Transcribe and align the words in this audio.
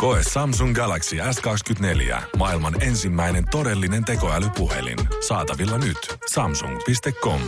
Koe 0.00 0.20
Samsung 0.32 0.74
Galaxy 0.74 1.16
S24. 1.16 2.22
Maailman 2.36 2.82
ensimmäinen 2.82 3.44
todellinen 3.50 4.04
tekoälypuhelin. 4.04 4.98
Saatavilla 5.28 5.78
nyt. 5.78 6.16
Samsung.com. 6.32 7.40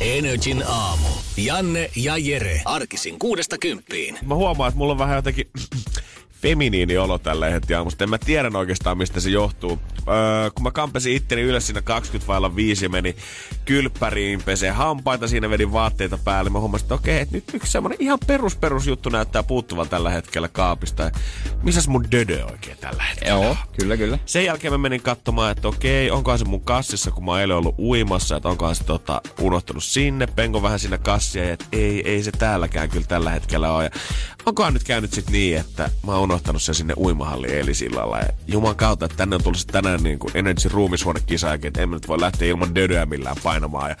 Energin 0.00 0.64
aamu. 0.66 1.08
Janne 1.36 1.90
ja 1.96 2.16
Jere. 2.16 2.62
Arkisin 2.64 3.18
kuudesta 3.18 3.58
kymppiin. 3.58 4.18
Mä 4.26 4.34
huomaan, 4.34 4.68
että 4.68 4.78
mulla 4.78 4.92
on 4.92 4.98
vähän 4.98 5.16
jotenkin 5.16 5.50
feminiini 6.42 6.96
olo 6.96 7.18
tällä 7.18 7.50
hetkellä, 7.50 7.84
mutta 7.84 8.04
en 8.04 8.10
mä 8.10 8.18
tiedä 8.18 8.50
oikeastaan, 8.54 8.98
mistä 8.98 9.20
se 9.20 9.30
johtuu. 9.30 9.78
Öö, 10.08 10.50
kun 10.50 10.62
mä 10.62 10.70
kampesin 10.70 11.16
itteni 11.16 11.42
ylös 11.42 11.66
siinä 11.66 11.82
20 11.82 12.26
vailla 12.28 12.56
5 12.56 12.88
meni 12.88 13.16
kylppäriin, 13.64 14.42
pesee 14.42 14.70
hampaita, 14.70 15.28
siinä 15.28 15.50
vedin 15.50 15.72
vaatteita 15.72 16.18
päälle. 16.24 16.50
Mä 16.50 16.60
huomasin, 16.60 16.84
että 16.84 16.94
okei, 16.94 17.20
että 17.20 17.34
nyt 17.34 17.44
yksi 17.54 17.72
semmonen 17.72 17.98
ihan 18.00 18.18
perus 18.26 18.56
perus 18.56 18.86
juttu 18.86 19.08
näyttää 19.08 19.42
puuttuvan 19.42 19.88
tällä 19.88 20.10
hetkellä 20.10 20.48
kaapista. 20.48 21.10
Missäs 21.62 21.88
mun 21.88 22.10
dödö 22.12 22.46
oikein 22.46 22.78
tällä 22.78 23.02
hetkellä? 23.02 23.32
Joo, 23.32 23.56
kyllä, 23.80 23.96
kyllä. 23.96 24.18
Sen 24.26 24.44
jälkeen 24.44 24.72
mä 24.72 24.78
menin 24.78 25.02
katsomaan, 25.02 25.52
että 25.52 25.68
okei, 25.68 26.10
onkohan 26.10 26.38
se 26.38 26.44
mun 26.44 26.64
kassissa, 26.64 27.10
kun 27.10 27.24
mä 27.24 27.30
oon 27.30 27.40
eilen 27.40 27.56
ollut 27.56 27.78
uimassa, 27.78 28.36
että 28.36 28.48
onkohan 28.48 28.74
se 28.74 28.84
tota, 28.84 29.20
unohtunut 29.40 29.84
sinne, 29.84 30.26
penko 30.26 30.62
vähän 30.62 30.78
sinne 30.78 30.98
kassia, 30.98 31.44
ja 31.44 31.52
että 31.52 31.64
ei, 31.72 32.10
ei 32.10 32.22
se 32.22 32.32
täälläkään 32.32 32.88
kyllä 32.88 33.06
tällä 33.06 33.30
hetkellä 33.30 33.72
ole. 33.72 33.84
Ja 33.84 33.90
onkohan 34.46 34.74
nyt 34.74 34.84
käynyt 34.84 35.12
sit 35.12 35.30
niin, 35.30 35.58
että 35.58 35.90
mä 36.06 36.12
oon 36.12 36.27
unohtanut 36.28 36.62
sen 36.62 36.74
sinne 36.74 36.94
uimahalliin 36.96 37.54
eilisillalla. 37.54 38.18
Ja 38.18 38.28
juman 38.46 38.76
kautta, 38.76 39.04
että 39.04 39.16
tänne 39.16 39.36
on 39.36 39.42
tullut 39.42 39.66
tänään 39.66 40.02
niin 40.02 40.18
kuin 40.18 40.30
Energy 40.34 40.68
ruumishuonekisa, 40.68 41.54
että 41.54 41.82
en 41.82 41.88
mä 41.88 41.96
nyt 41.96 42.08
voi 42.08 42.20
lähteä 42.20 42.48
ilman 42.48 42.74
dödöä 42.74 43.06
millään 43.06 43.36
painamaan. 43.42 43.90
Ja 43.90 43.96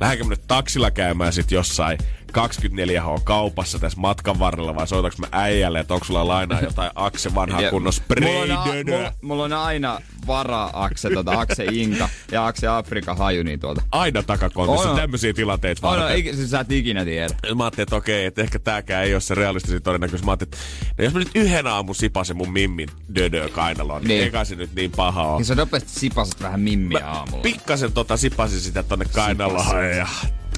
lähdenkö 0.00 0.24
nyt 0.24 0.46
taksilla 0.46 0.90
käymään 0.90 1.32
sit 1.32 1.50
jossain 1.50 1.98
24H 2.38 3.20
kaupassa 3.24 3.78
tässä 3.78 4.00
matkan 4.00 4.38
varrella 4.38 4.74
vai 4.74 4.86
soitaks 4.88 5.18
mä 5.18 5.26
äijälle, 5.32 5.80
että 5.80 5.94
onko 5.94 6.06
sulla 6.06 6.26
lainaa 6.28 6.60
jotain 6.60 6.90
Akse 6.94 7.34
vanhaa 7.34 7.62
kunnon 7.70 7.92
mulla, 8.20 8.40
on, 8.42 8.50
a- 8.52 8.64
mulla, 8.90 9.12
mulla, 9.22 9.44
on 9.44 9.52
aina 9.52 10.00
vara-akse, 10.26 11.10
tota, 11.14 11.40
akse 11.40 11.64
Inka 11.72 12.08
ja 12.32 12.46
akse 12.46 12.66
Afrika 12.66 13.14
haju, 13.14 13.42
niin 13.42 13.60
tuolta. 13.60 13.82
Aina 13.92 14.22
takakontissa 14.22 14.82
On, 14.88 14.90
on. 14.90 14.96
tämmöisiä 15.00 15.32
tilanteita 15.32 15.86
no, 15.86 15.90
varten. 15.90 16.16
ei, 16.16 16.34
siis 16.36 16.50
sä 16.50 16.60
et 16.60 16.72
ikinä 16.72 17.04
tiedä. 17.04 17.28
Mä 17.54 17.64
ajattelin, 17.64 17.82
että 17.82 17.96
okei, 17.96 18.24
että 18.26 18.42
ehkä 18.42 18.58
tääkään 18.58 19.04
ei 19.04 19.14
ole 19.14 19.20
se 19.20 19.34
realistisin 19.34 19.82
todennäköisesti. 19.82 20.26
Mä 20.26 20.32
ajattelin, 20.32 20.52
että 20.52 20.92
no 20.98 21.04
jos 21.04 21.12
mä 21.12 21.18
nyt 21.18 21.30
yhden 21.34 21.66
aamun 21.66 21.94
sipasen 21.94 22.36
mun 22.36 22.52
mimmin 22.52 22.88
dödö 23.14 23.48
kainaloon, 23.48 24.00
niin, 24.02 24.08
Niin. 24.08 24.16
niin. 24.16 24.24
eikä 24.24 24.44
se 24.44 24.54
nyt 24.54 24.74
niin 24.74 24.90
paha 24.90 25.22
ole. 25.22 25.36
Niin 25.38 25.46
sä 25.46 25.54
nopeasti 25.54 25.90
sipasit 25.90 26.40
vähän 26.42 26.60
mimmiä 26.60 27.00
Mä 27.00 27.06
aamulla. 27.10 27.42
pikkasen 27.42 27.92
tota 27.92 28.16
sipasin 28.16 28.60
sitä 28.60 28.82
tonne 28.82 29.04
kainaloon 29.04 29.84
ja 29.96 30.06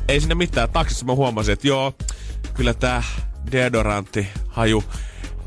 ei 0.09 0.20
sinne 0.20 0.34
mitään. 0.34 0.70
Taksissa 0.70 1.06
mä 1.06 1.14
huomasin, 1.14 1.53
että 1.53 1.69
joo, 1.69 1.92
kyllä 2.55 2.75
tää 2.75 3.03
deodorantti 3.53 4.27
haju 4.48 4.84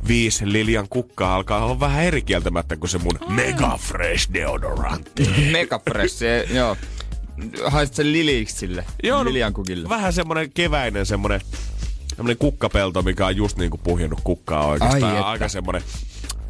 viisi 0.08 0.52
Lilian 0.52 0.88
kukkaa 0.90 1.36
alkaa 1.36 1.66
olla 1.66 1.80
vähän 1.80 2.04
eri 2.04 2.22
kieltämättä 2.22 2.76
kuin 2.76 2.90
se 2.90 2.98
mun 2.98 3.20
mega 3.28 3.78
fresh 3.82 4.34
deodorantti. 4.34 5.30
Mega 5.52 5.80
fresh, 5.90 6.24
joo. 6.54 6.78
Haisit 7.66 7.96
sen 7.96 8.12
liliksille, 8.12 8.86
Joo, 9.04 9.24
no, 9.24 9.30
liliankukille. 9.30 9.90
Vähän 9.90 10.14
semmonen 10.14 10.52
keväinen 10.52 11.06
semmonen 11.06 11.42
semmonen 12.16 12.38
kukkapelto, 12.38 13.02
mikä 13.02 13.26
on 13.26 13.38
just 13.38 13.58
niinku 13.58 13.78
puhjennut 13.78 14.22
kukkaa 14.24 14.66
oikeastaan. 14.66 15.16
Ai. 15.16 15.22
Aika 15.24 15.48
semmonen 15.50 15.82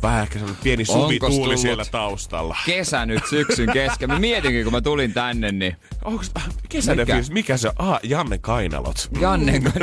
vähän 0.01 0.21
ehkä 0.23 0.33
semmonen 0.33 0.63
pieni 0.63 0.85
suvituuli 0.85 1.57
siellä 1.57 1.85
taustalla. 1.85 2.57
Kesä 2.65 3.05
nyt 3.05 3.23
syksyn 3.29 3.69
kesken. 3.73 4.09
Mä 4.09 4.19
mietinkin, 4.19 4.63
kun 4.63 4.73
mä 4.73 4.81
tulin 4.81 5.13
tänne, 5.13 5.51
niin 5.51 5.75
Onko 6.03 6.23
kesäinen 6.69 7.03
Mikä? 7.03 7.13
fiilis? 7.13 7.31
Mikä 7.31 7.57
se 7.57 7.67
on? 7.67 7.73
Ah, 7.77 7.99
Janne 8.03 8.37
Kainalot. 8.37 9.09
Jannen 9.19 9.63
kanssa. 9.63 9.81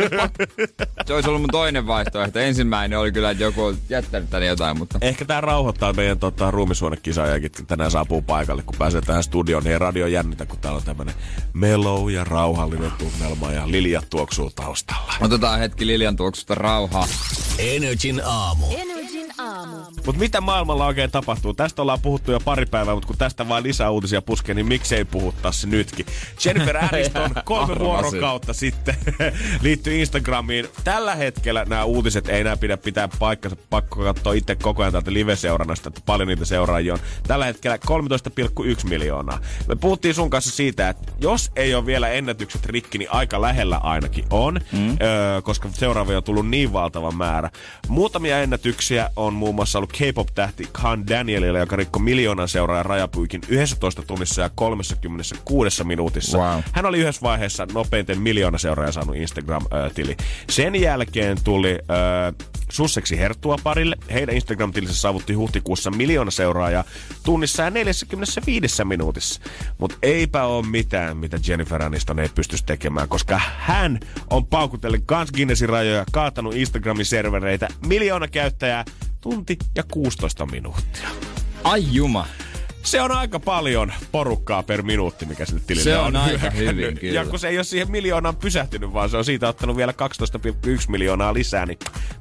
Se 1.06 1.14
olisi 1.14 1.28
ollut 1.28 1.42
mun 1.42 1.50
toinen 1.50 1.86
vaihtoehto. 1.86 2.38
Ensimmäinen 2.38 2.98
oli 2.98 3.12
kyllä, 3.12 3.30
että 3.30 3.44
joku 3.44 3.64
on 3.64 3.76
jättänyt 3.88 4.30
tänne 4.30 4.46
jotain, 4.46 4.78
mutta... 4.78 4.98
Ehkä 5.02 5.24
tää 5.24 5.40
rauhoittaa 5.40 5.92
meidän 5.92 6.18
tota, 6.18 6.50
ruumisuonekisaajakin, 6.50 7.50
kun 7.56 7.66
tänään 7.66 7.90
saapuu 7.90 8.22
paikalle, 8.22 8.62
kun 8.62 8.74
pääsee 8.78 9.00
tähän 9.00 9.22
studioon, 9.22 9.62
niin 9.64 9.72
ei 9.72 9.78
radio 9.78 10.06
jännitä, 10.06 10.46
kun 10.46 10.58
täällä 10.58 10.76
on 10.76 10.82
tämmönen 10.82 11.14
mellow 11.52 12.10
ja 12.10 12.24
rauhallinen 12.24 12.92
tunnelma 12.98 13.52
ja 13.52 13.70
liljat 13.70 14.10
tuoksuu 14.10 14.50
taustalla. 14.50 15.14
Otetaan 15.20 15.58
hetki 15.58 15.86
Lilian 15.86 16.16
tuoksusta 16.16 16.54
rauhaa. 16.54 17.06
Energin 17.58 18.22
aamu. 18.24 18.66
Energin 18.70 18.93
aamu. 19.38 19.76
Mutta 20.06 20.18
mitä 20.18 20.40
maailmalla 20.40 20.86
oikein 20.86 21.10
tapahtuu? 21.10 21.54
Tästä 21.54 21.82
ollaan 21.82 22.00
puhuttu 22.00 22.32
jo 22.32 22.40
pari 22.40 22.66
päivää, 22.66 22.94
mutta 22.94 23.06
kun 23.06 23.16
tästä 23.16 23.48
vaan 23.48 23.62
lisää 23.62 23.90
uutisia 23.90 24.22
puskee, 24.22 24.54
niin 24.54 24.66
miksei 24.66 25.04
puhuttaisi 25.04 25.66
nytkin. 25.66 26.06
Jennifer 26.44 26.76
Aniston 26.92 27.30
kolme 27.44 27.78
vuorokautta 27.78 28.52
sitten 28.52 28.96
liittyi 29.62 30.00
Instagramiin. 30.00 30.68
Tällä 30.84 31.14
hetkellä 31.14 31.64
nämä 31.64 31.84
uutiset 31.84 32.28
ei 32.28 32.40
enää 32.40 32.56
pidä 32.56 32.76
pitää 32.76 33.08
paikkansa. 33.18 33.56
Pakko 33.70 34.02
katsoa 34.02 34.32
itse 34.32 34.56
koko 34.56 34.82
ajan 34.82 34.92
täältä 34.92 35.12
live-seurannasta, 35.12 35.88
että 35.88 36.00
paljon 36.06 36.28
niitä 36.28 36.44
seuraajia 36.44 36.92
on. 36.92 37.00
Tällä 37.26 37.44
hetkellä 37.44 37.76
13,1 37.76 38.88
miljoonaa. 38.88 39.38
Me 39.68 39.76
puhuttiin 39.76 40.14
sun 40.14 40.30
kanssa 40.30 40.50
siitä, 40.50 40.88
että 40.88 41.12
jos 41.20 41.50
ei 41.56 41.74
ole 41.74 41.86
vielä 41.86 42.08
ennätykset 42.08 42.66
rikki, 42.66 42.98
niin 42.98 43.10
aika 43.10 43.40
lähellä 43.40 43.76
ainakin 43.76 44.24
on, 44.30 44.60
mm. 44.72 44.96
öö, 45.02 45.42
koska 45.42 45.68
seuraavia 45.72 46.16
on 46.16 46.24
tullut 46.24 46.48
niin 46.48 46.72
valtava 46.72 47.10
määrä. 47.10 47.50
Muutamia 47.88 48.42
ennätyksiä 48.42 49.10
on 49.16 49.23
muun 49.32 49.54
muassa 49.54 49.78
ollut 49.78 49.92
K-pop-tähti 49.92 50.68
Khan 50.72 51.08
Danielilla, 51.08 51.58
joka 51.58 51.76
rikkoi 51.76 52.02
miljoonan 52.02 52.48
seuraajan 52.48 52.86
rajapyykin 52.86 53.40
11 53.48 54.02
tunnissa 54.02 54.42
ja 54.42 54.50
36 54.54 55.84
minuutissa. 55.84 56.38
Wow. 56.38 56.60
Hän 56.72 56.86
oli 56.86 56.98
yhdessä 56.98 57.22
vaiheessa 57.22 57.66
nopeiten 57.72 58.20
miljoona 58.20 58.58
seuraajaa 58.58 58.92
saanut 58.92 59.16
Instagram-tili. 59.16 60.16
Sen 60.50 60.80
jälkeen 60.80 61.38
tuli 61.44 61.70
äh, 61.72 62.34
Susseksi 62.70 63.18
Herttua 63.18 63.56
parille. 63.62 63.96
Heidän 64.12 64.34
Instagram-tilissä 64.34 65.00
saavutti 65.00 65.32
huhtikuussa 65.32 65.90
miljoona 65.90 66.30
seuraajaa 66.30 66.84
tunnissa 67.24 67.62
ja 67.62 67.70
45 67.70 68.84
minuutissa. 68.84 69.40
Mutta 69.78 69.96
eipä 70.02 70.44
ole 70.44 70.66
mitään, 70.66 71.16
mitä 71.16 71.38
Jennifer 71.48 71.82
Aniston 71.82 72.18
ei 72.18 72.28
pystyisi 72.34 72.66
tekemään, 72.66 73.08
koska 73.08 73.40
hän 73.58 74.00
on 74.30 74.46
paukutellen 74.46 75.06
kans 75.06 75.32
Guinnessin 75.32 75.68
rajoja, 75.68 76.04
kaatanut 76.12 76.54
Instagramin 76.54 77.06
servereitä 77.06 77.68
miljoona 77.86 78.28
käyttäjää 78.28 78.84
tunti 79.24 79.58
ja 79.74 79.82
16 79.82 80.46
minuuttia. 80.46 81.08
Ai 81.64 81.84
juma. 81.92 82.26
Se 82.84 83.00
on 83.00 83.12
aika 83.12 83.40
paljon 83.40 83.92
porukkaa 84.12 84.62
per 84.62 84.82
minuutti, 84.82 85.26
mikä 85.26 85.46
sille 85.46 85.60
tilille 85.66 85.84
Se 85.90 85.96
on 85.98 86.16
aika 86.16 86.50
hyökännyt. 86.50 86.84
hyvin, 86.86 86.98
kyllä. 86.98 87.14
Ja 87.20 87.24
kun 87.26 87.38
se 87.38 87.48
ei 87.48 87.58
ole 87.58 87.64
siihen 87.64 87.90
miljoonaan 87.90 88.36
pysähtynyt, 88.36 88.92
vaan 88.92 89.10
se 89.10 89.16
on 89.16 89.24
siitä 89.24 89.48
ottanut 89.48 89.76
vielä 89.76 89.92
12,1 89.92 90.68
miljoonaa 90.88 91.34
lisää, 91.34 91.66
niin 91.66 91.78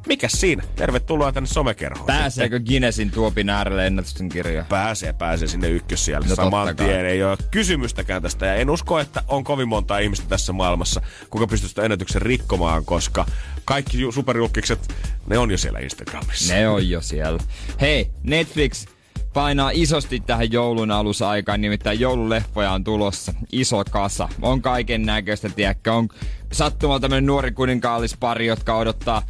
mikä 0.07 0.27
siinä? 0.27 0.63
Tervetuloa 0.75 1.31
tänne 1.31 1.47
somekerhoon. 1.47 2.05
Pääseekö 2.07 2.59
Guinnessin 2.59 3.11
tuopin 3.11 3.49
äärelle 3.49 3.87
ennätysten 3.87 4.29
kirjaa? 4.29 4.65
Pääsee, 4.69 5.13
pääsee 5.13 5.47
sinne 5.47 5.69
ykkös 5.69 6.05
siellä. 6.05 6.27
No 6.27 6.35
Saman 6.35 6.75
tien 6.75 7.05
ei 7.05 7.23
ole 7.23 7.37
kysymystäkään 7.51 8.21
tästä. 8.21 8.45
Ja 8.45 8.55
en 8.55 8.69
usko, 8.69 8.99
että 8.99 9.23
on 9.27 9.43
kovin 9.43 9.67
montaa 9.67 9.99
ihmistä 9.99 10.25
tässä 10.29 10.53
maailmassa, 10.53 11.01
kuka 11.29 11.47
pystyy 11.47 11.69
sitä 11.69 11.83
ennätyksen 11.83 12.21
rikkomaan, 12.21 12.85
koska 12.85 13.25
kaikki 13.65 13.99
ju- 14.01 14.11
superjulkikset, 14.11 14.95
ne 15.27 15.37
on 15.37 15.51
jo 15.51 15.57
siellä 15.57 15.79
Instagramissa. 15.79 16.53
Ne 16.53 16.67
on 16.69 16.89
jo 16.89 17.01
siellä. 17.01 17.39
Hei, 17.81 18.11
Netflix 18.23 18.85
painaa 19.33 19.71
isosti 19.73 20.19
tähän 20.19 20.51
joulun 20.51 20.91
alusaikaan, 20.91 21.61
nimittäin 21.61 21.99
joululeffoja 21.99 22.71
on 22.71 22.83
tulossa. 22.83 23.33
Iso 23.51 23.83
kasa. 23.91 24.29
On 24.41 24.61
kaiken 24.61 25.03
näköistä, 25.03 25.49
tiedäkö. 25.49 25.93
On 25.93 26.09
sattumalla 26.51 26.99
tämmönen 26.99 27.25
nuori 27.25 27.51
kuninkaallispari, 27.51 28.45
jotka 28.45 28.77
odottaa 28.77 29.17
äh, 29.17 29.23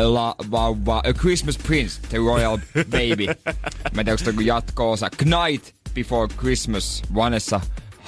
La 0.00 0.34
Vauva, 0.50 0.98
A 0.98 1.12
Christmas 1.12 1.58
Prince, 1.58 2.00
The 2.08 2.18
Royal 2.18 2.58
Baby. 2.90 3.26
Mä 3.94 4.00
en 4.00 4.04
tiedä, 4.04 4.16
onko 4.28 4.40
jatko-osa. 4.40 5.10
Knight 5.16 5.76
Before 5.94 6.34
Christmas, 6.34 7.02
Vanessa 7.14 7.60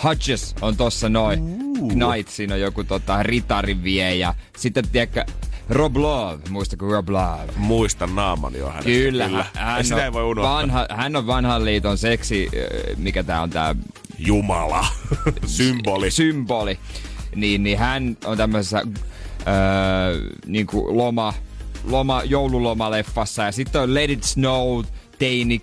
Hudges 0.04 0.54
on 0.60 0.76
tossa 0.76 1.08
noin. 1.08 1.58
Knight, 1.88 2.28
siinä 2.28 2.54
on 2.54 2.60
joku 2.60 2.84
tota, 2.84 3.22
ritarin 3.22 3.82
vie 3.82 4.14
ja 4.14 4.34
sitten 4.56 4.88
tiedätkö, 4.88 5.24
Rob 5.68 5.96
Love, 5.96 6.38
muistatko 6.50 6.86
Rob 6.92 7.08
Love? 7.08 7.52
Muistan 7.56 8.14
naaman 8.14 8.54
jo 8.54 8.66
hänestä. 8.66 8.84
Kyllä, 8.90 9.24
Ja 9.24 9.44
hän, 9.54 9.84
sitä 9.84 10.04
ei 10.04 10.12
voi 10.12 10.22
on 10.22 10.28
unohtaa. 10.28 10.54
vanha, 10.54 10.86
hän 10.90 11.16
on 11.16 11.26
vanhan 11.26 11.64
liiton 11.64 11.98
seksi, 11.98 12.48
ö, 12.54 12.94
mikä 12.96 13.22
tää 13.22 13.42
on 13.42 13.50
tää 13.50 13.74
Jumala. 14.18 14.86
Symboli. 15.46 16.10
symboli. 16.10 16.78
Niin, 17.34 17.62
niin 17.62 17.78
hän 17.78 18.16
on 18.24 18.36
tämmöisessä 18.36 18.78
öö, 18.78 20.28
niinku 20.46 20.96
loma, 20.96 21.34
loma, 21.84 22.22
joululomaleffassa 22.24 23.42
ja 23.42 23.52
sitten 23.52 23.80
on 23.82 23.94
Let 23.94 24.10
It 24.10 24.22
Snow, 24.24 24.84
teini 25.18 25.62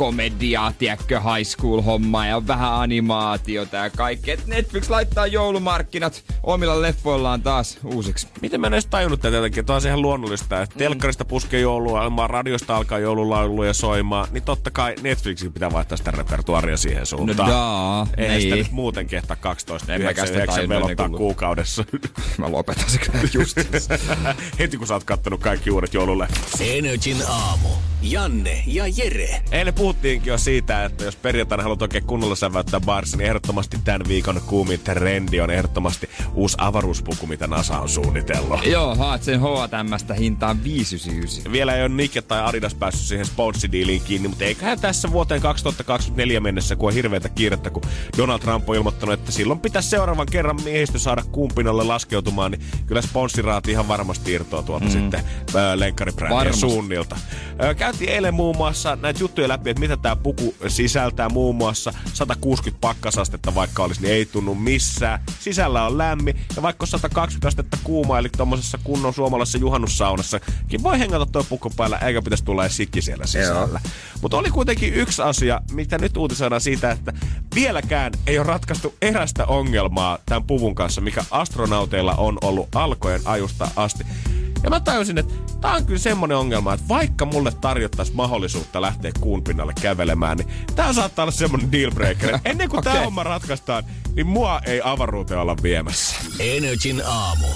komediaa, 0.00 0.72
tiedätkö, 0.78 1.20
high 1.20 1.48
school 1.48 1.80
hommaa 1.80 2.26
ja 2.26 2.46
vähän 2.46 2.72
animaatiota 2.72 3.76
ja 3.76 3.90
kaikkea. 3.90 4.36
Netflix 4.46 4.90
laittaa 4.90 5.26
joulumarkkinat 5.26 6.24
omilla 6.42 6.82
leffoillaan 6.82 7.42
taas 7.42 7.78
uusiksi. 7.84 8.28
Miten 8.40 8.60
mä 8.60 8.66
en 8.66 8.72
edes 8.72 8.86
tajunnut 8.86 9.20
tätä 9.20 9.36
jotenkin, 9.36 9.60
että 9.60 9.74
on 9.74 9.80
se 9.80 9.88
ihan 9.88 10.02
luonnollista, 10.02 10.62
että 10.62 10.74
mm. 10.74 10.78
telkkarista 10.78 11.24
puskee 11.24 11.60
joulua, 11.60 12.26
radiosta 12.26 12.76
alkaa 12.76 12.98
joululauluja 12.98 13.74
soimaan, 13.74 14.28
niin 14.30 14.42
totta 14.42 14.70
kai 14.70 14.94
Netflixin 15.02 15.52
pitää 15.52 15.72
vaihtaa 15.72 15.96
sitä 15.98 16.10
repertuaria 16.10 16.76
siihen 16.76 17.06
suuntaan. 17.06 17.48
No 17.48 17.54
daa, 17.54 18.06
Ei 18.16 18.28
niin. 18.28 18.40
sitä 18.40 18.56
nyt 18.56 18.72
muuten 18.72 19.06
kehtaa 19.06 19.36
12 19.36 19.94
En 19.94 20.02
mäkään 20.02 20.26
sitä 20.26 20.38
9 20.38 20.54
tajunnut 20.54 20.76
velottaa 20.76 20.90
ennen 21.06 21.10
kuin- 21.10 21.18
kuukaudessa. 21.18 21.84
Mä 22.38 22.52
lopetan 22.52 22.90
se 22.90 22.98
kyllä 22.98 23.28
just. 23.32 23.56
Heti 24.58 24.76
kun 24.76 24.86
sä 24.86 24.94
oot 24.94 25.04
kattonut 25.04 25.40
kaikki 25.40 25.70
uudet 25.70 25.94
joululeffat. 25.94 26.60
Energin 26.60 27.16
aamu. 27.28 27.68
Janne 28.02 28.62
ja 28.66 28.84
Jere. 28.96 29.42
Eilen 29.52 29.74
puhuttiinkin 29.90 30.30
jo 30.30 30.38
siitä, 30.38 30.84
että 30.84 31.04
jos 31.04 31.16
perjantaina 31.16 31.62
haluat 31.62 31.82
oikein 31.82 32.04
kunnolla 32.04 32.34
säväyttää 32.34 32.80
barissa, 32.80 33.16
niin 33.16 33.26
ehdottomasti 33.26 33.78
tämän 33.84 34.02
viikon 34.08 34.40
kuumin 34.46 34.80
trendi 34.80 35.40
on 35.40 35.50
ehdottomasti 35.50 36.08
uusi 36.34 36.56
avaruuspuku, 36.60 37.26
mitä 37.26 37.46
NASA 37.46 37.80
on 37.80 37.88
suunnitellut. 37.88 38.66
Joo, 38.66 38.94
haat 38.94 39.22
sen 39.22 39.40
H&Mstä 39.40 40.14
hintaan 40.14 40.64
599. 40.64 41.52
Vielä 41.52 41.74
ei 41.74 41.82
ole 41.82 41.88
Nike 41.88 42.22
tai 42.22 42.42
Adidas 42.42 42.74
päässyt 42.74 43.06
siihen 43.06 43.26
sponssidiiliin 43.26 44.02
kiinni, 44.02 44.28
mutta 44.28 44.44
eiköhän 44.44 44.80
tässä 44.80 45.12
vuoteen 45.12 45.40
2024 45.40 46.40
mennessä, 46.40 46.76
kun 46.76 46.88
on 46.88 46.94
hirveätä 46.94 47.28
kiirettä, 47.28 47.70
kun 47.70 47.82
Donald 48.18 48.38
Trump 48.38 48.70
on 48.70 48.76
ilmoittanut, 48.76 49.12
että 49.12 49.32
silloin 49.32 49.60
pitäisi 49.60 49.88
seuraavan 49.88 50.26
kerran 50.30 50.62
miehistö 50.64 50.98
saada 50.98 51.22
kumpinalle 51.32 51.84
laskeutumaan, 51.84 52.50
niin 52.50 52.62
kyllä 52.86 53.02
sponssiraati 53.02 53.70
ihan 53.70 53.88
varmasti 53.88 54.32
irtoaa 54.32 54.62
tuolta 54.62 54.84
mm. 54.84 54.90
sitten 54.90 55.20
äh, 55.20 55.74
lenkkaribrändiä 55.74 56.52
suunnilta. 56.52 57.16
Äh, 57.64 57.76
käytiin 57.76 58.10
eilen 58.10 58.34
muun 58.34 58.56
muassa 58.56 58.96
näitä 58.96 59.20
juttuja 59.20 59.48
läpi, 59.48 59.69
että 59.70 59.80
mitä 59.80 59.96
tämä 59.96 60.16
puku 60.16 60.54
sisältää 60.68 61.28
muun 61.28 61.56
muassa 61.56 61.92
160 62.14 62.80
pakkasastetta 62.80 63.54
vaikka 63.54 63.82
olisi, 63.84 64.02
niin 64.02 64.14
ei 64.14 64.26
tunnu 64.26 64.54
missään. 64.54 65.20
Sisällä 65.40 65.86
on 65.86 65.98
lämmin 65.98 66.40
ja 66.56 66.62
vaikka 66.62 66.84
on 66.84 66.88
120 66.88 67.48
astetta 67.48 67.78
kuuma, 67.84 68.18
eli 68.18 68.28
tuommoisessa 68.36 68.78
kunnon 68.84 69.14
suomalaisessa 69.14 69.58
juhannussaunassakin 69.58 70.82
voi 70.82 70.98
hengata 70.98 71.26
tuo 71.26 71.44
puku 71.44 71.70
päällä, 71.76 71.98
eikä 71.98 72.22
pitäisi 72.22 72.44
tulla 72.44 72.64
edes 72.64 72.76
sikki 72.76 73.02
siellä 73.02 73.26
sisällä. 73.26 73.80
Mutta 74.22 74.36
oli 74.36 74.50
kuitenkin 74.50 74.94
yksi 74.94 75.22
asia, 75.22 75.60
mitä 75.72 75.98
nyt 75.98 76.16
uutisoidaan 76.16 76.60
siitä, 76.60 76.90
että 76.90 77.12
vieläkään 77.54 78.12
ei 78.26 78.38
ole 78.38 78.46
ratkaistu 78.46 78.94
erästä 79.02 79.46
ongelmaa 79.46 80.18
tämän 80.26 80.44
puvun 80.44 80.74
kanssa, 80.74 81.00
mikä 81.00 81.24
astronauteilla 81.30 82.14
on 82.14 82.38
ollut 82.42 82.68
alkojen 82.74 83.20
ajusta 83.24 83.68
asti. 83.76 84.04
Ja 84.62 84.70
mä 84.70 84.80
tajusin, 84.80 85.18
että 85.18 85.34
tää 85.60 85.72
on 85.72 85.86
kyllä 85.86 85.98
semmonen 85.98 86.36
ongelma, 86.36 86.74
että 86.74 86.88
vaikka 86.88 87.24
mulle 87.24 87.52
tarjottaisiin 87.60 88.16
mahdollisuutta 88.16 88.80
lähteä 88.80 89.12
kuun 89.20 89.44
pinnalle 89.44 89.72
kävelemään, 89.82 90.38
niin 90.38 90.48
tää 90.76 90.92
saattaa 90.92 91.22
olla 91.22 91.32
semmonen 91.32 91.72
dealbreaker. 91.72 92.38
Ennen 92.44 92.68
kuin 92.68 92.78
okay. 92.78 92.92
tää 92.92 93.04
homma 93.04 93.22
ratkaistaan, 93.22 93.84
niin 94.14 94.26
mua 94.26 94.60
ei 94.66 94.80
avaruuteen 94.84 95.40
olla 95.40 95.56
viemässä. 95.62 96.16
Energin 96.38 97.02
aamu. 97.06 97.46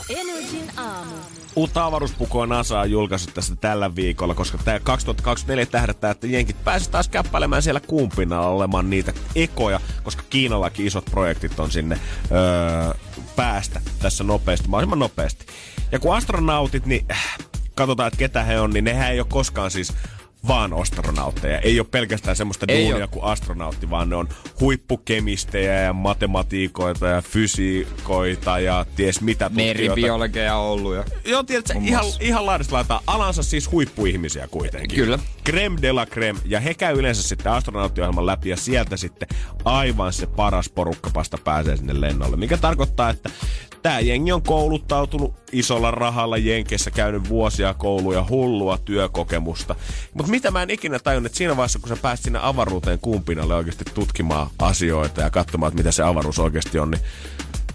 Energin 0.45 0.79
aamu. 0.79 1.15
Uutta 1.57 1.85
avaruuspukua 1.85 2.47
NASA 2.47 2.81
on 2.81 2.91
julkaissut 2.91 3.35
tässä 3.35 3.57
tällä 3.57 3.95
viikolla, 3.95 4.35
koska 4.35 4.59
tämä 4.59 4.81
2024 4.81 5.67
tähdättää, 5.67 6.11
että 6.11 6.27
jenkit 6.27 6.65
pääsisi 6.65 6.91
taas 6.91 7.09
käppäilemään 7.09 7.63
siellä 7.63 7.81
kuun 7.81 8.09
pinnalla 8.17 8.49
olemaan 8.49 8.91
niitä 8.91 9.13
ekoja, 9.35 9.81
koska 10.03 10.23
Kiinallakin 10.31 10.87
isot 10.87 11.05
projektit 11.05 11.61
on 11.61 11.71
sinne 11.71 12.01
öö, 12.33 12.95
päästä 13.37 13.81
tässä 13.99 14.25
nopeasti, 14.25 14.69
mahdollisimman 14.69 14.99
nopeasti. 14.99 15.47
Ja 15.93 15.99
kun 15.99 16.17
astronautit, 16.17 16.87
niin 16.87 17.07
äh, 17.11 17.39
katsotaan, 17.75 18.07
että 18.07 18.19
ketä 18.19 18.43
he 18.43 18.61
on, 18.61 18.71
niin 18.71 18.85
nehän 18.85 19.13
ei 19.13 19.21
ole 19.21 19.27
koskaan 19.31 19.71
siis 19.71 19.93
vaan 20.49 20.73
astronautteja. 20.73 21.59
Ei 21.59 21.81
ole 21.81 21.87
pelkästään 21.91 22.37
semmoista 22.37 22.67
Ei 22.69 22.85
duunia 22.85 23.05
oo. 23.05 23.09
kuin 23.09 23.25
astronautti, 23.25 23.91
vaan 23.91 24.09
ne 24.09 24.17
on 24.17 24.29
huippukemistejä 24.61 25.81
ja 25.81 25.93
matematiikoita 25.93 27.07
ja 27.07 27.23
fysiikoita 27.23 28.59
ja 28.59 28.87
ties 28.97 29.21
mitä. 29.21 29.49
Meribiologia 29.49 30.57
ollut 30.57 30.95
ja... 30.95 31.05
Joo, 31.25 31.43
tiedätkö, 31.43 31.75
ihan, 31.83 32.05
ihan 32.21 32.47
laidasta 32.47 32.77
laittaa 32.77 33.03
alansa 33.07 33.43
siis 33.43 33.71
huippuihmisiä 33.71 34.49
kuitenkin. 34.49 34.99
Kyllä. 34.99 35.19
Creme 35.47 35.79
de 35.83 35.93
la 35.93 36.07
creme. 36.07 36.41
Ja 36.45 36.61
he 36.61 36.75
käy 36.75 36.99
yleensä 36.99 37.23
sitten 37.23 37.53
astronauttiohjelman 37.53 38.27
läpi 38.27 38.49
ja 38.49 38.57
sieltä 38.57 38.97
sitten 38.97 39.29
aivan 39.65 40.13
se 40.13 40.27
paras 40.27 40.69
porukkapasta 40.69 41.39
pääsee 41.45 41.77
sinne 41.77 42.01
lennolle. 42.01 42.37
Mikä 42.37 42.57
tarkoittaa, 42.57 43.11
että 43.11 43.31
tämä 43.83 44.01
jengi 44.01 44.33
on 44.33 44.43
kouluttautunut 44.43 45.44
isolla 45.55 45.91
rahalla 45.91 46.37
Jenkeissä, 46.37 46.91
käynyt 46.91 47.29
vuosia 47.29 47.75
kouluja, 47.75 48.27
hullua 48.31 48.79
työkokemusta. 48.79 49.75
Mutta 50.15 50.31
mitä 50.31 50.51
mä 50.51 50.63
en 50.63 50.71
ikinä 50.71 50.99
tajunnut, 50.99 51.27
että 51.27 51.39
siinä 51.39 51.57
vaiheessa, 51.57 51.79
kun 51.79 51.89
sä 51.89 51.97
pääsit 51.97 52.25
sinne 52.25 52.39
avaruuteen 52.43 52.99
kumpinalle 52.99 53.55
oikeasti 53.55 53.85
tutkimaan 53.95 54.51
asioita 54.59 55.21
ja 55.21 55.31
katsomaan, 55.31 55.69
että 55.69 55.79
mitä 55.79 55.93
se 55.93 56.03
avaruus 56.03 56.39
oikeasti 56.39 56.79
on, 56.79 56.91
niin 56.91 57.03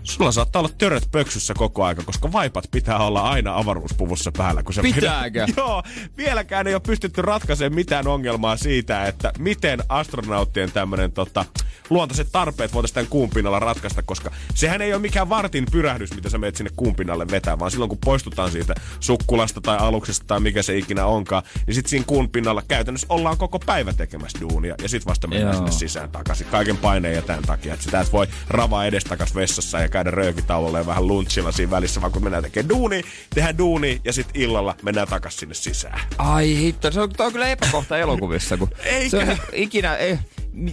Sulla 0.10 0.32
saattaa 0.32 0.60
olla 0.60 0.72
töröt 0.78 1.08
pöksyssä 1.12 1.54
koko 1.54 1.84
aika, 1.84 2.04
koska 2.04 2.32
vaipat 2.32 2.66
pitää 2.72 2.98
olla 2.98 3.30
aina 3.30 3.58
avaruuspuvussa 3.58 4.32
päällä. 4.38 4.64
Kun 4.64 4.74
sä 4.74 4.82
Pitääkö? 4.82 5.48
Joo, 5.58 5.84
vieläkään 6.18 6.68
ei 6.68 6.74
ole 6.74 6.82
pystytty 6.88 7.22
ratkaisemaan 7.22 7.76
mitään 7.76 8.08
ongelmaa 8.08 8.58
siitä, 8.58 9.06
että 9.06 9.34
miten 9.40 9.80
astronauttien 9.90 10.72
tämmöinen 10.72 11.12
tota, 11.12 11.46
luontaiset 11.90 12.28
tarpeet 12.32 12.74
voitaisiin 12.74 12.94
tämän 12.94 13.10
kuun 13.10 13.30
pinnalla 13.30 13.60
ratkaista, 13.60 14.02
koska 14.02 14.32
sehän 14.56 14.82
ei 14.82 14.94
ole 14.94 15.02
mikään 15.02 15.30
vartin 15.30 15.66
pyrähdys, 15.72 16.16
mitä 16.16 16.30
sä 16.30 16.38
menet 16.38 16.56
sinne 16.56 16.72
kuun 16.76 16.96
pinnalle 16.96 17.26
vetää, 17.32 17.60
vaan 17.60 17.72
silloin 17.72 17.90
kun 17.90 17.98
poistutaan 18.06 18.52
siitä 18.52 18.76
sukkulasta 19.00 19.62
tai 19.62 19.78
aluksesta 19.78 20.26
tai 20.28 20.40
mikä 20.40 20.62
se 20.62 20.78
ikinä 20.78 21.06
onkaan, 21.06 21.44
niin 21.68 21.76
sitten 21.76 21.90
siinä 21.90 22.06
kuun 22.08 22.30
pinnalla 22.30 22.64
käytännössä 22.68 23.08
ollaan 23.10 23.38
koko 23.38 23.60
päivä 23.60 23.94
tekemässä 23.94 24.40
duunia 24.42 24.76
ja 24.82 24.90
sitten 24.90 25.10
vasta 25.10 25.28
mennään 25.28 25.54
Joo. 25.54 25.58
sinne 25.58 25.72
sisään 25.72 26.12
takaisin. 26.12 26.48
Kaiken 26.48 26.78
paineen 26.78 27.16
ja 27.16 27.22
tämän 27.22 27.44
takia, 27.44 27.74
että 27.74 27.84
sitä 27.84 28.02
et 28.02 28.14
voi 28.14 28.28
ravaa 28.50 28.86
edestakas 28.86 29.36
vessassa 29.36 29.80
ja 29.80 29.90
käydä 30.04 30.12
röökitauolla 30.12 30.78
ja 30.78 30.86
vähän 30.86 31.08
lunchilla 31.08 31.52
siinä 31.52 31.72
välissä, 31.72 32.02
vaan 32.02 32.12
kun 32.12 32.24
mennään 32.24 32.44
tekemään 32.44 32.70
duuni, 32.70 33.02
tehdään 33.36 33.58
duuni 33.58 34.02
ja 34.04 34.14
sitten 34.14 34.42
illalla 34.42 34.76
mennään 34.82 35.08
takaisin 35.08 35.40
sinne 35.40 35.54
sisään. 35.56 36.00
Ai 36.18 36.56
hitto, 36.58 36.92
se 36.92 37.02
on, 37.02 37.10
on 37.20 37.32
kyllä 37.32 37.48
epäkohta 37.48 37.98
elokuvissa, 37.98 38.58
kun 38.58 38.70
Eikä. 38.84 39.10
se 39.10 39.18
on 39.18 39.38
ikinä, 39.54 39.96
ei, 39.96 40.20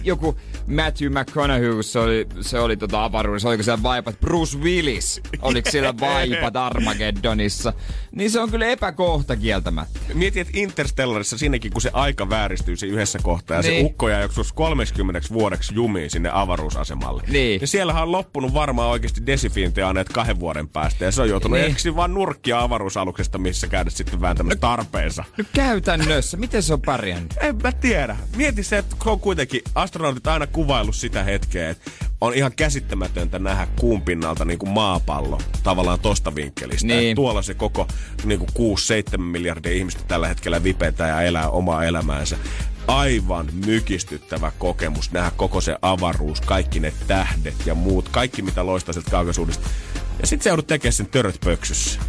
joku 0.03 0.37
Matthew 0.67 1.11
McConaughey, 1.19 1.83
se 1.83 1.99
oli, 1.99 2.27
se 2.41 2.59
oli 2.59 2.77
tota 2.77 3.03
avaruudessa, 3.03 3.49
oliko 3.49 3.63
siellä 3.63 3.83
vaipat, 3.83 4.19
Bruce 4.19 4.57
Willis, 4.57 5.21
oliko 5.41 5.71
siellä 5.71 5.93
vaipat 5.99 6.55
Armageddonissa, 6.55 7.73
niin 8.11 8.31
se 8.31 8.39
on 8.39 8.51
kyllä 8.51 8.65
epäkohta 8.65 9.35
kieltämättä. 9.35 9.99
Mietin, 10.13 10.41
että 10.41 10.53
Interstellarissa 10.59 11.37
siinäkin, 11.37 11.71
kun 11.71 11.81
se 11.81 11.89
aika 11.93 12.29
vääristyy 12.29 12.75
siinä 12.75 12.93
yhdessä 12.95 13.19
kohtaa 13.23 13.57
ja 13.57 13.63
se 13.63 13.69
Niin. 13.69 13.85
ukko 13.85 14.09
jää 14.09 14.21
joskus 14.21 14.53
30 14.53 15.21
vuodeksi 15.33 15.75
jumiin 15.75 16.09
sinne 16.09 16.29
avaruusasemalle. 16.33 17.23
Niin. 17.27 17.61
Ja 17.61 17.67
siellähän 17.67 18.03
on 18.03 18.11
loppunut 18.11 18.53
varmaan 18.53 18.89
oikeasti 18.89 19.25
desifiintiaineet 19.25 20.09
kahden 20.09 20.39
vuoden 20.39 20.67
päästä 20.69 21.05
ja 21.05 21.11
se 21.11 21.21
on 21.21 21.29
joutunut 21.29 21.59
Niin. 21.59 21.75
niin. 21.83 21.95
vaan 21.95 22.13
nurkkia 22.13 22.59
avaruusaluksesta, 22.61 23.37
missä 23.37 23.67
käydä 23.67 23.89
sitten 23.89 24.21
vääntämässä 24.21 24.59
tarpeensa. 24.59 25.23
No 25.37 25.43
käytännössä, 25.53 26.37
miten 26.37 26.63
se 26.63 26.73
on 26.73 26.81
pärjännyt? 26.81 27.33
En 27.41 27.55
mä 27.63 27.71
tiedä. 27.71 28.17
Mieti 28.35 28.63
se, 28.63 28.77
että 28.77 28.95
kun 29.03 29.11
on 29.11 29.19
kuitenkin 29.19 29.61
astronautit 29.77 30.27
aina 30.27 30.47
kuvaillut 30.47 30.95
sitä 30.95 31.23
hetkeä, 31.23 31.69
että 31.69 31.91
on 32.21 32.33
ihan 32.33 32.51
käsittämätöntä 32.55 33.39
nähdä 33.39 33.67
kuun 33.79 34.01
pinnalta 34.01 34.45
niin 34.45 34.59
kuin 34.59 34.69
maapallo 34.69 35.41
tavallaan 35.63 35.99
tosta 35.99 36.35
vinkkelistä. 36.35 36.87
Niin. 36.87 37.09
Et 37.09 37.15
Tuolla 37.15 37.41
se 37.41 37.53
koko 37.53 37.87
niin 38.23 38.39
kuin 38.39 38.77
6-7 39.15 39.17
miljardia 39.17 39.71
ihmistä 39.71 40.03
tällä 40.07 40.27
hetkellä 40.27 40.63
vipetää 40.63 41.07
ja 41.07 41.21
elää 41.21 41.49
omaa 41.49 41.85
elämäänsä. 41.85 42.37
Aivan 42.87 43.47
mykistyttävä 43.65 44.51
kokemus 44.57 45.11
nähdä 45.11 45.31
koko 45.37 45.61
se 45.61 45.77
avaruus, 45.81 46.41
kaikki 46.41 46.79
ne 46.79 46.93
tähdet 47.07 47.65
ja 47.65 47.75
muut, 47.75 48.09
kaikki 48.09 48.41
mitä 48.41 48.65
loistaa 48.65 48.93
sieltä 48.93 49.11
kaukaisuudesta. 49.11 49.69
Ja 50.19 50.27
sit 50.27 50.41
se 50.41 50.49
joudut 50.49 50.67
tekemään 50.67 50.93
sen 50.93 51.07
töröt 51.07 51.39
pöksyssä. 51.45 51.99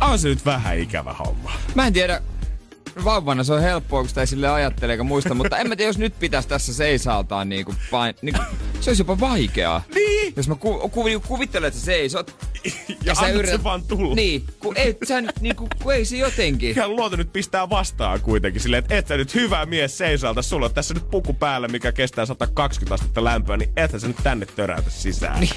On 0.00 0.18
se 0.18 0.28
nyt 0.28 0.46
vähän 0.46 0.78
ikävä 0.78 1.12
homma. 1.12 1.52
Mä 1.74 1.86
en 1.86 1.92
tiedä, 1.92 2.22
vauvana 3.04 3.44
se 3.44 3.52
on 3.52 3.60
helppoa, 3.60 4.00
kun 4.00 4.08
sitä 4.08 4.20
ei 4.20 4.26
sille 4.26 4.48
ajattele 4.48 4.92
eikä 4.92 5.02
muista, 5.02 5.34
mutta 5.34 5.58
en 5.58 5.68
mä 5.68 5.76
tiedä, 5.76 5.88
jos 5.88 5.98
nyt 5.98 6.18
pitäisi 6.18 6.48
tässä 6.48 6.74
seisaaltaan 6.74 7.48
niinku 7.48 7.74
pain... 7.90 8.14
Niinku, 8.22 8.40
se 8.80 8.90
olisi 8.90 9.00
jopa 9.00 9.20
vaikeaa. 9.20 9.82
Niin. 9.94 10.32
Jos 10.36 10.48
mä 10.48 10.54
ku, 10.54 10.88
ku, 10.88 11.04
kuvittelen, 11.28 11.68
että 11.68 11.80
sä 11.80 11.86
seisot. 11.86 12.36
Ja, 13.04 13.14
annat 13.16 13.46
se 13.46 13.64
vaan 13.64 13.82
tulla. 13.82 14.14
Niin, 14.14 14.44
kun 14.58 14.76
ei, 14.76 14.96
sä 15.08 15.20
nyt, 15.20 15.40
niinku, 15.40 15.68
kun 15.82 15.94
ei 15.94 16.04
se 16.04 16.16
jotenkin. 16.16 16.70
Ihan 16.70 16.96
luonto 16.96 17.16
nyt 17.16 17.32
pistää 17.32 17.70
vastaan 17.70 18.20
kuitenkin 18.20 18.62
silleen, 18.62 18.82
että 18.82 18.96
et 18.96 19.06
sä 19.06 19.16
nyt 19.16 19.34
hyvä 19.34 19.66
mies 19.66 19.98
seisaalta, 19.98 20.42
sulla 20.42 20.66
on 20.66 20.74
tässä 20.74 20.94
nyt 20.94 21.10
puku 21.10 21.34
päällä, 21.34 21.68
mikä 21.68 21.92
kestää 21.92 22.26
120 22.26 22.94
astetta 22.94 23.24
lämpöä, 23.24 23.56
niin 23.56 23.72
et 23.76 23.90
sä 23.98 24.08
nyt 24.08 24.16
tänne 24.22 24.46
töräytä 24.46 24.90
sisään. 24.90 25.40
Niin. 25.40 25.52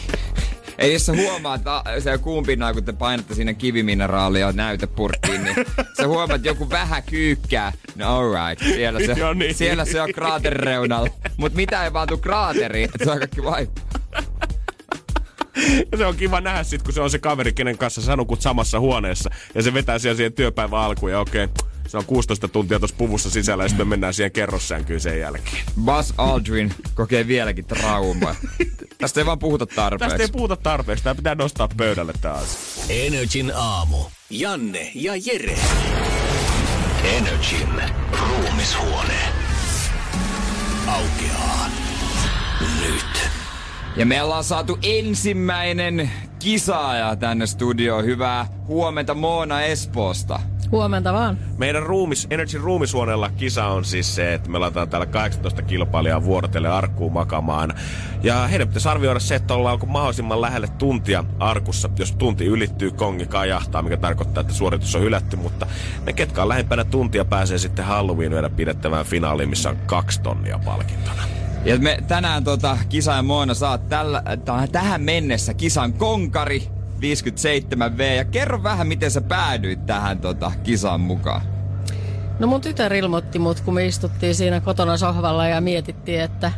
Ei 0.78 0.94
jos 0.94 1.06
sä 1.06 1.14
huomaat, 1.14 1.62
että 1.62 2.00
se 2.00 2.18
kuun 2.18 2.46
pinnalla, 2.46 2.74
kun 2.74 2.84
te 2.84 2.94
painatte 2.94 3.36
siinä 3.36 3.54
kivimineraalia 3.54 4.52
näytepurkkiin, 4.52 5.44
niin 5.44 5.56
sä 5.98 6.08
huomaat, 6.08 6.32
että 6.32 6.48
joku 6.48 6.70
vähän 6.70 7.04
kyykkää. 7.04 7.74
No 7.96 8.18
alright, 8.18 8.66
siellä 8.76 9.00
se, 9.00 9.14
Joo 9.18 9.34
niin. 9.34 9.56
siellä 9.56 9.86
se 9.86 10.02
on 10.02 10.14
kraaterin 10.14 10.60
reunalla. 10.60 11.10
Mut 11.38 11.54
mitä 11.54 11.84
ei 11.84 11.94
vaan 11.94 12.08
tuu 12.08 12.18
kraateriin, 12.18 12.86
että 12.86 13.06
se 13.06 13.12
on 13.12 13.18
kaikki 13.18 13.44
vaippa. 13.44 13.82
Ja 15.92 15.98
se 15.98 16.06
on 16.06 16.16
kiva 16.16 16.42
nähdä 16.42 16.64
sit, 16.64 16.84
kun 16.84 16.94
se 16.94 17.02
on 17.02 17.10
se 17.10 17.20
kaveri, 17.20 17.54
kenen 17.54 17.78
kanssa 17.78 18.02
sä 18.02 18.18
samassa 18.40 18.80
huoneessa, 18.80 19.30
ja 19.56 19.64
se 19.64 19.74
vetää 19.74 20.00
siellä 20.00 20.18
siihen 20.18 20.34
työpäivän 20.34 20.80
alkuun, 20.80 21.12
ja 21.12 21.20
okei, 21.20 21.48
Se 21.88 21.98
on 21.98 22.06
16 22.06 22.48
tuntia 22.48 22.80
tuossa 22.80 22.96
puvussa 22.98 23.30
sisällä 23.30 23.64
ja 23.64 23.68
sitten 23.70 23.88
me 23.88 23.90
mennään 23.90 24.14
siihen 24.14 24.32
kerrossänkyyn 24.32 25.00
sen 25.00 25.20
jälkeen. 25.20 25.64
Buzz 25.86 26.14
Aldrin 26.18 26.74
kokee 26.96 27.28
vieläkin 27.28 27.66
traumaa. 27.66 28.36
Tästä 28.98 29.22
ei 29.22 29.26
vaan 29.26 29.40
puhuta 29.40 29.66
tarpeeksi. 29.66 30.10
Tästä 30.10 30.24
ei 30.24 30.32
puhuta 30.32 30.56
tarpeeksi, 30.56 31.04
tämä 31.04 31.16
pitää 31.16 31.36
nostaa 31.36 31.70
pöydälle 31.78 32.14
taas. 32.22 32.58
Energin 32.90 33.52
aamu. 33.56 33.98
Janne 34.30 34.92
ja 34.96 35.14
Jere. 35.16 35.58
Energin 37.04 37.82
ruumishuone. 38.20 39.20
Aukeaa 40.88 41.70
nyt. 42.82 43.30
Ja 43.96 44.06
me 44.06 44.24
ollaan 44.24 44.44
saatu 44.44 44.78
ensimmäinen 44.84 46.12
kisaaja 46.40 47.16
tänne 47.16 47.48
studioon. 47.48 48.06
Hyvää 48.06 48.48
huomenta 48.68 49.14
Moona 49.14 49.62
Espoosta. 49.62 50.40
Huomenta 50.72 51.14
vaan. 51.14 51.38
Meidän 51.58 51.84
ruumis, 51.84 52.28
Energy 52.30 52.58
ruumisuonella 52.58 53.30
kisa 53.30 53.66
on 53.66 53.86
siis 53.86 54.16
se, 54.16 54.34
että 54.34 54.50
me 54.50 54.60
laitetaan 54.60 54.90
täällä 54.90 55.06
18 55.06 55.62
kilpailijaa 55.62 56.24
vuorotelle 56.24 56.70
arkkuun 56.70 57.14
makamaan. 57.14 57.74
Ja 58.24 58.48
heidän 58.48 58.68
pitäisi 58.68 58.90
arvioida 58.90 59.20
se, 59.20 59.36
että 59.36 59.54
ollaanko 59.54 59.86
mahdollisimman 59.86 60.42
lähelle 60.42 60.68
tuntia 60.68 61.24
arkussa. 61.40 61.90
Jos 62.00 62.12
tunti 62.12 62.46
ylittyy, 62.46 62.92
kongi 62.92 63.26
kajahtaa, 63.26 63.82
mikä 63.82 63.98
tarkoittaa, 63.98 64.42
että 64.42 64.54
suoritus 64.54 64.96
on 64.96 65.02
hylätty. 65.02 65.36
Mutta 65.36 65.68
ne, 66.06 66.14
ketkä 66.14 66.42
on 66.42 66.50
lähempänä 66.50 66.84
tuntia, 66.84 67.26
pääsee 67.26 67.58
sitten 67.58 67.86
Halloween 67.86 68.34
yönä 68.34 68.50
pidettävään 68.50 69.06
finaaliin, 69.06 69.50
missä 69.50 69.70
on 69.70 69.78
kaksi 69.86 70.22
tonnia 70.22 70.60
palkintona. 70.66 71.24
Ja 71.66 71.78
me 71.78 71.98
tänään 72.08 72.44
tota, 72.44 72.78
kisa 72.90 73.14
ja 73.14 73.24
Moona 73.24 73.54
saat 73.54 73.90
tällä, 73.90 74.24
täh- 74.26 74.72
tähän 74.72 75.02
mennessä 75.02 75.54
kisan 75.54 75.94
konkari 75.94 76.77
57V. 76.98 78.02
Ja 78.02 78.26
kerro 78.26 78.64
vähän, 78.64 78.88
miten 78.88 79.12
sä 79.12 79.22
päädyit 79.22 79.86
tähän 79.86 80.20
tota, 80.20 80.52
kisaan 80.64 81.02
mukaan. 81.02 81.42
No 82.40 82.48
mun 82.48 82.62
tytär 82.62 82.94
ilmoitti 82.94 83.40
mut, 83.40 83.62
kun 83.62 83.74
me 83.74 83.86
istuttiin 83.86 84.36
siinä 84.36 84.60
kotona 84.60 84.98
sohvalla 84.98 85.48
ja 85.48 85.62
mietittiin, 85.62 86.22
että 86.22 86.52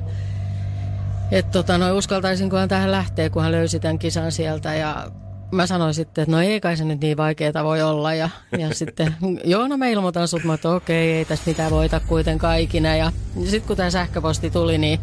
et 1.31 1.51
tota, 1.51 1.77
no, 1.77 1.97
uskaltaisinkohan 1.97 2.69
tähän 2.69 2.91
lähteä, 2.91 3.29
kun 3.29 3.41
hän 3.41 3.51
löysi 3.51 3.79
tämän 3.79 3.99
kisan 3.99 4.31
sieltä. 4.31 4.75
Ja 4.75 5.11
mä 5.51 5.67
sanoin 5.67 5.93
sitten, 5.93 6.21
että 6.21 6.31
no 6.31 6.41
ei 6.41 6.61
kai 6.61 6.77
se 6.77 6.85
nyt 6.85 7.01
niin 7.01 7.17
vaikeeta 7.17 7.63
voi 7.63 7.81
olla. 7.81 8.13
Ja, 8.13 8.29
ja 8.57 8.73
sitten, 8.75 9.15
joo 9.43 9.67
no 9.67 9.77
mä 9.77 9.87
ilmoitan 9.87 10.27
sut, 10.27 10.43
mä 10.43 10.53
että 10.53 10.69
okei, 10.69 11.11
ei 11.11 11.25
tässä 11.25 11.43
mitään 11.47 11.71
voita 11.71 11.99
kuitenkaan 11.99 12.59
ikinä. 12.59 12.95
Ja, 12.95 13.11
ja 13.35 13.49
sitten 13.49 13.67
kun 13.67 13.77
tämä 13.77 13.89
sähköposti 13.89 14.49
tuli, 14.49 14.77
niin 14.77 14.99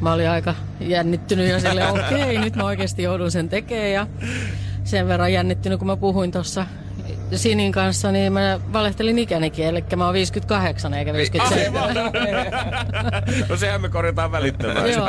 mä 0.00 0.12
olin 0.12 0.30
aika 0.30 0.54
jännittynyt 0.80 1.48
ja 1.48 1.60
sille 1.60 1.88
okei, 1.88 2.38
nyt 2.38 2.56
mä 2.56 2.64
oikeasti 2.64 3.02
joudun 3.02 3.30
sen 3.30 3.48
tekemään. 3.48 3.92
Ja 3.92 4.06
sen 4.86 5.08
verran 5.08 5.32
jännittynyt, 5.32 5.78
kun 5.78 5.86
mä 5.86 5.96
puhuin 5.96 6.32
tuossa 6.32 6.66
Sinin 7.34 7.72
kanssa, 7.72 8.12
niin 8.12 8.32
mä 8.32 8.60
valehtelin 8.72 9.18
ikänikin, 9.18 9.66
eli 9.66 9.84
mä 9.96 10.04
oon 10.04 10.14
58 10.14 10.94
eikä 10.94 11.12
57. 11.12 11.94
no 13.48 13.56
sehän 13.56 13.80
me 13.80 13.88
korjataan 13.88 14.32
välittömästi. 14.32 15.00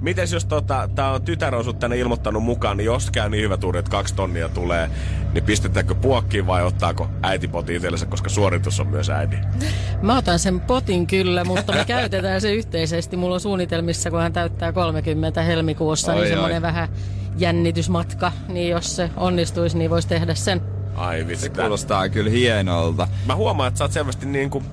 Mites 0.00 0.32
jos 0.32 0.44
tota, 0.44 0.88
tää 0.94 1.12
on 1.12 1.22
tytär 1.22 1.54
on 1.54 1.64
sut 1.64 1.78
tänne 1.78 1.96
ilmoittanut 1.96 2.42
mukaan, 2.42 2.76
niin 2.76 2.84
jos 2.84 3.10
käy 3.10 3.28
niin 3.28 3.42
hyvä 3.42 3.56
tuuri, 3.56 3.78
että 3.78 3.90
kaksi 3.90 4.14
tonnia 4.14 4.48
tulee, 4.48 4.90
niin 5.32 5.44
pistetäänkö 5.44 5.94
puokkiin 5.94 6.46
vai 6.46 6.64
ottaako 6.64 7.08
äiti 7.22 7.48
poti 7.48 7.74
itsellensä, 7.74 8.06
koska 8.06 8.28
suoritus 8.28 8.80
on 8.80 8.86
myös 8.86 9.10
äidin? 9.10 9.40
Mä 10.02 10.16
otan 10.16 10.38
sen 10.38 10.60
potin 10.60 11.06
kyllä, 11.06 11.44
mutta 11.44 11.72
me 11.72 11.84
käytetään 11.84 12.40
se 12.40 12.52
yhteisesti. 12.52 13.16
Mulla 13.16 13.34
on 13.34 13.40
suunnitelmissa, 13.40 14.10
kun 14.10 14.20
hän 14.20 14.32
täyttää 14.32 14.72
30 14.72 15.42
helmikuussa, 15.42 16.12
Oi, 16.12 16.18
niin 16.18 16.24
oi. 16.24 16.28
semmoinen 16.28 16.62
vähän 16.62 16.88
jännitysmatka. 17.38 18.32
Niin 18.48 18.70
jos 18.70 18.96
se 18.96 19.10
onnistuisi, 19.16 19.78
niin 19.78 19.90
voisi 19.90 20.08
tehdä 20.08 20.34
sen. 20.34 20.60
Ai 20.94 21.26
vitsi. 21.26 21.42
Se 21.42 21.48
kuulostaa 21.48 22.08
kyllä 22.08 22.30
hienolta. 22.30 23.08
Mä 23.26 23.34
huomaan, 23.34 23.68
että 23.68 23.78
sä 23.78 23.84
oot 23.84 23.92
selvästi 23.92 24.26
niin 24.26 24.50
kuin 24.50 24.64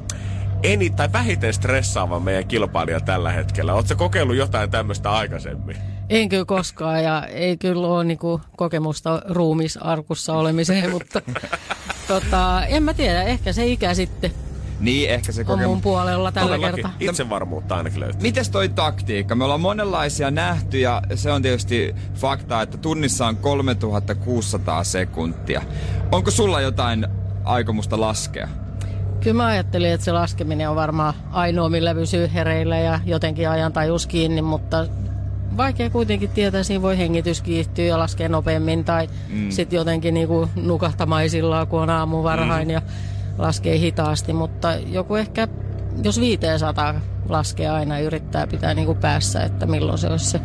eni 0.64 0.90
tai 0.90 1.14
vähiten 1.14 1.54
stressaava 1.54 2.20
meidän 2.20 2.48
kilpailija 2.48 3.00
tällä 3.00 3.32
hetkellä. 3.32 3.74
Oot 3.74 3.86
kokeillut 3.98 4.36
jotain 4.36 4.72
tämmöistä 4.72 5.12
aikaisemmin? 5.12 5.78
En 6.10 6.30
kyllä 6.30 6.46
koskaan 6.46 7.04
ja 7.04 7.26
ei 7.26 7.58
kyllä 7.58 7.88
ole 7.88 8.04
niinku 8.04 8.42
kokemusta 8.58 9.22
ruumisarkussa 9.30 10.34
olemiseen, 10.34 10.92
mutta 10.96 11.22
tota, 12.08 12.66
en 12.66 12.84
mä 12.84 12.94
tiedä, 12.94 13.24
ehkä 13.24 13.54
se 13.54 13.66
ikä 13.66 13.94
sitten 13.94 14.32
Niin, 14.80 15.10
ehkä 15.10 15.32
se 15.32 15.42
on 15.42 15.46
kokemus. 15.46 15.68
mun 15.68 15.82
puolella 15.82 16.32
tällä 16.32 16.48
Todellakin. 16.48 16.76
kertaa. 16.76 16.94
Itsevarmuutta 17.00 17.76
ainakin 17.76 18.00
löytyy. 18.00 18.22
Mites 18.22 18.50
toi 18.50 18.70
taktiikka? 18.70 19.36
Me 19.36 19.44
ollaan 19.44 19.62
monenlaisia 19.62 20.32
nähty 20.32 20.80
ja 20.80 21.02
se 21.16 21.32
on 21.32 21.42
tietysti 21.42 21.96
fakta, 22.16 22.62
että 22.62 22.78
tunnissa 22.78 23.28
on 23.28 23.38
3600 23.38 24.84
sekuntia. 24.84 25.62
Onko 26.12 26.32
sulla 26.32 26.62
jotain 26.62 27.08
aikomusta 27.44 28.00
laskea? 28.02 28.48
Kyllä 29.22 29.38
mä 29.38 29.46
ajattelin, 29.46 29.92
että 29.92 30.06
se 30.06 30.12
laskeminen 30.12 30.70
on 30.70 30.76
varmaan 30.76 31.14
ainoa, 31.32 31.70
millä 31.70 31.96
pysyy 31.96 32.30
hereillä 32.34 32.78
ja 32.78 33.00
jotenkin 33.06 33.50
ajan 33.50 33.74
tajus 33.74 34.08
kiinni, 34.08 34.42
mutta 34.42 34.88
vaikea 35.58 35.90
kuitenkin 35.90 36.30
tietää, 36.30 36.64
siinä 36.64 36.82
voi 36.82 36.98
hengitys 36.98 37.42
kiihtyä 37.42 37.86
ja 37.86 38.00
laskea 38.00 38.30
nopeammin 38.30 38.86
tai 38.86 39.10
mm. 39.30 39.52
sitten 39.52 39.78
jotenkin 39.78 40.14
niinku 40.14 40.50
nukahtamaisillaan, 40.56 41.68
kun 41.68 41.82
on 41.82 41.90
aamu 41.90 42.24
varhain 42.24 42.68
mm. 42.68 42.74
ja 42.74 42.82
laskee 43.38 43.78
hitaasti, 43.80 44.34
mutta 44.34 44.76
joku 44.76 45.16
ehkä, 45.16 45.48
jos 46.04 46.20
500 46.20 46.96
laskee 47.30 47.70
aina, 47.70 48.00
yrittää 48.00 48.48
pitää 48.48 48.74
niinku 48.74 48.96
päässä, 48.96 49.44
että 49.44 49.66
milloin 49.66 49.98
se 49.98 50.08
olisi 50.08 50.26
se. 50.26 50.42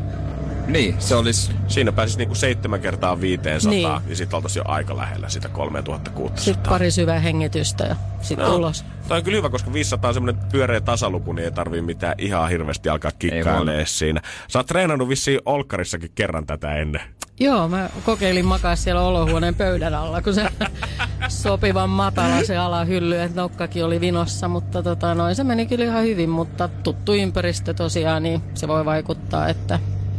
Niin, 0.66 0.94
se 0.98 1.14
olisi... 1.14 1.52
Siinä 1.68 1.92
pääsis 1.92 2.16
niinku 2.16 2.34
seitsemän 2.34 2.80
kertaa 2.80 3.20
500 3.20 3.70
niin. 3.70 3.88
Niin. 3.88 4.00
ja 4.08 4.16
sit 4.16 4.34
oltais 4.34 4.56
jo 4.56 4.62
aika 4.66 4.96
lähellä 4.96 5.28
sitä 5.28 5.48
3600. 5.48 6.44
Sitten 6.44 6.70
pari 6.70 6.90
syvää 6.90 7.18
hengitystä 7.18 7.84
ja 7.84 7.96
sitten 8.20 8.46
No. 8.46 8.56
ulos. 8.56 8.84
Toi 9.08 9.18
on 9.18 9.24
kyllä 9.24 9.36
hyvä, 9.36 9.50
koska 9.50 9.72
500 9.72 10.08
on 10.08 10.14
semmonen 10.14 10.40
pyöreä 10.52 10.80
tasaluku, 10.80 11.32
niin 11.32 11.44
ei 11.44 11.50
tarvii 11.50 11.82
mitään 11.82 12.14
ihan 12.18 12.50
hirveästi 12.50 12.88
alkaa 12.88 13.10
kikkailee 13.18 13.86
siinä. 13.86 14.20
Sä 14.48 14.58
oot 14.58 14.66
treenannut 14.66 15.08
vissiin 15.08 15.40
Olkkarissakin 15.46 16.10
kerran 16.14 16.46
tätä 16.46 16.74
ennen. 16.74 17.00
Joo, 17.42 17.68
mä 17.68 17.90
kokeilin 18.04 18.44
makaa 18.44 18.76
siellä 18.76 19.02
olohuoneen 19.02 19.54
pöydän 19.54 19.94
alla, 19.94 20.22
kun 20.22 20.34
se 20.34 20.48
sopivan 21.28 21.90
matala 21.90 22.44
se 22.44 22.56
alahylly, 22.56 23.20
että 23.20 23.40
nokkakin 23.40 23.84
oli 23.84 24.00
vinossa, 24.00 24.48
mutta 24.48 24.82
tota, 24.82 25.14
noin 25.14 25.34
se 25.34 25.44
meni 25.44 25.66
kyllä 25.66 25.84
ihan 25.84 26.04
hyvin, 26.04 26.30
mutta 26.30 26.68
tuttu 26.68 27.14
ympäristö 27.14 27.74
tosiaan, 27.74 28.22
niin 28.22 28.42
se 28.54 28.68
voi 28.68 28.84
vaikuttaa, 28.84 29.48
että 29.48 29.78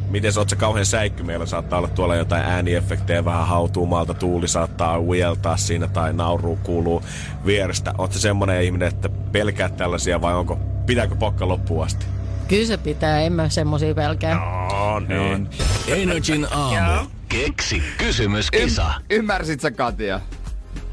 Miten 0.09 0.31
oot 0.37 0.49
se 0.49 0.55
kauhean 0.55 0.85
säikky? 0.85 1.23
Meillä 1.23 1.45
saattaa 1.45 1.79
olla 1.79 1.87
tuolla 1.87 2.15
jotain 2.15 2.43
ääniefektejä, 2.43 3.25
vähän 3.25 3.47
hautuu 3.47 3.85
maalta, 3.85 4.13
tuuli 4.13 4.47
saattaa 4.47 4.99
ujeltaa 4.99 5.57
siinä 5.57 5.87
tai 5.87 6.13
nauru 6.13 6.59
kuuluu 6.63 7.03
vierestä. 7.45 7.93
Oot 7.97 8.13
se 8.13 8.19
semmonen 8.19 8.63
ihminen, 8.63 8.87
että 8.87 9.09
pelkäät 9.09 9.77
tällaisia 9.77 10.21
vai 10.21 10.33
onko, 10.33 10.59
pitääkö 10.85 11.15
pokka 11.15 11.47
loppuun 11.47 11.85
asti? 11.85 12.05
Kyllä 12.51 12.65
se 12.65 12.77
pitää, 12.77 13.21
en 13.21 13.33
mä 13.33 13.49
semmosia 13.49 13.95
pelkää. 13.95 14.35
No 14.35 14.99
niin. 14.99 15.49
Energin 15.87 16.47
aamu. 16.51 17.09
Keksi 17.29 17.83
kysymyskisa. 17.97 18.93
Ymmärsit 19.09 19.59
sä 19.61 19.71
Katja? 19.71 20.19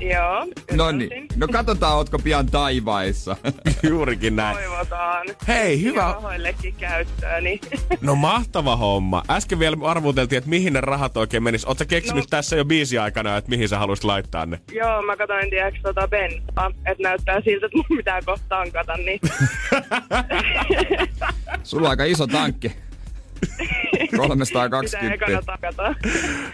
Joo. 0.01 0.47
No 0.77 0.93
niin. 0.93 1.27
No 1.37 1.49
katsotaan, 1.49 1.97
ootko 1.97 2.19
pian 2.19 2.47
taivaissa. 2.47 3.37
Juurikin 3.89 4.37
näin. 4.37 4.57
Toivotaan. 4.57 5.27
Hei, 5.49 5.83
hyvä. 5.83 6.03
Rahoillekin 6.03 6.75
käyttöön. 6.75 7.45
Niin. 7.45 7.61
No 8.01 8.15
mahtava 8.15 8.77
homma. 8.77 9.23
Äsken 9.31 9.59
vielä 9.59 9.77
arvuteltiin, 9.83 10.39
että 10.39 10.51
mihin 10.51 10.73
ne 10.73 10.81
rahat 10.81 11.17
oikein 11.17 11.43
menis. 11.43 11.65
Oot 11.65 11.79
sä 11.79 11.85
keksinyt 11.85 12.25
No. 12.25 12.27
tässä 12.31 12.57
jo 12.57 12.65
biisi 12.65 12.99
aikana, 12.99 13.37
että 13.37 13.51
mihin 13.51 13.69
sä 13.69 13.79
haluaisit 13.79 14.05
laittaa 14.05 14.47
ne? 14.47 14.61
Joo, 14.73 15.03
mä 15.03 15.17
katsoin 15.17 15.51
tiedäks 15.51 15.79
tota 15.83 16.09
bensaa, 16.09 16.71
että 16.87 17.03
näyttää 17.03 17.41
siltä, 17.41 17.67
että 17.67 17.79
mun 17.89 17.97
pitää 17.99 18.23
kohta 18.23 18.45
tankata, 18.49 18.97
niin 18.97 19.21
Sulla 21.63 21.87
on 21.87 21.91
aika 21.91 22.05
iso 22.05 22.27
tankki. 22.27 22.73
Pitää 23.41 24.17
320. 24.17 25.15
ekana 25.15 25.43
tankata. 25.43 25.95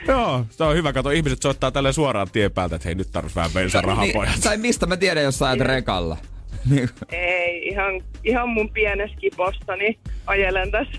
Joo, 0.09 0.47
se 0.51 0.65
on 0.65 0.77
hyvä. 0.77 0.93
Kato, 0.93 1.11
ihmiset 1.11 1.43
soittaa 1.43 1.71
tälle 1.71 1.93
suoraan 1.93 2.31
tien 2.33 2.53
päältä, 2.53 2.77
että 2.77 2.89
hei 2.89 2.95
nyt 2.95 3.13
tarvitsisi 3.13 3.37
vähän 3.37 3.51
bensarahaa, 3.53 4.07
pojat. 4.13 4.33
Niin, 4.35 4.43
tai 4.43 4.57
mistä 4.57 4.87
mä 4.87 4.97
tiedän, 4.97 5.25
jos 5.25 5.39
sä 5.39 5.47
ajat 5.47 5.61
rekalla? 5.61 6.17
Ei, 7.13 7.69
ihan, 7.69 8.03
ihan 8.25 8.49
mun 8.49 8.71
pienestä 8.71 9.17
kiposta, 9.17 9.77
niin 9.77 9.99
ajelen 10.27 10.71
tässä. 10.71 10.93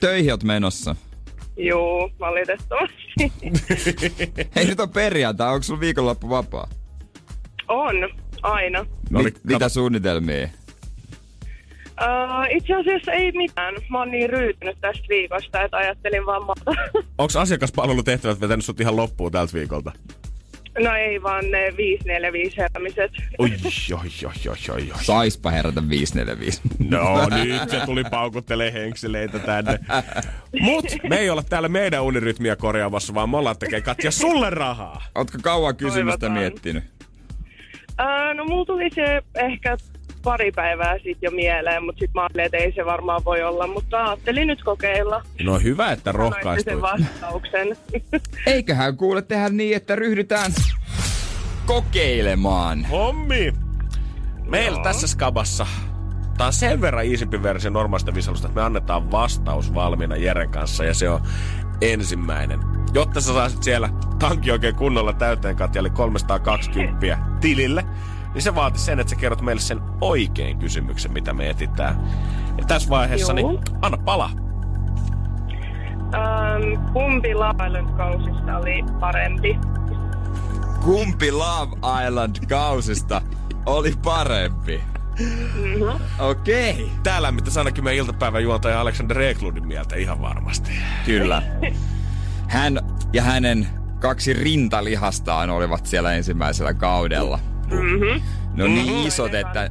Töihin 0.00 0.32
oot 0.32 0.42
menossa. 0.42 0.96
Juu, 1.56 2.10
valitettavasti. 2.20 3.32
Hei, 4.56 4.66
nyt 4.66 4.80
on 4.80 4.90
perjantai. 4.90 5.52
Onko 5.52 5.62
sulla 5.62 5.80
viikonloppu 5.80 6.28
vapaa? 6.28 6.68
On, 7.68 7.94
aina. 8.42 8.86
No 9.10 9.18
niin, 9.18 9.24
Mit, 9.24 9.44
mitä 9.44 9.68
suunnitelmia? 9.68 10.48
Uh, 12.00 12.56
itse 12.56 12.74
asiassa 12.74 13.12
ei 13.12 13.32
mitään. 13.32 13.74
Mä 13.88 13.98
oon 13.98 14.10
niin 14.10 14.30
ryytynyt 14.30 14.76
tästä 14.80 15.04
viikosta, 15.08 15.62
että 15.62 15.76
ajattelin 15.76 16.26
vaan 16.26 16.44
maata. 16.44 16.70
Onko 17.18 17.38
asiakaspalvelutehtävät 17.38 18.40
vetänyt 18.40 18.64
sut 18.64 18.80
ihan 18.80 18.96
loppuun 18.96 19.32
tältä 19.32 19.52
viikolta? 19.52 19.92
No 20.78 20.94
ei 20.94 21.22
vaan 21.22 21.50
ne 21.50 21.74
545 21.76 22.56
heräämiset. 22.56 23.12
Oi, 23.38 23.50
oi, 23.64 23.92
oi, 23.96 24.30
oi, 24.48 24.74
oi, 24.74 24.92
oi. 24.92 25.04
Saispa 25.04 25.50
herätä 25.50 25.88
545. 25.88 26.60
No 26.90 27.28
nyt 27.28 27.70
se 27.70 27.80
tuli 27.86 28.04
paukuttelee 28.10 28.72
henkseleitä 28.72 29.38
tänne. 29.38 29.78
Mut 30.60 30.84
me 31.08 31.16
ei 31.16 31.30
olla 31.30 31.42
täällä 31.42 31.68
meidän 31.68 32.02
unirytmiä 32.02 32.56
korjaamassa, 32.56 33.14
vaan 33.14 33.30
me 33.30 33.36
ollaan 33.36 33.58
tekee 33.58 33.80
Katja 33.80 34.10
sulle 34.10 34.50
rahaa. 34.50 35.02
Ootko 35.14 35.38
kauan 35.42 35.76
kysymystä 35.76 36.18
Toivotaan. 36.18 36.32
miettinyt? 36.32 36.84
Öö, 38.00 38.34
no 38.34 38.44
mulla 38.44 38.64
tuli 38.64 38.90
se 38.94 39.22
ehkä 39.34 39.76
pari 40.26 40.52
päivää 40.52 40.94
sitten 40.94 41.16
jo 41.22 41.30
mieleen, 41.30 41.84
mutta 41.84 41.98
sitten 41.98 42.12
mä 42.14 42.20
ajattelin, 42.20 42.46
että 42.46 42.56
ei 42.56 42.72
se 42.72 42.84
varmaan 42.84 43.24
voi 43.24 43.42
olla, 43.42 43.66
mutta 43.66 44.04
ajattelin 44.04 44.46
nyt 44.46 44.64
kokeilla. 44.64 45.22
No 45.42 45.58
hyvä, 45.58 45.92
että 45.92 46.12
rohkaistuit. 46.12 46.74
sen 46.74 46.82
vastauksen. 46.82 47.76
Eiköhän 48.54 48.96
kuule 48.96 49.22
tehdä 49.22 49.48
niin, 49.48 49.76
että 49.76 49.96
ryhdytään 49.96 50.52
kokeilemaan. 51.66 52.84
Hommi! 52.84 53.52
Meillä 54.44 54.82
tässä 54.82 55.06
skabassa 55.06 55.66
Tää 56.38 56.46
on 56.46 56.52
sen 56.52 56.80
verran 56.80 57.04
iisimpi 57.04 57.42
versio 57.42 57.70
normaalista 57.70 58.14
visalusta, 58.14 58.48
että 58.48 58.60
me 58.60 58.66
annetaan 58.66 59.10
vastaus 59.10 59.74
valmiina 59.74 60.16
Jeren 60.16 60.50
kanssa 60.50 60.84
ja 60.84 60.94
se 60.94 61.10
on 61.10 61.20
ensimmäinen. 61.80 62.60
Jotta 62.94 63.20
sä 63.20 63.32
saisit 63.32 63.62
siellä 63.62 63.88
tankki 64.18 64.50
oikein 64.50 64.74
kunnolla 64.74 65.12
täyteen 65.12 65.56
Katja, 65.56 65.80
eli 65.80 65.90
320 65.90 67.18
tilille, 67.40 67.84
niin 68.36 68.42
se 68.42 68.54
vaati 68.54 68.78
sen, 68.78 69.00
että 69.00 69.10
sä 69.10 69.16
kerrot 69.16 69.40
meille 69.42 69.62
sen 69.62 69.80
oikein 70.00 70.58
kysymyksen, 70.58 71.12
mitä 71.12 71.32
me 71.32 71.50
etitään. 71.50 72.00
Ja 72.58 72.64
tässä 72.64 72.88
vaiheessa, 72.88 73.32
Joo. 73.32 73.50
niin 73.50 73.60
anna 73.82 73.98
pala. 73.98 74.30
Ähm, 76.14 76.92
kumpi 76.92 77.34
Love 77.34 77.66
Island-kausista 77.66 78.58
oli 78.58 78.84
parempi? 79.00 79.58
Kumpi 80.84 81.32
Love 81.32 81.76
Island 82.06 82.36
kausista 82.48 83.22
oli 83.66 83.92
parempi? 84.04 84.80
Mm-hmm. 85.20 86.00
Okei. 86.18 86.90
Tää 87.02 87.22
lämmittäisi 87.22 87.58
ainakin 87.58 87.84
meidän 87.84 88.06
iltapäivän 88.06 88.42
juontaja 88.42 88.80
Alexander 88.80 89.20
Eklundin 89.20 89.66
mieltä 89.66 89.96
ihan 89.96 90.22
varmasti. 90.22 90.72
Kyllä. 91.04 91.42
Hän 92.48 92.80
ja 93.12 93.22
hänen 93.22 93.68
kaksi 94.00 94.32
rintalihastaan 94.32 95.50
olivat 95.50 95.86
siellä 95.86 96.12
ensimmäisellä 96.12 96.74
kaudella. 96.74 97.38
Mm-hmm. 97.70 98.22
No 98.54 98.66
niin 98.66 99.06
isot, 99.06 99.34
että, 99.34 99.70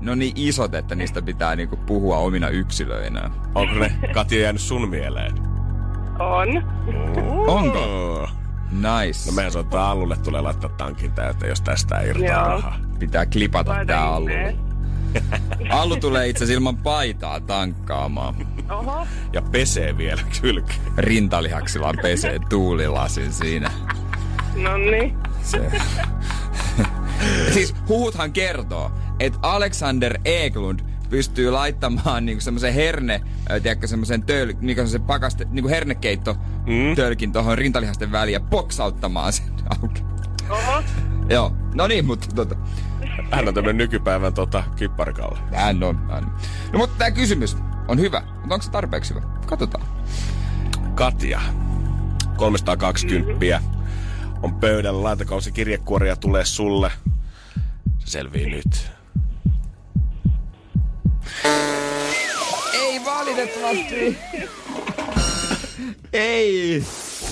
no 0.00 0.14
niin 0.14 0.32
isot, 0.36 0.74
että 0.74 0.94
niistä 0.94 1.22
pitää 1.22 1.56
niinku 1.56 1.76
puhua 1.76 2.16
omina 2.18 2.48
yksilöinä. 2.48 3.30
Onko 3.54 3.74
ne 3.74 3.92
Katja 4.14 4.40
jäänyt 4.40 4.62
sun 4.62 4.88
mieleen? 4.88 5.32
On. 6.18 6.48
Onko? 7.46 8.28
Nice. 8.72 9.30
No 9.30 9.32
meidän 9.34 9.52
soittaa 9.52 9.90
Allulle 9.90 10.16
tulee 10.16 10.40
laittaa 10.40 10.70
tankin 10.70 11.12
täyteen, 11.12 11.48
jos 11.48 11.60
tästä 11.60 11.98
ei 11.98 12.08
irtaa 12.08 12.26
Joo. 12.28 12.44
rahaa. 12.44 12.78
Pitää 12.98 13.26
klipata 13.26 13.70
Laita 13.70 13.86
tää 13.92 14.04
Allulle. 14.04 14.56
Allu 15.70 15.96
tulee 15.96 16.28
itse 16.28 16.44
asiassa 16.44 16.58
ilman 16.58 16.76
paitaa 16.76 17.40
tankkaamaan. 17.40 18.34
Oho. 18.70 19.06
Ja 19.32 19.42
pesee 19.42 19.96
vielä 19.96 20.22
kylkeen. 20.40 20.78
Rintalihaksillaan 20.96 21.98
pesee 22.02 22.38
tuulilasin 22.48 23.32
siinä. 23.32 23.70
No 24.56 24.76
niin. 24.76 25.18
Se. 25.42 25.70
Siis 27.54 27.74
huhuthan 27.88 28.32
kertoo, 28.32 28.92
että 29.20 29.38
Alexander 29.42 30.18
Eklund 30.24 30.80
pystyy 31.10 31.50
laittamaan 31.50 32.26
niinku 32.26 32.40
semmoisen 32.40 32.74
herne, 32.74 33.14
äh, 33.50 33.62
tiedätkö, 33.62 33.86
semmoisen 33.86 34.22
töl, 34.22 34.46
niinku 34.46 34.74
semmoisen 34.74 35.02
pakaste, 35.02 35.46
niinku 35.50 35.68
hernekeitto 35.68 36.34
mm. 36.66 36.96
tölkin 36.96 37.32
tuohon 37.32 37.58
rintalihasten 37.58 38.12
väliin 38.12 38.32
ja 38.32 38.40
boksauttamaan 38.40 39.32
sen 39.32 39.46
auki. 39.82 40.02
Oho. 40.50 40.82
Joo, 41.28 41.52
no 41.74 41.86
niin, 41.86 42.04
mutta 42.04 42.26
tota, 42.34 42.56
Hän 43.30 43.48
on 43.48 43.54
tämmönen 43.54 43.76
nykypäivän 43.76 44.34
tota, 44.34 44.64
kipparikalle. 44.76 45.38
hän 45.52 45.82
on, 45.82 45.96
hän. 46.10 46.24
on. 46.24 46.32
No 46.72 46.78
mutta 46.78 46.98
tämä 46.98 47.10
kysymys 47.10 47.56
on 47.88 48.00
hyvä, 48.00 48.20
mutta 48.20 48.54
onko 48.54 48.62
se 48.62 48.70
tarpeeksi 48.70 49.14
hyvä? 49.14 49.26
Katsotaan. 49.46 49.86
Katja, 50.94 51.40
320 52.36 53.60
on 54.42 54.54
pöydällä. 54.54 55.02
Laitakaa 55.02 55.40
se 55.40 55.50
kirjekuoria 55.50 56.16
tulee 56.16 56.44
sulle. 56.44 56.90
Se 58.06 58.10
selvii 58.10 58.46
nyt. 58.46 58.90
Ei 62.74 63.04
valitettavasti. 63.04 64.16
Ei. 66.12 66.82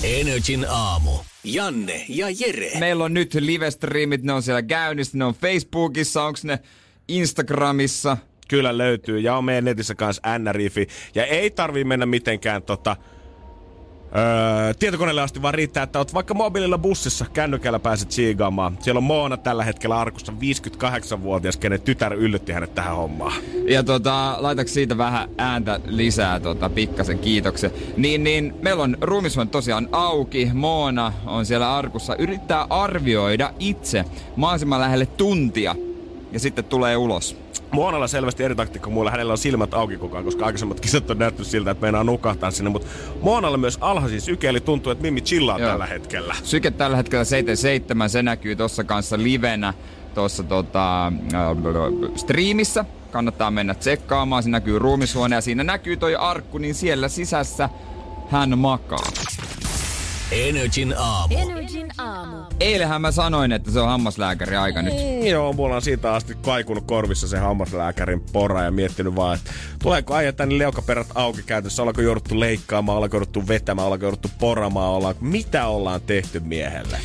Energin 0.03 0.65
aamu. 0.69 1.11
Janne 1.43 2.05
ja 2.09 2.27
Jere. 2.29 2.79
Meillä 2.79 3.03
on 3.03 3.13
nyt 3.13 3.33
live-streamit, 3.33 4.23
ne 4.23 4.33
on 4.33 4.43
siellä 4.43 4.63
käynnissä, 4.63 5.17
ne 5.17 5.25
on 5.25 5.33
Facebookissa, 5.33 6.23
onko 6.23 6.39
ne 6.43 6.59
Instagramissa? 7.07 8.17
Kyllä 8.47 8.77
löytyy. 8.77 9.19
Ja 9.19 9.37
on 9.37 9.45
meidän 9.45 9.65
netissä 9.65 9.95
kanssa 9.95 10.37
NRIFI. 10.39 10.87
Ja 11.15 11.25
ei 11.25 11.51
tarvii 11.51 11.83
mennä 11.83 12.05
mitenkään 12.05 12.63
tota, 12.63 12.97
öö, 14.17 14.73
tietokoneelle 14.73 15.21
asti, 15.21 15.41
vaan 15.41 15.53
riittää, 15.53 15.83
että 15.83 15.99
oot 15.99 16.13
vaikka 16.13 16.33
mobiililla 16.33 16.77
bussissa, 16.77 17.25
kännykällä 17.33 17.79
pääset 17.79 18.11
siigaamaan. 18.11 18.77
Siellä 18.79 18.97
on 18.97 19.03
Moona 19.03 19.37
tällä 19.37 19.63
hetkellä 19.63 19.99
arkussa 19.99 20.33
58-vuotias, 20.33 21.57
kenen 21.57 21.81
tytär 21.81 22.13
yllytti 22.13 22.51
hänet 22.51 22.75
tähän 22.75 22.95
hommaan. 22.95 23.33
Ja 23.67 23.83
tota, 23.83 24.35
laitaks 24.39 24.73
siitä 24.73 24.97
vähän 24.97 25.29
ääntä 25.37 25.79
lisää, 25.85 26.39
tota, 26.39 26.69
pikkasen 26.69 27.19
kiitoksen. 27.19 27.71
Niin, 27.97 28.23
niin, 28.23 28.53
meillä 28.61 28.83
on 28.83 28.97
ruumishuone 29.01 29.49
tosiaan 29.49 29.89
auki, 29.91 30.51
Moona 30.53 31.13
on 31.25 31.45
siellä 31.45 31.75
arkussa, 31.75 32.15
yrittää 32.15 32.67
arvioida 32.69 33.53
itse 33.59 34.05
mahdollisimman 34.35 34.79
lähelle 34.79 35.05
tuntia 35.05 35.75
ja 36.31 36.39
sitten 36.39 36.65
tulee 36.65 36.97
ulos. 36.97 37.44
Moonalla 37.71 38.07
selvästi 38.07 38.43
eri 38.43 38.55
taktiikka 38.55 38.89
muilla. 38.89 39.11
Hänellä 39.11 39.31
on 39.31 39.37
silmät 39.37 39.73
auki 39.73 39.97
koko 39.97 40.15
ajan, 40.15 40.25
koska 40.25 40.45
aikaisemmat 40.45 40.79
kisat 40.79 41.09
on 41.09 41.17
näyttänyt 41.17 41.47
siltä, 41.47 41.71
että 41.71 41.81
meinaa 41.81 42.03
nukahtaa 42.03 42.51
sinne. 42.51 42.69
Mutta 42.69 42.87
Moonalla 43.21 43.57
myös 43.57 43.77
alhaisin 43.81 44.21
syke, 44.21 44.49
eli 44.49 44.59
tuntuu, 44.59 44.91
että 44.91 45.01
Mimmi 45.01 45.21
chillaa 45.21 45.59
Joo. 45.59 45.69
tällä 45.69 45.85
hetkellä. 45.85 46.35
Syke 46.43 46.71
tällä 46.71 46.97
hetkellä 46.97 47.23
77, 47.23 48.09
se 48.09 48.23
näkyy 48.23 48.55
tuossa 48.55 48.83
kanssa 48.83 49.17
livenä 49.17 49.73
tuossa 50.15 50.43
tota, 50.43 51.07
äh, 51.07 51.13
striimissä. 52.15 52.85
Kannattaa 53.11 53.51
mennä 53.51 53.73
tsekkaamaan, 53.73 54.43
siinä 54.43 54.55
näkyy 54.55 54.79
ruumishuone 54.79 55.35
ja 55.35 55.41
siinä 55.41 55.63
näkyy 55.63 55.97
toi 55.97 56.15
arkku, 56.15 56.57
niin 56.57 56.75
siellä 56.75 57.07
sisässä 57.07 57.69
hän 58.29 58.57
makaa. 58.59 59.11
Energin 60.31 60.95
aamu. 60.97 61.35
Energin 61.37 61.91
aamu. 61.97 62.37
Eilähän 62.59 63.01
mä 63.01 63.11
sanoin, 63.11 63.51
että 63.51 63.71
se 63.71 63.79
on 63.79 63.87
hammaslääkäri 63.87 64.55
aika 64.55 64.81
nyt. 64.81 64.93
Joo, 65.23 65.53
mulla 65.53 65.75
on 65.75 65.81
siitä 65.81 66.13
asti 66.13 66.35
kaikunut 66.41 66.83
korvissa 66.87 67.27
se 67.27 67.37
hammaslääkärin 67.37 68.21
pora 68.33 68.63
ja 68.63 68.71
miettinyt 68.71 69.15
vaan, 69.15 69.37
että 69.37 69.51
tuleeko 69.83 70.15
äijä 70.15 70.31
tänne 70.31 70.57
leukaperät 70.57 71.07
auki 71.15 71.43
käytössä, 71.43 71.81
ollaanko 71.81 72.01
jouduttu 72.01 72.39
leikkaamaan, 72.39 72.95
ollaanko 72.95 73.17
jouduttu 73.17 73.47
vetämään, 73.47 73.85
ollaanko 73.85 74.05
jouduttu 74.05 74.31
poramaan, 74.39 74.89
ollaan, 74.89 75.15
mitä 75.21 75.67
ollaan 75.67 76.01
tehty 76.01 76.39
miehelle. 76.39 76.97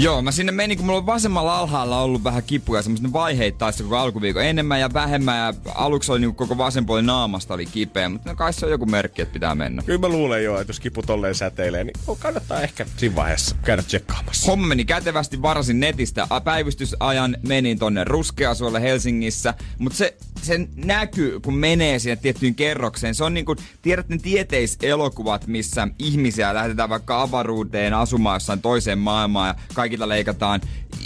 Joo, 0.00 0.22
mä 0.22 0.32
sinne 0.32 0.52
menin, 0.52 0.76
kun 0.76 0.86
mulla 0.86 0.98
on 0.98 1.06
vasemmalla 1.06 1.58
alhaalla 1.58 2.00
ollut 2.00 2.24
vähän 2.24 2.42
kipuja, 2.42 2.82
semmoista 2.82 3.12
vaiheittaista 3.12 3.82
koko 3.82 3.96
alkuviikon 3.96 4.44
enemmän 4.44 4.80
ja 4.80 4.92
vähemmän 4.92 5.38
ja 5.38 5.54
aluksi 5.74 6.12
oli 6.12 6.20
niin 6.20 6.34
koko 6.34 6.58
vasen 6.58 6.86
puoli 6.86 7.02
naamasta 7.02 7.54
oli 7.54 7.66
kipeä, 7.66 8.08
mutta 8.08 8.30
no 8.30 8.36
kai 8.36 8.52
se 8.52 8.66
on 8.66 8.72
joku 8.72 8.86
merkki, 8.86 9.22
että 9.22 9.32
pitää 9.32 9.54
mennä. 9.54 9.82
Kyllä 9.82 9.98
mä 9.98 10.08
luulen 10.08 10.44
jo, 10.44 10.60
että 10.60 10.70
jos 10.70 10.80
kipu 10.80 11.02
tolleen 11.02 11.34
säteilee, 11.34 11.84
niin 11.84 11.94
kannattaa 12.18 12.60
ehkä 12.60 12.86
siinä 12.96 13.16
vaiheessa 13.16 13.56
käydä 13.64 13.82
tsekkaamassa. 13.82 14.50
Homma 14.50 14.66
meni 14.66 14.84
kätevästi, 14.84 15.42
varasin 15.42 15.80
netistä 15.80 16.26
päivystysajan, 16.44 17.36
menin 17.46 17.78
tonne 17.78 18.04
Ruskeasuolle 18.04 18.82
Helsingissä, 18.82 19.54
mutta 19.78 19.98
se, 19.98 20.16
se 20.42 20.68
näkyy, 20.84 21.40
kun 21.40 21.54
menee 21.54 21.98
sinne 21.98 22.16
tiettyyn 22.16 22.54
kerrokseen. 22.54 23.14
Se 23.14 23.24
on 23.24 23.34
niin 23.34 23.46
kuin, 23.46 23.58
tiedät 23.82 24.08
ne 24.08 24.18
tieteiselokuvat, 24.18 25.46
missä 25.46 25.88
ihmisiä 25.98 26.54
lähetetään 26.54 26.88
vaikka 26.88 27.22
avaruuteen 27.22 27.94
asumaan 27.94 28.36
jossain 28.36 28.62
toiseen 28.62 28.98
maailmaan 28.98 29.48
ja 29.48 29.54
kaikilla 29.88 30.08
leikataan 30.08 30.60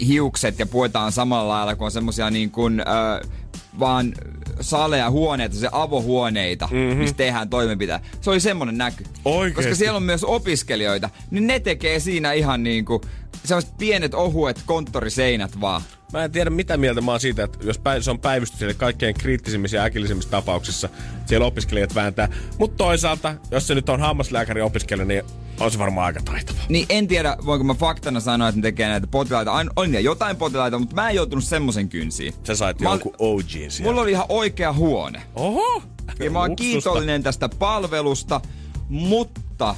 hiukset 0.07 0.59
ja 0.59 0.67
puetaan 0.67 1.13
samalla 1.13 1.55
lailla, 1.55 1.77
kun 1.77 1.85
on 1.85 1.91
semmosia 1.91 2.31
niin 2.31 2.51
kuin, 2.51 2.81
äh, 2.81 3.31
vaan 3.79 4.15
saleja, 4.61 5.11
huoneita, 5.11 5.57
se 5.57 5.69
avohuoneita, 5.73 6.69
mm-hmm. 6.73 6.99
missä 6.99 7.17
tehdään 7.17 7.49
toimenpiteitä. 7.49 8.05
Se 8.21 8.31
oli 8.31 8.41
semmonen 8.41 8.79
näky. 8.79 9.05
Oikeesti? 9.25 9.63
Koska 9.63 9.75
siellä 9.75 9.97
on 9.97 10.03
myös 10.03 10.25
opiskelijoita, 10.25 11.11
niin 11.31 11.47
ne 11.47 11.61
tekee 11.61 12.01
siinä 12.01 12.33
ihan 12.33 12.63
niinku 12.63 13.01
sellaiset 13.45 13.79
pienet 13.79 14.15
ohuet 14.15 14.63
konttoriseinät 14.67 15.61
vaan. 15.61 15.83
Mä 16.13 16.25
en 16.25 16.33
tiedä 16.33 16.51
mitä 16.51 16.77
mieltä 16.77 17.01
mä 17.01 17.11
oon 17.11 17.21
siitä, 17.21 17.45
että 17.45 17.59
jos 17.63 17.81
se 18.01 18.11
on 18.11 18.19
päivystys 18.19 18.63
eli 18.63 18.75
kaikkein 18.75 19.15
kriittisimmissä 19.15 19.77
ja 19.77 19.83
äkillisimmissä 19.83 20.31
tapauksissa, 20.31 20.89
siellä 21.27 21.47
opiskelijat 21.47 21.95
vääntää. 21.95 22.29
Mutta 22.59 22.77
toisaalta, 22.77 23.35
jos 23.51 23.67
se 23.67 23.75
nyt 23.75 23.89
on 23.89 24.01
hammaslääkäri 24.01 24.61
opiskelija, 24.61 25.07
niin 25.07 25.23
on 25.61 25.71
se 25.71 25.79
varmaan 25.79 26.07
aika 26.07 26.21
taitava. 26.25 26.59
Niin 26.69 26.87
en 26.89 27.09
tiedä, 27.09 27.37
voinko 27.47 27.65
mä 27.65 27.75
faktana 27.75 28.21
sanoa, 28.21 28.49
että 28.49 28.59
ne 28.59 28.63
tekee 28.63 28.89
näitä 28.89 29.07
potilaita. 29.07 29.53
Ain- 29.53 29.71
On 29.77 29.87
niillä 29.87 30.01
jotain 30.01 30.37
potilaita, 30.37 30.79
mutta 30.79 30.95
mä 30.95 31.09
en 31.11 31.17
joutunut 31.17 31.45
semmosen 31.45 31.89
kynsiin. 31.89 32.35
Sä 32.45 32.55
sait 32.55 32.81
Mä 32.81 32.91
jonkun 32.91 33.15
OG 33.19 33.49
sieltä. 33.49 33.83
Mulla 33.83 34.01
oli 34.01 34.11
ihan 34.11 34.27
oikea 34.29 34.73
huone. 34.73 35.23
Oho! 35.35 35.83
Ja 36.19 36.31
mä 36.31 36.39
oon 36.39 36.57
kiitollinen 36.57 37.23
tästä 37.23 37.49
palvelusta, 37.49 38.41
mutta, 38.89 39.75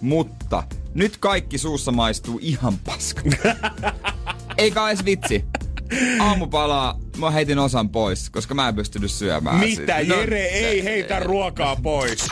mutta, 0.00 0.62
nyt 0.94 1.16
kaikki 1.16 1.58
suussa 1.58 1.92
maistuu 1.92 2.38
ihan 2.42 2.78
paska. 2.78 3.22
Eikä 4.58 4.88
edes 4.88 5.04
vitsi. 5.04 5.44
Aamupalaa 6.20 6.98
mä 7.18 7.30
heitin 7.30 7.58
osan 7.58 7.88
pois, 7.88 8.30
koska 8.30 8.54
mä 8.54 8.68
en 8.68 8.74
pystynyt 8.74 9.10
syömään 9.10 9.58
Mitä? 9.58 9.80
sitä. 9.80 10.14
No, 10.14 10.20
Jere 10.20 10.44
ei 10.44 10.78
se- 10.82 10.84
heitä 10.84 11.20
ruokaa 11.20 11.76
pois. 11.76 12.26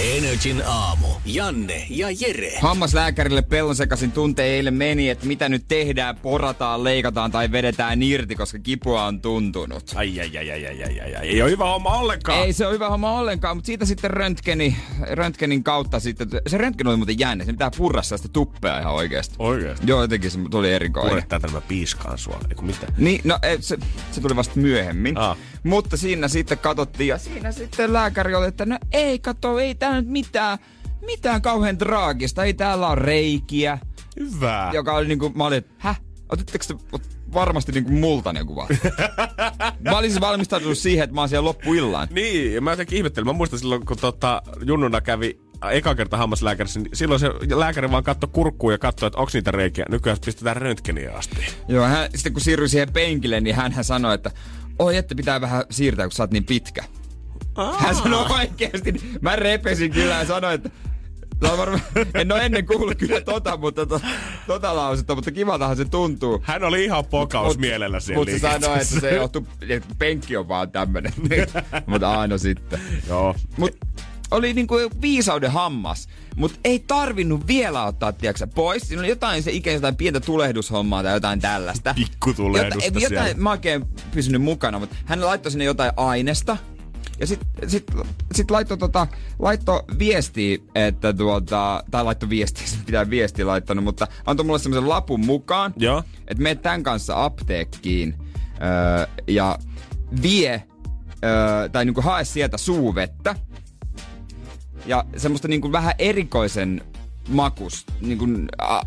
Energin 0.00 0.62
aamu. 0.66 1.06
Janne 1.24 1.86
ja 1.90 2.08
Jere. 2.20 2.58
Hammaslääkärille 2.60 3.42
pellon 3.42 3.76
sekaisin 3.76 4.12
tunte 4.12 4.44
eilen 4.44 4.74
meni, 4.74 5.10
että 5.10 5.26
mitä 5.26 5.48
nyt 5.48 5.64
tehdään, 5.68 6.16
porataan, 6.16 6.84
leikataan 6.84 7.30
tai 7.30 7.52
vedetään 7.52 8.02
irti, 8.02 8.34
koska 8.34 8.58
kipua 8.58 9.04
on 9.04 9.20
tuntunut. 9.20 9.92
Ai, 9.94 10.20
ai, 10.20 10.38
ai, 10.38 10.50
ai, 10.50 10.66
ai, 10.66 10.82
ai, 10.84 11.00
ai, 11.00 11.16
ai. 11.16 11.28
Ei 11.28 11.42
ole 11.42 11.50
hyvä 11.50 11.64
homma 11.64 11.90
ollenkaan. 11.90 12.38
Ei 12.38 12.52
se 12.52 12.66
ole 12.66 12.74
hyvä 12.74 12.88
homma 12.88 13.18
ollenkaan, 13.18 13.56
mutta 13.56 13.66
siitä 13.66 13.84
sitten 13.84 14.10
röntgeni, 14.10 14.76
röntgenin 15.10 15.64
kautta 15.64 16.00
sitten, 16.00 16.28
se 16.46 16.58
röntgen 16.58 16.86
oli 16.86 16.96
muuten 16.96 17.18
jännä, 17.18 17.44
se 17.44 17.52
pitää 17.52 17.70
purra 17.76 18.02
sitä 18.02 18.28
tuppea 18.28 18.80
ihan 18.80 18.94
oikeasti. 18.94 19.34
Oikeesti? 19.38 19.86
Joo, 19.86 20.02
jotenkin 20.02 20.30
se 20.30 20.38
tuli 20.50 20.72
erikoinen. 20.72 21.10
Pure 21.10 21.24
tätä 21.28 21.48
mä 21.48 21.60
piiskaan 21.60 22.18
sua, 22.18 22.40
eiku 22.50 22.62
mitä? 22.62 22.86
Niin, 22.98 23.20
no 23.24 23.38
se, 23.60 23.78
se 24.12 24.20
tuli 24.20 24.36
vasta 24.36 24.60
myöhemmin. 24.60 25.18
Aa. 25.18 25.36
Mutta 25.66 25.96
siinä 25.96 26.28
sitten 26.28 26.58
katsottiin 26.58 27.08
ja 27.08 27.18
siinä 27.18 27.52
sitten 27.52 27.92
lääkäri 27.92 28.34
oli, 28.34 28.46
että 28.46 28.66
no 28.66 28.78
ei 28.92 29.18
kato, 29.18 29.58
ei 29.58 29.74
tää 29.74 30.00
nyt 30.00 30.10
mitään, 30.10 30.58
mitään 31.06 31.42
kauhean 31.42 31.78
traagista. 31.78 32.44
Ei 32.44 32.54
täällä 32.54 32.88
on 32.88 32.98
reikiä. 32.98 33.78
Hyvä. 34.20 34.70
Joka 34.74 34.94
oli 34.94 35.08
niinku, 35.08 35.32
mä 35.34 35.44
olin, 35.44 35.64
häh? 35.78 36.00
Otitteko 36.28 36.64
te 36.68 36.98
varmasti 37.34 37.72
niinku 37.72 37.92
multa 37.92 38.32
ne 38.32 38.44
kuva? 38.44 38.68
mä 39.90 39.98
olisin 39.98 40.20
valmistautunut 40.20 40.78
siihen, 40.78 41.04
että 41.04 41.14
mä 41.14 41.20
oon 41.20 41.28
siellä 41.28 41.46
loppuillaan. 41.46 42.08
Niin, 42.10 42.54
ja 42.54 42.60
mä 42.60 42.70
jotenkin 42.70 42.96
ihmettelin. 42.96 43.26
Mä 43.26 43.32
muistan 43.32 43.58
silloin, 43.58 43.86
kun 43.86 43.96
tota, 43.96 44.42
Junnuna 44.64 45.00
kävi 45.00 45.40
eka 45.70 45.94
kerta 45.94 46.16
hammaslääkärissä, 46.16 46.80
niin 46.80 46.96
silloin 46.96 47.20
se 47.20 47.28
lääkäri 47.54 47.90
vaan 47.90 48.04
katsoi 48.04 48.30
kurkkuun 48.32 48.72
ja 48.72 48.78
katsoi, 48.78 49.06
että 49.06 49.18
onko 49.18 49.30
niitä 49.34 49.50
reikiä. 49.50 49.84
Nykyään 49.90 50.18
pistetään 50.24 50.56
röntgeniä 50.56 51.12
asti. 51.12 51.36
Joo, 51.68 51.84
hän, 51.84 52.10
sitten 52.14 52.32
kun 52.32 52.42
siirryi 52.42 52.68
siihen 52.68 52.92
penkille, 52.92 53.40
niin 53.40 53.56
hän 53.56 53.84
sanoi, 53.84 54.14
että 54.14 54.30
oi, 54.78 54.96
että 54.96 55.14
pitää 55.14 55.40
vähän 55.40 55.64
siirtää, 55.70 56.06
kun 56.06 56.12
sä 56.12 56.22
oot 56.22 56.30
niin 56.30 56.44
pitkä. 56.44 56.84
Hän 57.78 57.94
sanoi 57.94 58.26
oikeasti. 58.30 58.94
Mä 59.20 59.36
repesin 59.36 59.92
kyllä 59.92 60.14
ja 60.14 60.26
sanoin, 60.26 60.54
että 60.54 60.70
on 61.42 61.58
varmaan, 61.58 61.82
en 62.14 62.32
ole 62.32 62.44
ennen 62.44 62.66
kuullut 62.66 62.98
kyllä 62.98 63.20
tota, 63.20 63.56
mutta 63.56 63.86
to, 63.86 64.00
tota 64.46 64.76
lausetta, 64.76 65.14
mutta 65.14 65.30
kivaltahan 65.30 65.76
se 65.76 65.84
tuntuu. 65.84 66.40
Hän 66.42 66.64
oli 66.64 66.84
ihan 66.84 67.04
pokaus 67.04 67.54
Mut- 67.54 67.60
mielellä 67.60 68.00
siellä 68.00 68.20
Mutta 68.20 68.32
se 68.32 68.38
sanoi, 68.38 68.80
että 68.82 69.00
se 69.00 69.14
johtuu, 69.16 69.46
että 69.68 69.94
penkki 69.98 70.36
on 70.36 70.48
vaan 70.48 70.70
tämmönen. 70.70 71.12
mutta 71.86 72.20
aina 72.20 72.38
sitten. 72.38 72.80
Joo. 73.08 73.34
Mut 73.56 73.76
oli 74.30 74.54
niinku 74.54 74.74
viisauden 75.02 75.50
hammas. 75.52 76.08
Mutta 76.36 76.58
ei 76.64 76.84
tarvinnut 76.86 77.46
vielä 77.46 77.84
ottaa, 77.84 78.12
tiedätkö, 78.12 78.46
pois. 78.46 78.82
Siinä 78.82 79.00
oli 79.00 79.08
jotain 79.08 79.42
se 79.42 79.50
ikäinen 79.52 79.76
jotain 79.76 79.96
pientä 79.96 80.20
tulehdushommaa 80.20 81.02
tai 81.02 81.12
jotain 81.14 81.40
tällaista. 81.40 81.94
Pikkutulehdusta 81.94 82.84
Jota, 82.88 83.00
siellä. 83.00 83.16
jotain, 83.16 83.42
mä 83.42 83.50
oikein 83.50 83.84
pysynyt 84.12 84.42
mukana, 84.42 84.78
mutta 84.78 84.96
hän 85.04 85.24
laittoi 85.24 85.52
sinne 85.52 85.64
jotain 85.64 85.92
aineesta. 85.96 86.56
Ja 87.20 87.26
sit, 87.26 87.40
sit, 87.66 87.84
sit 88.34 88.50
laittoi, 88.50 88.78
tota, 88.78 89.06
laittoi 89.38 89.82
viestiä, 89.98 90.58
että 90.74 91.12
tuota, 91.12 91.84
tai 91.90 92.04
laittoi 92.04 92.28
viestiä, 92.28 92.66
se 92.68 92.76
pitää 92.86 93.10
viestiä 93.10 93.46
laittanut, 93.46 93.84
mutta 93.84 94.06
antoi 94.26 94.46
mulle 94.46 94.58
semmoisen 94.58 94.88
lapun 94.88 95.26
mukaan, 95.26 95.74
Joo. 95.76 96.02
että 96.28 96.42
mene 96.42 96.54
tämän 96.54 96.82
kanssa 96.82 97.24
apteekkiin 97.24 98.14
öö, 98.62 99.06
ja 99.26 99.58
vie, 100.22 100.62
öö, 101.24 101.68
tai 101.68 101.84
niinku 101.84 102.00
hae 102.00 102.24
sieltä 102.24 102.58
suuvettä. 102.58 103.34
Ja 104.86 105.04
semmoista 105.16 105.48
niinku 105.48 105.72
vähän 105.72 105.94
erikoisen 105.98 106.82
makus, 107.28 107.86
niinku, 108.00 108.26
a, 108.58 108.80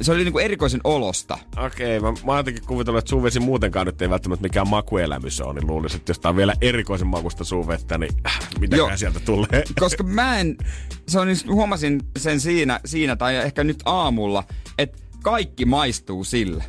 se 0.00 0.12
oli 0.12 0.24
niinku 0.24 0.38
erikoisen 0.38 0.80
olosta. 0.84 1.38
Okei, 1.56 2.00
mä, 2.00 2.10
mä 2.10 2.18
oon 2.26 2.36
jotenkin 2.36 2.66
kuvitellut, 2.66 2.98
että 2.98 3.08
suuvesi 3.10 3.40
muutenkaan 3.40 3.86
nyt 3.86 4.02
ei 4.02 4.10
välttämättä 4.10 4.42
mikään 4.42 4.68
makuelämys 4.68 5.40
ole, 5.40 5.54
niin 5.54 5.66
luulisin, 5.66 5.96
että 5.96 6.10
jos 6.10 6.18
tää 6.18 6.28
on 6.28 6.36
vielä 6.36 6.54
erikoisen 6.60 7.06
makusta 7.06 7.44
suuvettä, 7.44 7.98
niin 7.98 8.12
äh, 8.26 8.38
mitäkään 8.60 8.88
Joo. 8.88 8.96
sieltä 8.96 9.20
tulee. 9.20 9.64
Koska 9.80 10.04
mä 10.04 10.38
en, 10.40 10.56
se 11.08 11.18
on, 11.20 11.28
just- 11.28 11.48
huomasin 11.52 12.00
sen 12.18 12.40
siinä, 12.40 12.80
siinä 12.84 13.16
tai 13.16 13.36
ehkä 13.36 13.64
nyt 13.64 13.82
aamulla, 13.84 14.44
että 14.78 14.98
kaikki 15.24 15.64
maistuu 15.64 16.24
sille. 16.24 16.64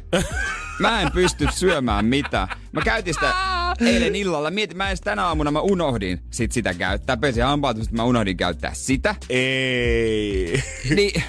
Mä 0.80 1.02
en 1.02 1.12
pysty 1.12 1.48
syömään 1.54 2.06
mitään. 2.06 2.48
Mä 2.72 2.82
käytin 2.82 3.14
sitä 3.14 3.34
eilen 3.80 4.16
illalla. 4.16 4.52
Mietin, 4.52 4.78
mä 4.78 4.88
edes 4.88 5.02
tänä 5.02 5.26
aamuna 5.26 5.52
mä 5.52 5.60
unohdin 5.60 6.20
sit 6.32 6.52
sitä 6.52 6.74
käyttää. 6.74 7.18
Pesin 7.18 7.44
hampaat, 7.44 7.92
mä 7.92 8.04
unohdin 8.04 8.38
käyttää 8.38 8.74
sitä. 8.74 9.16
Ei. 9.30 10.64
Niin 10.96 11.24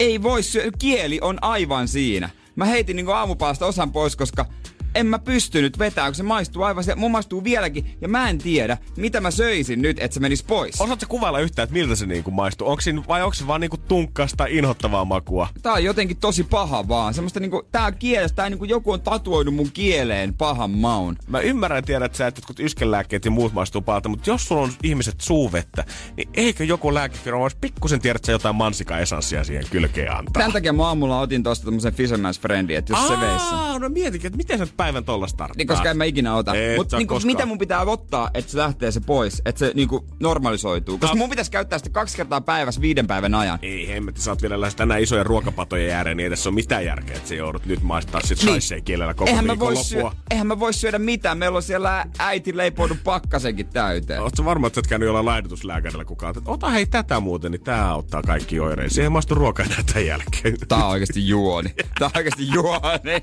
ei 0.00 0.22
voi 0.22 0.42
syödä. 0.42 0.70
Kieli 0.78 1.18
on 1.22 1.38
aivan 1.40 1.88
siinä. 1.88 2.30
Mä 2.56 2.64
heitin 2.64 2.96
niinku 2.96 3.12
aamupalasta 3.12 3.66
osan 3.66 3.92
pois, 3.92 4.16
koska 4.16 4.46
en 4.94 5.06
mä 5.06 5.18
pystynyt 5.18 5.78
vetämään, 5.78 6.10
kun 6.10 6.16
se 6.16 6.22
maistuu 6.22 6.62
aivan 6.62 6.84
se, 6.84 6.94
mun 6.94 7.10
maistuu 7.10 7.44
vieläkin, 7.44 7.96
ja 8.00 8.08
mä 8.08 8.30
en 8.30 8.38
tiedä, 8.38 8.78
mitä 8.96 9.20
mä 9.20 9.30
söisin 9.30 9.82
nyt, 9.82 9.98
että 10.00 10.14
se 10.14 10.20
menisi 10.20 10.44
pois. 10.44 10.80
Osaatko 10.80 11.06
kuvailla 11.08 11.40
yhtään, 11.40 11.64
että 11.64 11.74
miltä 11.74 11.94
se 11.94 12.06
niinku 12.06 12.30
maistuu? 12.30 12.68
Onko 12.68 12.80
siinä, 12.80 13.02
vai 13.08 13.22
onko 13.22 13.34
se 13.34 13.46
vaan 13.46 13.60
niinku 13.60 13.76
tunkkasta 13.76 14.46
inhottavaa 14.48 15.04
makua? 15.04 15.48
Tää 15.62 15.72
on 15.72 15.84
jotenkin 15.84 16.16
tosi 16.16 16.44
paha 16.44 16.88
vaan. 16.88 17.14
Semmoista 17.14 17.40
niinku, 17.40 17.62
tää 17.72 17.92
kielestä, 17.92 18.36
tää 18.36 18.50
niinku 18.50 18.64
joku 18.64 18.92
on 18.92 19.00
tatuoinut 19.00 19.54
mun 19.54 19.70
kieleen 19.72 20.34
pahan 20.34 20.70
maun. 20.70 21.16
Mä 21.26 21.40
ymmärrän 21.40 21.84
tiedä, 21.84 22.04
että 22.04 22.18
sä 22.18 22.26
et 22.26 22.36
jotkut 22.36 22.60
yskänlääkkeet 22.60 23.24
ja 23.24 23.30
muut 23.30 23.52
maistuu 23.52 23.82
pahalta, 23.82 24.08
mutta 24.08 24.30
jos 24.30 24.48
sulla 24.48 24.62
on 24.62 24.72
ihmiset 24.82 25.20
suuvettä, 25.20 25.84
niin 26.16 26.28
eikö 26.34 26.64
joku 26.64 26.94
lääkefirma 26.94 27.40
voisi 27.40 27.56
pikkusen 27.60 28.00
tiedä, 28.00 28.16
että 28.16 28.26
sä 28.26 28.32
jotain 28.32 28.56
mansika-esanssia 28.56 29.44
siihen 29.44 29.64
kylkeen 29.70 30.16
antaa? 30.16 30.42
Tän 30.42 30.52
takia 30.52 30.72
mä 30.72 30.86
aamulla 30.86 31.20
otin 31.20 31.42
tosta 31.42 31.64
tämmösen 31.64 31.92
Fisherman's 31.92 32.40
Friendin, 32.40 32.76
että 32.76 32.92
jos 32.92 33.08
se 33.08 33.20
veisi. 33.20 33.44
Aa, 33.52 33.78
no 33.78 33.88
mietinkin, 33.88 34.26
että 34.26 34.36
miten 34.36 34.58
sä 34.58 34.66
päivän 34.78 35.04
tolla 35.04 35.26
starttaa? 35.26 35.54
Niin, 35.56 35.66
koska 35.66 35.90
en 35.90 35.96
mä 35.96 36.04
ikinä 36.04 36.34
ota. 36.34 36.52
Mutta 36.76 36.96
niinku, 36.96 37.20
mitä 37.24 37.46
mun 37.46 37.58
pitää 37.58 37.80
ottaa, 37.80 38.30
että 38.34 38.50
se 38.52 38.58
lähtee 38.58 38.90
se 38.90 39.00
pois, 39.00 39.42
että 39.44 39.58
se 39.58 39.72
niinku 39.74 40.04
normalisoituu. 40.20 40.98
Koska 40.98 41.14
No. 41.14 41.18
mun 41.18 41.30
pitäisi 41.30 41.50
käyttää 41.50 41.78
sitä 41.78 41.90
kaksi 41.90 42.16
kertaa 42.16 42.40
päivässä 42.40 42.80
viiden 42.80 43.06
päivän 43.06 43.34
ajan. 43.34 43.58
Ei 43.62 43.88
hemmetti, 43.88 44.20
sä 44.22 44.30
oot 44.30 44.42
vielä 44.42 44.60
lähes 44.60 44.74
tänään 44.74 45.02
isojen 45.02 45.26
ruokapatojen 45.26 45.94
ääreen, 45.96 46.16
niin 46.16 46.24
ei 46.24 46.30
tässä 46.30 46.48
ole 46.48 46.54
mitään 46.54 46.84
järkeä, 46.84 47.16
että 47.16 47.28
sä 47.28 47.34
joudut 47.34 47.66
nyt 47.66 47.82
maistaa 47.82 48.20
sit 48.20 48.38
Niin. 48.42 48.84
kielellä 48.84 49.14
koko 49.14 49.30
Eihän 49.30 49.44
mä, 49.46 49.52
viikon 49.52 49.66
voi 49.66 49.74
loppua. 49.74 50.10
syö, 50.10 50.20
eihän 50.30 50.46
mä 50.46 50.58
voi 50.60 50.72
syödä 50.74 50.98
mitään. 50.98 51.38
Meillä 51.38 51.56
on 51.56 51.62
siellä 51.62 52.06
äiti 52.18 52.56
leipoinut 52.56 52.98
pakkasenkin 53.04 53.66
täyteen. 53.66 54.22
Oletko 54.22 54.44
varma, 54.44 54.66
että 54.66 54.74
sä 54.74 54.80
et 54.80 54.86
käynyt 54.86 55.06
jollain 55.06 55.26
laihdutuslääkärillä 55.26 56.04
kukaan? 56.04 56.34
Että 56.38 56.50
ota 56.50 56.68
hei 56.70 56.86
tätä 56.86 57.20
muuten, 57.20 57.52
niin 57.52 57.62
tää 57.64 57.90
auttaa 57.90 58.22
kaikki 58.22 58.60
oireisiin. 58.60 58.94
Siihen 58.94 59.12
maistu 59.12 59.34
ruokaa 59.34 59.66
tämän 59.92 60.06
jälkeen. 60.06 60.56
Tää 60.68 60.78
on 60.84 60.90
oikeesti 60.90 61.28
juoni. 61.28 61.68
Tää 61.98 62.06
on 62.06 62.10
oikeesti 62.16 62.48
juoni. 62.48 63.22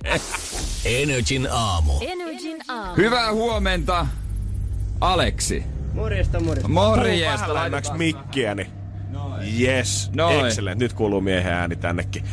Energin 0.85 1.44
aamu. 1.51 1.93
Energin 2.01 2.57
aamu. 2.67 2.95
Hyvää 2.97 3.31
huomenta, 3.33 4.07
Aleksi. 5.01 5.63
Morjesta, 5.93 6.39
morjesta. 6.39 6.67
Morjesta. 6.69 7.31
Vähän 7.31 7.53
lähemmäksi 7.53 7.91
laitetaan- 7.91 7.97
mikkiä, 7.97 8.55
niin 8.55 8.67
yes. 9.61 10.11
Noin. 10.15 10.45
Excellent. 10.45 10.79
Nyt 10.79 10.93
kuuluu 10.93 11.21
miehen 11.21 11.53
ääni 11.53 11.75
tännekin. 11.75 12.23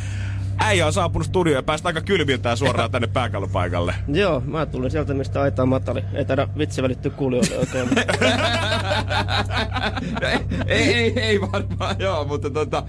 Äijä 0.57 0.85
on 0.87 0.93
saapunut 0.93 1.27
studioon 1.27 1.55
ja 1.57 1.63
päästä 1.63 1.89
aika 1.89 2.01
kylmiltään 2.01 2.57
suoraan 2.57 2.91
tänne 2.91 3.07
pääkallopaikalle. 3.07 3.95
Joo, 4.21 4.41
mä 4.45 4.65
tulin 4.65 4.91
sieltä, 4.91 5.13
mistä 5.13 5.41
aitaa 5.41 5.65
matali. 5.65 6.03
Ei 6.13 6.25
taida 6.25 6.47
vitsi 6.57 6.81
välittyä 6.83 7.11
kuulijoille 7.11 7.57
oikein. 7.57 7.87
mutta- 7.89 8.01
ei, 10.67 10.93
ei, 10.95 11.19
ei 11.19 11.41
varmaan, 11.41 11.95
joo, 11.99 12.25
mutta 12.25 12.49
tota, 12.49 12.83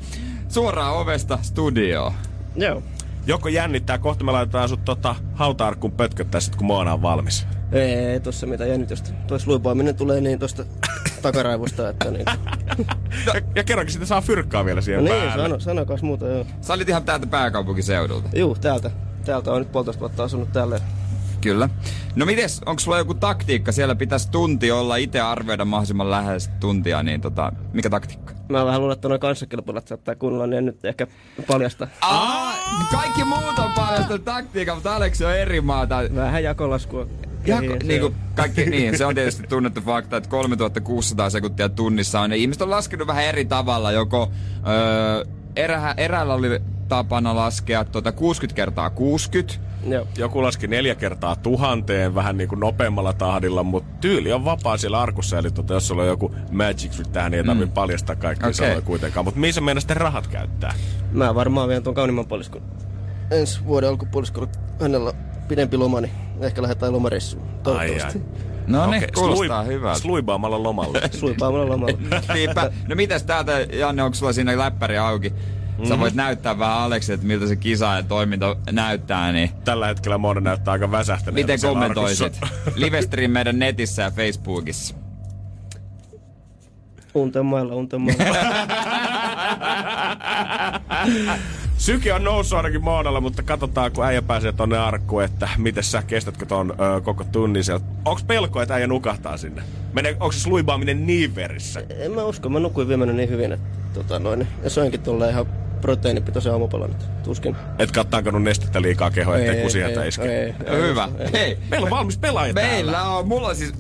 suoraan 0.48 0.94
ovesta 0.96 1.38
studioon. 1.42 2.12
Joo. 2.56 2.82
Joko 3.26 3.48
jännittää, 3.48 3.98
kohta 3.98 4.24
me 4.24 4.32
laitetaan 4.32 4.68
sut 4.68 4.84
tota 4.84 5.14
hautaarkkuun 5.34 5.92
pötköttää 5.92 6.40
sit 6.40 6.56
kun 6.56 6.66
Moana 6.66 6.92
on 6.92 7.02
valmis. 7.02 7.46
Ei 7.72 8.20
tossa 8.20 8.46
mitään 8.46 8.70
jännitystä. 8.70 9.10
Tois 9.26 9.46
luipaaminen 9.46 9.94
tulee 9.96 10.20
niin 10.20 10.38
tosta 10.38 10.64
takaraivosta, 11.22 11.88
että 11.88 12.10
niin. 12.10 12.24
Ja, 13.26 13.40
ja 13.54 13.64
kerrankin 13.64 13.92
sitä 13.92 14.06
saa 14.06 14.20
fyrkkaa 14.20 14.64
vielä 14.64 14.78
No 14.78 14.82
siihen 14.82 15.04
niin, 15.04 15.16
päälle. 15.16 15.42
sano, 15.42 15.60
sanokas 15.60 16.02
muuta, 16.02 16.26
joo. 16.26 16.46
Sä 16.60 16.72
olit 16.72 16.88
ihan 16.88 17.04
täältä 17.04 17.26
pääkaupunkiseudulta. 17.26 18.28
Juu, 18.34 18.54
täältä. 18.54 18.90
Täältä 19.24 19.52
on 19.52 19.58
nyt 19.58 19.72
puolitoista 19.72 20.00
vuotta 20.00 20.24
asunut 20.24 20.52
täällä. 20.52 20.80
Kyllä. 21.40 21.68
No 22.16 22.26
mites, 22.26 22.60
onko 22.66 22.80
sulla 22.80 22.98
joku 22.98 23.14
taktiikka? 23.14 23.72
Siellä 23.72 23.94
pitäisi 23.94 24.30
tunti 24.30 24.70
olla 24.70 24.96
itse 24.96 25.20
arvioida 25.20 25.64
mahdollisimman 25.64 26.10
lähes 26.10 26.50
tuntia, 26.60 27.02
niin 27.02 27.20
tota, 27.20 27.52
mikä 27.72 27.90
taktiikka? 27.90 28.33
Mä 28.48 28.64
vähän 28.64 28.80
luulen, 28.80 28.94
että 28.94 29.08
noin 29.08 29.20
kanssakilpailut 29.20 29.88
saattaa 29.88 30.14
kunnolla, 30.14 30.46
niin 30.46 30.58
en 30.58 30.66
nyt 30.66 30.84
ehkä 30.84 31.06
paljasta. 31.46 31.88
Aa, 32.00 32.52
kaikki 32.92 33.24
muut 33.24 33.58
on 33.58 33.72
paljon 33.76 34.22
taktiikkaa, 34.24 34.74
mutta 34.74 34.96
Aleksi 34.96 35.24
on 35.24 35.36
eri 35.36 35.60
maata. 35.60 36.02
Vähän 36.14 36.42
jakolaskua. 36.42 37.06
Ja, 37.46 37.60
kehiin, 37.60 37.80
se 37.80 37.86
niin, 37.86 38.04
on. 38.04 38.12
kuin 38.12 38.22
kaikki, 38.34 38.66
niin, 38.70 38.98
se 38.98 39.06
on 39.06 39.14
tietysti 39.14 39.46
tunnettu 39.48 39.80
fakta, 39.80 40.16
että 40.16 40.30
3600 40.30 41.30
sekuntia 41.30 41.68
tunnissa 41.68 42.20
on. 42.20 42.30
Ja 42.30 42.36
ihmiset 42.36 42.62
on 42.62 42.70
laskenut 42.70 43.06
vähän 43.06 43.24
eri 43.24 43.44
tavalla. 43.44 43.92
Joko 43.92 44.32
öö, 44.68 45.24
erä, 45.56 45.94
eräällä 45.96 46.34
oli 46.34 46.60
tapana 46.88 47.36
laskea 47.36 47.84
tuota 47.84 48.12
60 48.12 48.56
kertaa 48.56 48.90
60. 48.90 49.54
Joo. 49.88 50.06
Joku 50.18 50.42
laski 50.42 50.66
neljä 50.66 50.94
kertaa 50.94 51.36
tuhanteen 51.36 52.14
vähän 52.14 52.36
niin 52.36 52.48
kuin 52.48 52.60
nopeammalla 52.60 53.12
tahdilla, 53.12 53.62
mutta 53.62 53.90
tyyli 54.00 54.32
on 54.32 54.44
vapaa 54.44 54.76
siellä 54.76 55.00
arkussa. 55.00 55.38
Eli 55.38 55.50
tota, 55.50 55.74
jos 55.74 55.88
sulla 55.88 56.02
on 56.02 56.08
joku 56.08 56.34
magic 56.50 56.90
trick 56.92 57.10
tähän, 57.12 57.30
niin 57.30 57.38
ei 57.38 57.44
tarvitse 57.46 57.66
Mm. 57.66 57.72
paljastaa 57.72 58.16
kaikkia 58.16 58.46
Okei. 58.46 58.54
sanoja 58.54 58.80
kuitenkaan. 58.80 59.24
Mutta 59.24 59.40
missä 59.40 59.60
meidän 59.60 59.80
sitten 59.80 59.96
rahat 59.96 60.26
käyttää? 60.26 60.74
Mä 61.12 61.34
varmaan 61.34 61.68
vien 61.68 61.82
tuon 61.82 61.94
kaunimman 61.94 62.26
puoliskon. 62.26 62.62
Ensi 63.30 63.64
vuoden 63.64 63.88
alkupuoliskolla 63.90 64.48
hänellä 64.80 65.08
on 65.10 65.16
pidempi 65.48 65.76
loma, 65.76 66.00
niin 66.00 66.12
ehkä 66.40 66.62
lähdetään 66.62 66.92
lomareissuun. 66.92 67.42
Ai 67.46 67.50
ai. 67.50 67.62
Toivottavasti. 67.62 68.20
No 68.66 68.86
niin, 68.86 68.96
Okei, 69.04 69.08
kuulostaa 69.14 69.62
slui- 69.64 69.66
hyvältä. 69.72 70.00
Sluibaamalla 70.00 70.62
lomalle. 70.62 71.00
Suipaamalla 71.20 71.68
lomalla. 71.68 71.98
Niinpä. 72.34 72.70
No 72.88 72.94
mitäs 72.96 73.22
täältä, 73.22 73.52
Janne, 73.60 74.02
onko 74.02 74.14
sulla 74.14 74.32
siinä 74.32 74.58
läppäri 74.58 74.98
auki? 74.98 75.32
Mhm. 75.78 75.86
Sä 75.88 75.98
voit 75.98 76.14
näyttää 76.14 76.58
vähän 76.58 76.78
Aleksi, 76.78 77.12
että 77.12 77.26
miltä 77.26 77.46
se 77.46 77.56
kisa 77.56 77.94
ja 77.94 78.02
toiminta 78.02 78.56
näyttää, 78.72 79.32
niin 79.32 79.50
Tällä 79.64 79.86
hetkellä 79.86 80.18
Mona 80.18 80.40
näyttää 80.40 80.72
aika 80.72 80.90
väsähtäneeltä. 80.90 81.52
miten 81.52 81.68
kommentoisit? 81.70 82.40
Livestream 82.76 83.30
meidän 83.30 83.58
netissä 83.58 84.02
ja 84.02 84.10
Facebookissa. 84.10 84.94
Unten 87.14 87.46
mailla, 87.46 87.74
unten 87.74 88.00
mailla. 88.00 88.24
Syke 91.78 92.12
on 92.12 92.24
noussut 92.24 92.56
ainakin 92.56 92.84
Monalla, 92.84 93.20
mutta 93.20 93.42
katsotaan, 93.42 93.92
kun 93.92 94.04
äijä 94.04 94.22
pääsee 94.22 94.52
tonne 94.52 94.78
arkkuun, 94.78 95.24
että 95.24 95.48
miten 95.58 95.84
sä 95.84 96.02
kestätkö 96.02 96.46
ton 96.46 96.70
ö, 96.70 97.00
koko 97.00 97.24
tunnin 97.24 97.64
sieltä. 97.64 97.84
Onks 98.04 98.24
pelko, 98.24 98.62
että 98.62 98.74
äijä 98.74 98.86
nukahtaa 98.86 99.36
sinne? 99.36 99.62
Menee, 99.92 100.12
onko 100.12 100.32
se 100.32 100.40
sluibaaminen 100.40 101.06
niin 101.06 101.34
verissä? 101.34 101.82
en 101.98 102.12
mä 102.12 102.24
usko, 102.24 102.48
mä 102.48 102.58
nukuin 102.60 102.88
viimeinen 102.88 103.16
niin 103.16 103.28
hyvin, 103.30 103.52
että 103.52 103.66
tota 103.94 104.18
noin. 104.18 104.46
Ja 104.62 104.70
söinkin 104.70 105.00
tuolla 105.00 105.28
ihan 105.28 105.46
proteiinipitoisen 105.84 106.52
aamupalan 106.52 106.90
nyt. 106.90 107.22
Tuskin. 107.22 107.56
Et 107.78 107.92
kattaanko 107.92 108.30
nestettä 108.30 108.82
liikaa 108.82 109.10
kehoa, 109.10 109.36
ettei 109.38 109.62
kusihelta 109.62 110.04
iske. 110.04 110.22
ei, 110.44 110.54
ei, 110.66 110.82
Hyvä. 110.88 111.08
ei. 111.18 111.32
Hei, 111.32 111.58
Meillä 111.70 111.84
on 111.84 111.90
valmis 111.90 112.18
pelaaja 112.18 112.52
meillä 112.54 112.92
täällä. 112.92 113.16
on, 113.16 113.28
mulla 113.28 113.48
on 113.48 113.56
siis, 113.56 113.74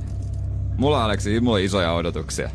mulla 0.76 0.98
on 0.98 1.04
Aleksi, 1.04 1.40
mulla 1.40 1.56
on 1.56 1.62
isoja 1.62 1.92
odotuksia. 1.92 2.50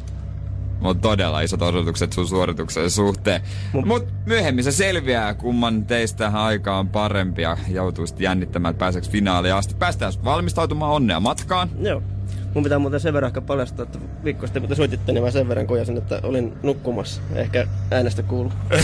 Mulla 0.80 0.90
on 0.90 1.00
todella 1.00 1.42
isot 1.42 1.62
odotukset 1.62 2.14
sun 2.14 2.28
suorituksen 2.28 2.92
suhteen. 2.92 3.42
Mut 3.86 4.08
myöhemmin 4.26 4.64
se 4.64 4.72
selviää, 4.72 5.34
kumman 5.34 5.86
teistä 5.86 6.28
aika 6.34 6.78
on 6.78 6.90
parempi 6.90 7.42
ja 7.42 7.58
joutuu 7.68 8.08
sitten 8.08 8.24
jännittämään, 8.24 8.72
että 8.72 8.80
pääseekö 8.80 9.08
finaaliin 9.08 9.54
asti. 9.54 9.76
Päästään 9.80 10.14
valmistautumaan 10.24 10.92
onnea 10.94 11.20
matkaan. 11.20 11.70
Joo. 11.80 12.02
Mun 12.54 12.64
pitää 12.64 12.80
muuten 12.80 13.00
sen 13.00 13.14
verran 13.14 13.30
ehkä 13.30 13.42
paljastaa, 13.42 13.84
että 13.84 14.00
viikko 14.24 14.48
sitten 14.48 14.62
kun 14.62 14.70
te 14.70 14.76
soititte, 14.76 15.12
niin 15.12 15.24
mä 15.24 15.32
sen 15.32 15.48
verran 15.48 15.68
kojasin, 15.68 15.98
että 15.98 16.20
olin 16.24 16.54
nukkumassa. 16.64 17.22
Ehkä 17.36 17.68
äänestä 17.92 18.24
kuulu. 18.24 18.52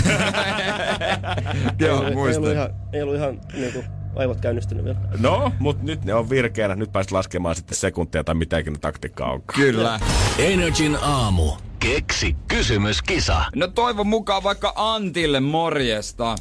Joo, 1.80 1.96
ei, 1.96 2.00
ollut 2.00 2.14
muistan. 2.14 2.52
ihan, 2.52 2.70
ei 2.94 3.02
ollut 3.02 3.16
ihan 3.16 3.42
niinku, 3.54 3.84
aivot 4.16 4.42
käynnistynyt 4.42 4.86
vielä. 4.86 4.98
No, 5.20 5.52
mut 5.60 5.84
nyt 5.84 6.06
ne 6.06 6.14
on 6.14 6.30
virkeänä. 6.30 6.76
Nyt 6.76 6.92
pääsit 6.92 7.12
laskemaan 7.12 7.56
sitten 7.56 7.78
sekuntia 7.78 8.24
tai 8.24 8.36
mitä 8.36 8.58
ikinä 8.58 8.78
taktiikkaa 8.82 9.32
onkaan. 9.32 9.60
Kyllä. 9.60 10.00
Energin 10.40 10.98
aamu. 11.02 11.52
Keksi 11.80 12.36
kysymyskisa. 12.48 13.46
No 13.56 13.68
toivon 13.68 14.08
mukaan 14.08 14.44
vaikka 14.44 14.74
Antille 14.76 15.40
morjesta. 15.40 16.36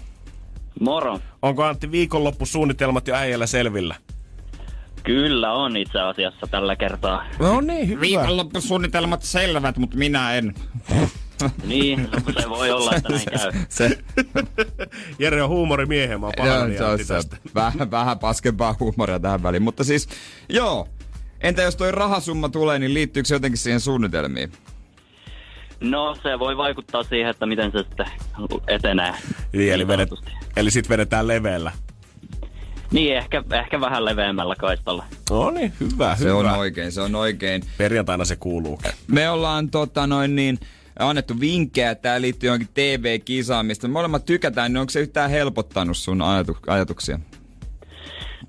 Moro. 0.81 1.21
Onko 1.43 1.65
Antti 1.65 1.91
viikonloppusuunnitelmat 1.91 3.09
jo 3.09 3.15
äijällä 3.15 3.47
selvillä? 3.47 3.95
Kyllä 5.05 5.53
on 5.53 5.77
itse 5.77 6.01
asiassa 6.01 6.47
tällä 6.47 6.77
kertaa. 6.77 7.25
No 7.39 7.61
niin, 7.61 7.89
hyvä. 7.89 8.01
Viikonloppusuunnitelmat 8.01 9.23
selvät, 9.23 9.77
mutta 9.77 9.97
minä 9.97 10.35
en. 10.35 10.55
Niin, 11.65 12.09
se 12.41 12.49
voi 12.49 12.71
olla, 12.71 12.93
että 12.97 13.09
näin 13.09 13.25
käy. 13.25 13.53
Se, 13.69 13.99
Jere 15.19 15.43
on 15.43 15.49
huumorimiehen, 15.49 16.21
mä 16.21 16.27
oon 16.27 16.35
tästä. 17.09 17.37
Vähän, 17.55 17.91
vähän 17.91 18.19
paskempaa 18.19 18.77
huumoria 18.81 19.21
tähän 19.21 19.43
väliin. 19.43 19.63
Mutta 19.63 19.85
siis, 19.85 20.09
joo. 20.49 20.89
Entä 21.41 21.63
jos 21.63 21.77
toi 21.77 21.93
rahasumma 21.93 22.49
tulee, 22.49 22.79
niin 22.79 22.95
liittyykö 22.95 23.27
se 23.27 23.35
jotenkin 23.35 23.59
siihen 23.59 23.81
suunnitelmiin? 23.81 24.53
No, 25.81 26.17
se 26.23 26.39
voi 26.39 26.57
vaikuttaa 26.57 27.03
siihen, 27.03 27.31
että 27.31 27.47
miten 27.47 27.73
se 27.73 27.79
sitten 27.79 28.07
etenee. 28.69 29.15
Niin, 29.53 29.73
eli, 29.73 29.89
vedet, 29.89 30.09
sanotusti. 30.09 30.33
eli 30.57 30.71
sit 30.71 30.89
vedetään 30.89 31.29
leveellä. 31.29 31.73
Niin, 32.93 33.17
ehkä, 33.17 33.43
ehkä 33.53 33.81
vähän 33.81 34.05
leveämmällä 34.05 34.55
kaistalla. 34.59 35.05
No 35.31 35.51
niin, 35.51 35.73
hyvä, 35.81 36.17
Se 36.17 36.25
hyvä. 36.25 36.35
on 36.35 36.47
oikein, 36.47 36.93
se 36.93 37.01
on 37.01 37.15
oikein. 37.15 37.63
Perjantaina 37.79 38.25
se 38.25 38.37
kuuluu. 38.37 38.81
Me 39.09 39.31
ollaan 39.31 39.71
tota 39.71 40.07
noin 40.07 40.37
niin, 40.37 40.59
annettu 40.99 41.41
vinkkejä, 41.41 41.95
tää 41.95 42.21
liittyy 42.21 42.47
johonkin 42.49 42.69
TV-kisaan, 42.75 43.67
mistä 43.67 43.89
me 43.89 43.93
molemmat 43.93 44.25
tykätään, 44.25 44.73
niin 44.73 44.81
onko 44.81 44.91
se 44.91 45.01
yhtään 45.01 45.31
helpottanut 45.31 45.97
sun 45.97 46.23
ajatu- 46.23 46.59
ajatuksia? 46.67 47.19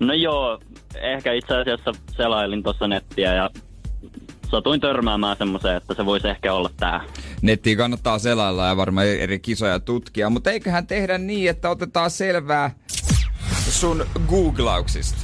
No 0.00 0.14
joo, 0.14 0.60
ehkä 0.94 1.32
itse 1.32 1.54
asiassa 1.56 1.92
selailin 2.16 2.62
tuossa 2.62 2.88
nettiä 2.88 3.34
ja 3.34 3.50
satuin 4.50 4.80
törmäämään 4.80 5.36
semmoiseen, 5.36 5.76
että 5.76 5.94
se 5.94 6.06
voisi 6.06 6.28
ehkä 6.28 6.52
olla 6.54 6.70
tää. 6.76 7.00
Nettiin 7.42 7.76
kannattaa 7.78 8.18
selailla 8.18 8.66
ja 8.66 8.76
varmaan 8.76 9.06
eri 9.06 9.38
kisoja 9.38 9.80
tutkia, 9.80 10.30
mutta 10.30 10.50
eiköhän 10.50 10.86
tehdä 10.86 11.18
niin, 11.18 11.50
että 11.50 11.70
otetaan 11.70 12.10
selvää 12.10 12.70
sun 13.70 14.06
googlauksista. 14.28 15.18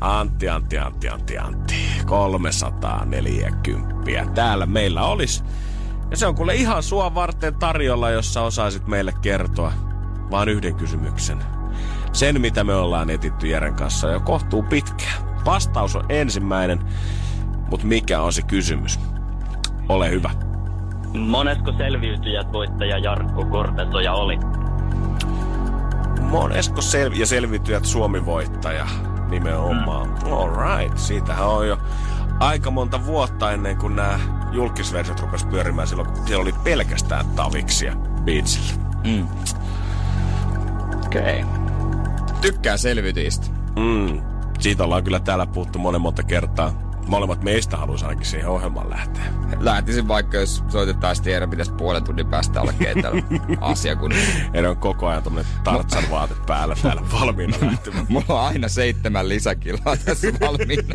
Antti, 0.00 0.48
Antti, 0.48 0.78
Antti, 0.78 1.08
Antti, 1.08 1.38
Antti. 1.38 1.74
340. 2.06 3.94
Täällä 4.34 4.66
meillä 4.66 5.02
olisi. 5.02 5.44
Ja 6.10 6.16
se 6.16 6.26
on 6.26 6.34
kuule 6.34 6.54
ihan 6.54 6.82
sua 6.82 7.14
varten 7.14 7.54
tarjolla, 7.54 8.10
jossa 8.10 8.42
osaisit 8.42 8.86
meille 8.86 9.12
kertoa 9.22 9.72
vaan 10.30 10.48
yhden 10.48 10.74
kysymyksen. 10.74 11.38
Sen, 12.12 12.40
mitä 12.40 12.64
me 12.64 12.74
ollaan 12.74 13.10
etitty 13.10 13.46
Jeren 13.46 13.74
kanssa 13.74 14.08
jo 14.08 14.20
kohtuu 14.20 14.62
pitkään. 14.62 15.44
Vastaus 15.44 15.96
on 15.96 16.04
ensimmäinen, 16.08 16.78
mutta 17.70 17.86
mikä 17.86 18.20
on 18.20 18.32
se 18.32 18.42
kysymys? 18.42 19.00
Ole 19.88 20.10
hyvä. 20.10 20.30
Monesko 21.14 21.72
selviytyjät 21.78 22.52
voittaja 22.52 22.98
Jarkko 22.98 23.44
Korpesoja 23.44 24.12
oli? 24.12 24.38
Monesko 26.32 26.80
sel- 26.80 27.20
ja 27.20 27.26
selviytyjät 27.26 27.84
Suomi-voittaja 27.84 28.86
nimenomaan. 29.28 30.08
Mm. 30.08 30.32
All 30.32 30.50
right, 30.50 30.98
siitähän 30.98 31.48
on 31.48 31.68
jo 31.68 31.78
aika 32.40 32.70
monta 32.70 33.06
vuotta 33.06 33.52
ennen 33.52 33.76
kuin 33.76 33.96
nämä 33.96 34.18
julkisversiot 34.52 35.20
rupes 35.20 35.44
pyörimään 35.44 35.88
silloin, 35.88 36.08
kun 36.08 36.26
siellä 36.26 36.42
oli 36.42 36.52
pelkästään 36.64 37.26
taviksia 37.26 37.96
beachillä. 38.24 38.72
Mm. 39.04 39.26
Okei. 41.06 41.42
Okay. 41.42 41.62
Tykkää 42.40 42.76
selviytyjistä. 42.76 43.46
Mm. 43.76 44.22
Siitä 44.58 44.84
ollaan 44.84 45.04
kyllä 45.04 45.20
täällä 45.20 45.46
puhuttu 45.46 45.78
monen 45.78 46.00
monta 46.00 46.22
kertaa. 46.22 46.81
Molemmat 47.06 47.42
meistä 47.42 47.76
haluaisi 47.76 48.04
ainakin 48.04 48.26
siihen 48.26 48.48
ohjelmaan 48.48 48.90
lähteä. 48.90 49.24
Lähtisin 49.60 50.08
vaikka, 50.08 50.36
jos 50.36 50.64
soitettaisiin 50.68 51.24
tiedä, 51.24 51.46
pitäisi 51.46 51.72
puolen 51.72 52.04
tunnin 52.04 52.26
päästä 52.26 52.60
olla 52.60 52.72
kentällä 52.72 53.22
asia, 53.60 53.96
kun 53.96 54.12
Eli 54.54 54.66
on 54.66 54.76
koko 54.76 55.06
ajan 55.06 55.22
tommonen 55.22 55.52
tartsan 55.64 56.04
vaate 56.10 56.34
päällä 56.46 56.76
täällä 56.82 57.02
valmiina 57.12 57.56
lähtemään. 57.60 58.06
mulla 58.12 58.26
on 58.28 58.40
aina 58.40 58.68
seitsemän 58.68 59.28
lisäkiloa 59.28 59.96
tässä 60.04 60.28
valmiina. 60.40 60.94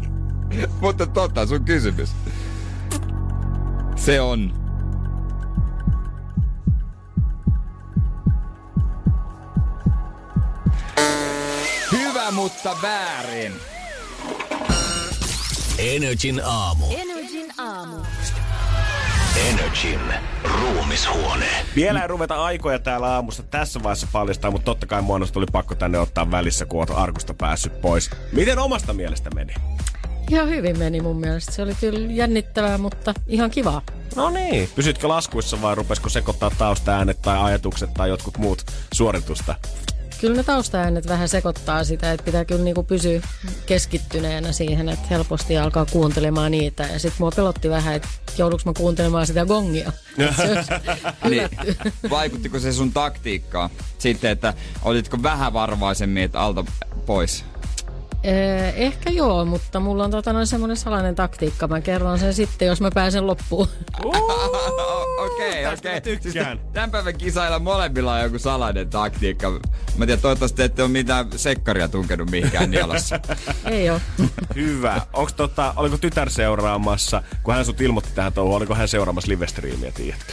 Mutta 0.80 1.06
totta, 1.06 1.46
sun 1.46 1.64
kysymys. 1.64 2.10
Se 3.96 4.20
on. 4.20 4.62
Hyvä, 11.92 12.30
mutta 12.30 12.76
väärin. 12.82 13.52
Energin 15.78 16.42
aamu. 16.44 16.84
Energin 16.90 17.52
aamu. 17.58 17.96
Energin 19.48 20.00
ruumishuone. 20.44 21.46
Vielä 21.76 22.02
ei 22.02 22.08
ruveta 22.08 22.44
aikoja 22.44 22.78
täällä 22.78 23.06
aamusta 23.06 23.42
tässä 23.42 23.82
vaiheessa 23.82 24.06
paljastaa, 24.12 24.50
mutta 24.50 24.64
totta 24.64 24.86
kai 24.86 25.02
mua 25.02 25.16
oli 25.16 25.46
pakko 25.52 25.74
tänne 25.74 25.98
ottaa 25.98 26.30
välissä, 26.30 26.66
kun 26.66 26.86
arkusta 26.94 27.34
päässyt 27.34 27.80
pois. 27.80 28.10
Miten 28.32 28.58
omasta 28.58 28.92
mielestä 28.92 29.30
meni? 29.34 29.54
Ihan 30.30 30.48
hyvin 30.48 30.78
meni 30.78 31.00
mun 31.00 31.20
mielestä. 31.20 31.52
Se 31.52 31.62
oli 31.62 31.74
kyllä 31.74 32.12
jännittävää, 32.12 32.78
mutta 32.78 33.14
ihan 33.26 33.50
kivaa. 33.50 33.82
No 34.16 34.30
niin. 34.30 34.68
Pysytkö 34.74 35.08
laskuissa 35.08 35.62
vai 35.62 35.74
rupesko 35.74 36.08
sekoittaa 36.08 36.50
taustaäänet 36.58 37.22
tai 37.22 37.38
ajatukset 37.42 37.94
tai 37.94 38.08
jotkut 38.08 38.38
muut 38.38 38.66
suoritusta? 38.94 39.54
Kyllä 40.22 40.36
ne 40.36 40.42
taustaäänet 40.42 41.08
vähän 41.08 41.28
sekoittaa 41.28 41.84
sitä, 41.84 42.12
että 42.12 42.24
pitää 42.24 42.44
kyllä 42.44 42.64
niinku 42.64 42.82
pysyä 42.82 43.20
keskittyneenä 43.66 44.52
siihen, 44.52 44.88
että 44.88 45.06
helposti 45.10 45.58
alkaa 45.58 45.86
kuuntelemaan 45.86 46.50
niitä. 46.50 46.82
Ja 46.82 46.98
sitten 46.98 47.16
mua 47.18 47.30
pelotti 47.36 47.70
vähän, 47.70 47.94
että 47.94 48.08
jouduks 48.38 48.64
mä 48.64 48.72
kuuntelemaan 48.76 49.26
sitä 49.26 49.46
gongia. 49.46 49.92
Niin, 51.30 51.48
vaikuttiko 52.10 52.58
se 52.58 52.72
sun 52.72 52.92
taktiikkaan? 52.92 53.70
Sitten, 53.98 54.30
että 54.30 54.54
olitko 54.82 55.22
vähän 55.22 55.52
varovaisemmin, 55.52 56.22
että 56.22 56.40
alta 56.40 56.64
pois? 57.06 57.44
Eh, 58.24 58.74
Ehkä 58.76 59.10
joo, 59.10 59.44
mutta 59.44 59.80
mulla 59.80 60.04
on 60.04 60.10
tota 60.10 60.32
noin 60.32 60.46
semmoinen 60.46 60.76
salainen 60.76 61.14
taktiikka. 61.14 61.68
Mä 61.68 61.80
kerron 61.80 62.18
sen 62.18 62.34
sitten, 62.34 62.68
jos 62.68 62.80
mä 62.80 62.90
pääsen 62.94 63.26
loppuun. 63.26 63.68
Okei, 65.24 65.66
okei. 65.66 66.00
tykkään. 66.00 66.58
Siis 66.58 66.72
tämän 66.72 66.90
päivän 66.90 67.18
kisailla 67.18 67.58
molemmilla 67.58 68.14
on 68.14 68.22
joku 68.22 68.38
salainen 68.38 68.90
taktiikka. 68.90 69.50
Mä 69.96 70.06
tiedän, 70.06 70.22
toivottavasti 70.22 70.62
ette 70.62 70.82
ole 70.82 70.90
mitään 70.90 71.26
sekkaria 71.36 71.88
tunkenut 71.88 72.30
mihinkään 72.30 72.70
nielassa. 72.70 73.20
Ei 73.70 73.90
oo. 73.90 74.00
Hyvä. 74.54 75.00
Onks 75.12 75.32
tota, 75.34 75.72
oliko 75.76 75.96
tytär 75.98 76.30
seuraamassa, 76.30 77.22
kun 77.42 77.54
hän 77.54 77.64
sut 77.64 77.80
ilmoitti 77.80 78.10
tähän 78.14 78.32
touhuun, 78.32 78.56
oliko 78.56 78.74
hän 78.74 78.88
seuraamassa 78.88 79.28
livestriimiä, 79.30 79.92
tiedätkö? 79.92 80.32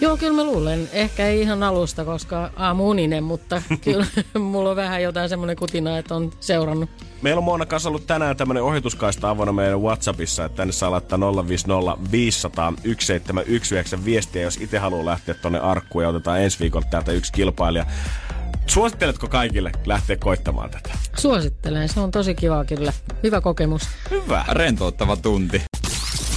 Joo, 0.00 0.16
kyllä 0.16 0.32
mä 0.32 0.44
luulen. 0.44 0.88
Ehkä 0.92 1.26
ei 1.26 1.40
ihan 1.40 1.62
alusta, 1.62 2.04
koska 2.04 2.50
aamu 2.56 2.90
uninen, 2.90 3.24
mutta 3.24 3.62
kyllä 3.84 4.06
mulla 4.38 4.70
on 4.70 4.76
vähän 4.76 5.02
jotain 5.02 5.28
semmoinen 5.28 5.56
kutina, 5.56 5.98
että 5.98 6.14
on 6.14 6.32
seurannut. 6.40 6.90
Meillä 7.22 7.38
on 7.38 7.44
Moona 7.44 7.66
kanssa 7.66 7.88
ollut 7.88 8.06
tänään 8.06 8.36
tämmönen 8.36 8.62
ohituskaista 8.62 9.30
avoinna 9.30 9.52
meidän 9.52 9.82
Whatsappissa, 9.82 10.44
että 10.44 10.56
tänne 10.56 10.72
saa 10.72 10.90
laittaa 10.90 11.18
050 11.48 12.10
500 12.12 12.72
1719 12.72 14.04
viestiä, 14.04 14.42
jos 14.42 14.56
itse 14.56 14.78
haluaa 14.78 15.04
lähteä 15.04 15.34
tonne 15.34 15.58
arkkuun 15.58 16.04
ja 16.04 16.08
otetaan 16.08 16.40
ensi 16.40 16.60
viikolla 16.60 16.86
täältä 16.90 17.12
yksi 17.12 17.32
kilpailija. 17.32 17.86
Suositteletko 18.66 19.28
kaikille 19.28 19.72
lähteä 19.86 20.16
koittamaan 20.16 20.70
tätä? 20.70 20.90
Suosittelen, 21.16 21.88
se 21.88 22.00
on 22.00 22.10
tosi 22.10 22.34
kiva 22.34 22.64
kyllä. 22.64 22.92
Hyvä 23.22 23.40
kokemus. 23.40 23.82
Hyvä. 24.10 24.44
Rentouttava 24.48 25.16
tunti. 25.16 25.62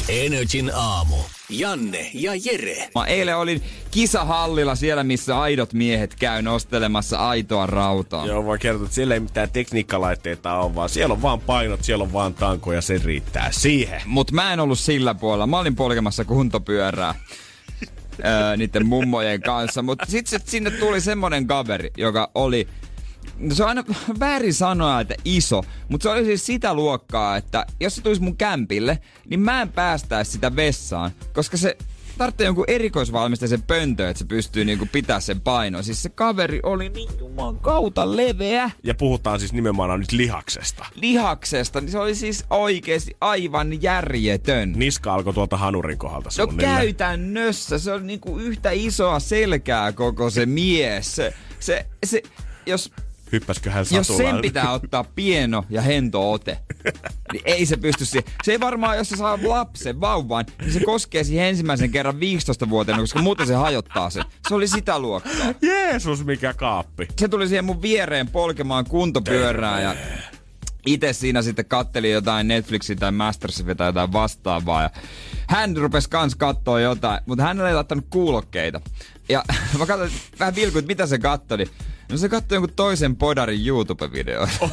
Energin 0.10 0.72
aamu. 0.74 1.16
Janne 1.50 2.10
ja 2.14 2.32
Jere. 2.46 2.90
Mä 2.96 3.06
eilen 3.06 3.38
olin 3.38 3.62
kisahallilla 3.92 4.76
siellä, 4.76 5.04
missä 5.04 5.40
aidot 5.40 5.74
miehet 5.74 6.16
käy 6.16 6.42
nostelemassa 6.42 7.30
aitoa 7.30 7.66
rautaa. 7.66 8.26
Joo, 8.26 8.46
voi 8.46 8.60
kertoa, 8.60 8.86
että 8.86 8.96
siellä 8.96 9.14
ei 9.14 9.20
mitään 9.20 9.50
tekniikkalaitteita 9.50 10.54
ole, 10.54 10.76
vaan 10.76 10.90
siellä 10.90 11.14
on 11.14 11.22
vaan 11.22 11.40
painot, 11.40 11.84
siellä 11.84 12.04
on 12.04 12.14
vaan 12.14 12.34
tanko 12.34 12.74
ja 12.74 12.82
se 12.82 13.02
riittää 13.04 13.52
siihen. 13.52 14.02
Mut 14.06 14.32
mä 14.32 14.54
en 14.54 14.60
ollut 14.60 14.80
sillä 14.80 15.16
puolella. 15.16 15.48
Mä 15.48 15.60
olin 15.60 15.76
polkemassa 15.76 16.26
kuntopyörää 16.26 17.16
öö, 18.26 18.58
niiden 18.58 18.86
mummojen 18.86 19.42
kanssa. 19.42 19.82
Mutta 19.82 20.06
sitten 20.06 20.42
sinne 20.46 20.72
tuli 20.72 21.02
semmonen 21.02 21.48
kaveri, 21.48 21.92
joka 21.98 22.32
oli 22.36 22.68
No 23.40 23.56
se 23.56 23.64
on 23.64 23.70
aina 23.70 23.84
väärin 24.20 24.54
sanoa, 24.54 25.02
että 25.02 25.16
iso, 25.26 25.64
mutta 25.90 26.04
se 26.04 26.10
oli 26.10 26.26
siis 26.26 26.46
sitä 26.46 26.74
luokkaa, 26.74 27.38
että 27.38 27.66
jos 27.80 27.96
se 27.96 28.02
tulisi 28.02 28.22
mun 28.22 28.38
kämpille, 28.38 29.00
niin 29.30 29.40
mä 29.40 29.62
en 29.62 29.70
päästäisi 29.70 30.32
sitä 30.32 30.56
vessaan, 30.56 31.12
koska 31.34 31.58
se 31.58 31.78
tarvitsee 32.20 32.46
jonkun 32.46 32.66
erikoisvalmisteisen 32.68 33.62
pöntö, 33.62 34.10
että 34.10 34.20
se 34.20 34.26
pystyy 34.26 34.66
niinku 34.66 34.88
pitää 34.92 35.20
sen 35.20 35.42
painon. 35.42 35.84
Siis 35.84 36.04
se 36.04 36.10
kaveri 36.10 36.60
oli 36.64 36.90
niin 36.90 37.10
juman 37.20 37.60
kautta 37.60 38.18
leveä. 38.18 38.72
Ja 38.84 38.96
puhutaan 38.96 39.40
siis 39.40 39.54
nimenomaan 39.54 40.00
nyt 40.00 40.12
lihaksesta. 40.12 40.86
Lihaksesta, 40.96 41.82
niin 41.82 41.92
se 41.92 42.00
oli 42.00 42.16
siis 42.16 42.46
oikeesti 42.50 43.18
aivan 43.22 43.82
järjetön. 43.82 44.74
Niska 44.76 45.14
alkoi 45.14 45.34
tuolta 45.34 45.58
hanurin 45.58 45.98
kohdalta 45.98 46.30
No 46.38 46.48
käytännössä 46.48 47.80
se 47.80 47.92
on 47.92 48.08
niinku 48.08 48.38
yhtä 48.38 48.72
isoa 48.72 49.20
selkää 49.20 49.92
koko 49.92 50.30
se 50.30 50.46
mies. 50.46 51.16
Se, 51.16 51.34
se, 51.60 51.86
se 52.06 52.24
jos 52.66 52.92
Hyppäskö 53.32 53.70
hän 53.72 53.86
Jos 53.92 54.08
sen 54.08 54.42
pitää 54.42 54.72
ottaa 54.72 55.04
pieno 55.04 55.66
ja 55.70 55.82
hento 55.82 56.32
ote, 56.32 56.60
niin 57.34 57.42
ei 57.46 57.66
se 57.66 57.78
pysty 57.78 58.06
siihen. 58.06 58.32
Se 58.44 58.52
ei 58.52 58.60
varmaan, 58.60 58.98
jos 58.98 59.10
se 59.10 59.16
saa 59.16 59.40
lapsen, 59.44 60.02
vauvan, 60.02 60.46
niin 60.62 60.74
se 60.74 60.80
koskee 60.80 61.24
siihen 61.24 61.46
ensimmäisen 61.46 61.92
kerran 61.92 62.20
15 62.20 62.70
vuoteen, 62.70 63.00
koska 63.00 63.22
muuten 63.22 63.48
se 63.48 63.56
hajottaa 63.56 64.10
se. 64.10 64.22
Se 64.48 64.56
oli 64.56 64.68
sitä 64.68 65.00
luokkaa. 65.00 65.54
Jeesus, 65.62 66.26
mikä 66.26 66.54
kaappi. 66.54 67.08
Se 67.18 67.28
tuli 67.28 67.48
siihen 67.48 67.66
mun 67.66 67.82
viereen 67.82 68.28
polkemaan 68.30 68.86
kuntopyörää 68.86 69.82
ja 69.82 69.96
itse 70.86 71.14
siinä 71.14 71.42
sitten 71.42 71.66
katteli 71.66 72.12
jotain 72.12 72.48
Netflixia 72.48 72.96
tai 72.96 73.12
Masterchefia 73.12 73.76
tai 73.76 73.88
jotain 73.88 74.14
vastaavaa. 74.14 74.84
Ja 74.84 74.90
hän 75.48 75.78
rupesi 75.78 76.10
kans 76.10 76.36
katsoa 76.36 76.80
jotain, 76.80 77.20
mutta 77.26 77.44
hän 77.44 77.62
ei 77.62 77.74
laittanut 77.74 78.06
kuulokkeita. 78.10 78.82
Ja 79.30 79.44
mä 79.80 79.86
katsoin 79.86 80.12
vähän 80.40 80.56
vilkuin, 80.56 80.86
mitä 80.86 81.08
se 81.08 81.18
kattoi. 81.20 81.66
No 82.12 82.18
se 82.18 82.30
katsoi 82.30 82.56
jonkun 82.56 82.76
toisen 82.76 83.16
podarin 83.16 83.66
YouTube-videoita. 83.66 84.70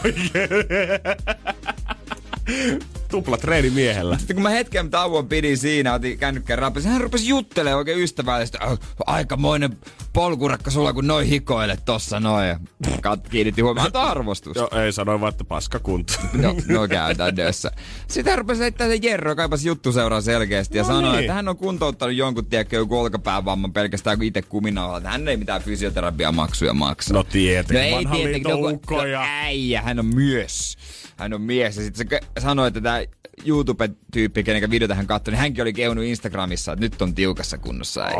Tupla 3.10 3.36
treeni 3.38 3.70
miehellä. 3.70 4.18
Sitten 4.18 4.36
kun 4.36 4.42
mä 4.42 4.48
hetken 4.50 4.90
tauon 4.90 5.28
pidin 5.28 5.58
siinä, 5.58 5.94
otin 5.94 6.18
kännykkään 6.18 6.58
rapisen, 6.58 6.92
hän 6.92 7.00
rupesi 7.00 7.28
juttelemaan 7.28 7.78
oikein 7.78 7.98
ystävällisesti. 8.00 8.58
"Äh, 8.62 8.78
Aikamoinen 9.06 9.76
polkurakka 10.12 10.70
sulla, 10.70 10.92
kun 10.92 11.06
noin 11.06 11.26
hikoilet 11.26 11.84
tossa 11.84 12.20
noin. 12.20 12.56
Kat- 12.86 13.28
kiinnitti 13.30 13.62
huomioon, 13.62 13.86
antoi 13.86 14.02
arvostus. 14.02 14.56
Joo, 14.70 14.70
ei 14.84 14.92
sanoin 14.92 15.20
vaan, 15.20 15.30
että 15.32 15.44
paska 15.44 15.78
kunto. 15.78 16.12
No, 16.32 16.54
no 16.68 16.88
käytännössä. 16.88 17.70
Sitten 18.08 18.30
hän 18.30 18.38
rupesi 18.38 18.60
heittää 18.60 18.88
se 18.88 18.98
Jerro, 19.02 19.36
kaipasi 19.36 19.68
juttu 19.68 19.92
seuraa 19.92 20.20
selkeästi 20.20 20.78
ja 20.78 20.82
No 20.82 20.86
sanoi, 20.88 21.02
niin. 21.12 21.20
että 21.20 21.32
hän 21.34 21.48
on 21.48 21.56
kuntouttanut 21.56 22.14
jonkun, 22.16 22.46
tiedätkö, 22.46 22.76
joku 22.76 22.98
olkapäävamman 23.00 23.72
pelkästään 23.72 24.18
kun 24.18 24.26
itse 24.26 24.42
kuminalla. 24.42 25.00
Hän 25.00 25.28
ei 25.28 25.36
mitään 25.36 25.62
fysioterapiamaksuja 25.62 26.74
maksa. 26.74 27.14
No 27.14 27.22
tietenkin, 27.22 27.90
No 27.90 27.98
ei 27.98 28.06
tietenkin, 28.22 28.50
no, 28.52 28.70
no, 28.90 29.20
äijä, 29.22 29.82
hän 29.82 29.98
on 29.98 30.06
mies. 30.14 30.76
Hän 31.16 31.32
on 31.34 31.42
mies. 31.42 31.76
Ja 31.76 31.82
sitten 31.82 32.08
se 32.10 32.20
sanoi, 32.38 32.68
että 32.68 32.80
tämä 32.80 33.00
YouTube-tyyppi, 33.46 34.42
kenen 34.44 34.70
videota 34.70 34.94
hän 34.94 35.06
katsoi, 35.06 35.32
niin 35.32 35.38
hänkin 35.40 35.62
oli 35.62 35.72
keunut 35.72 36.04
Instagramissa, 36.04 36.72
että 36.72 36.84
nyt 36.84 37.02
on 37.02 37.14
tiukassa 37.14 37.58
kunnossa. 37.58 38.08
Ei. 38.08 38.16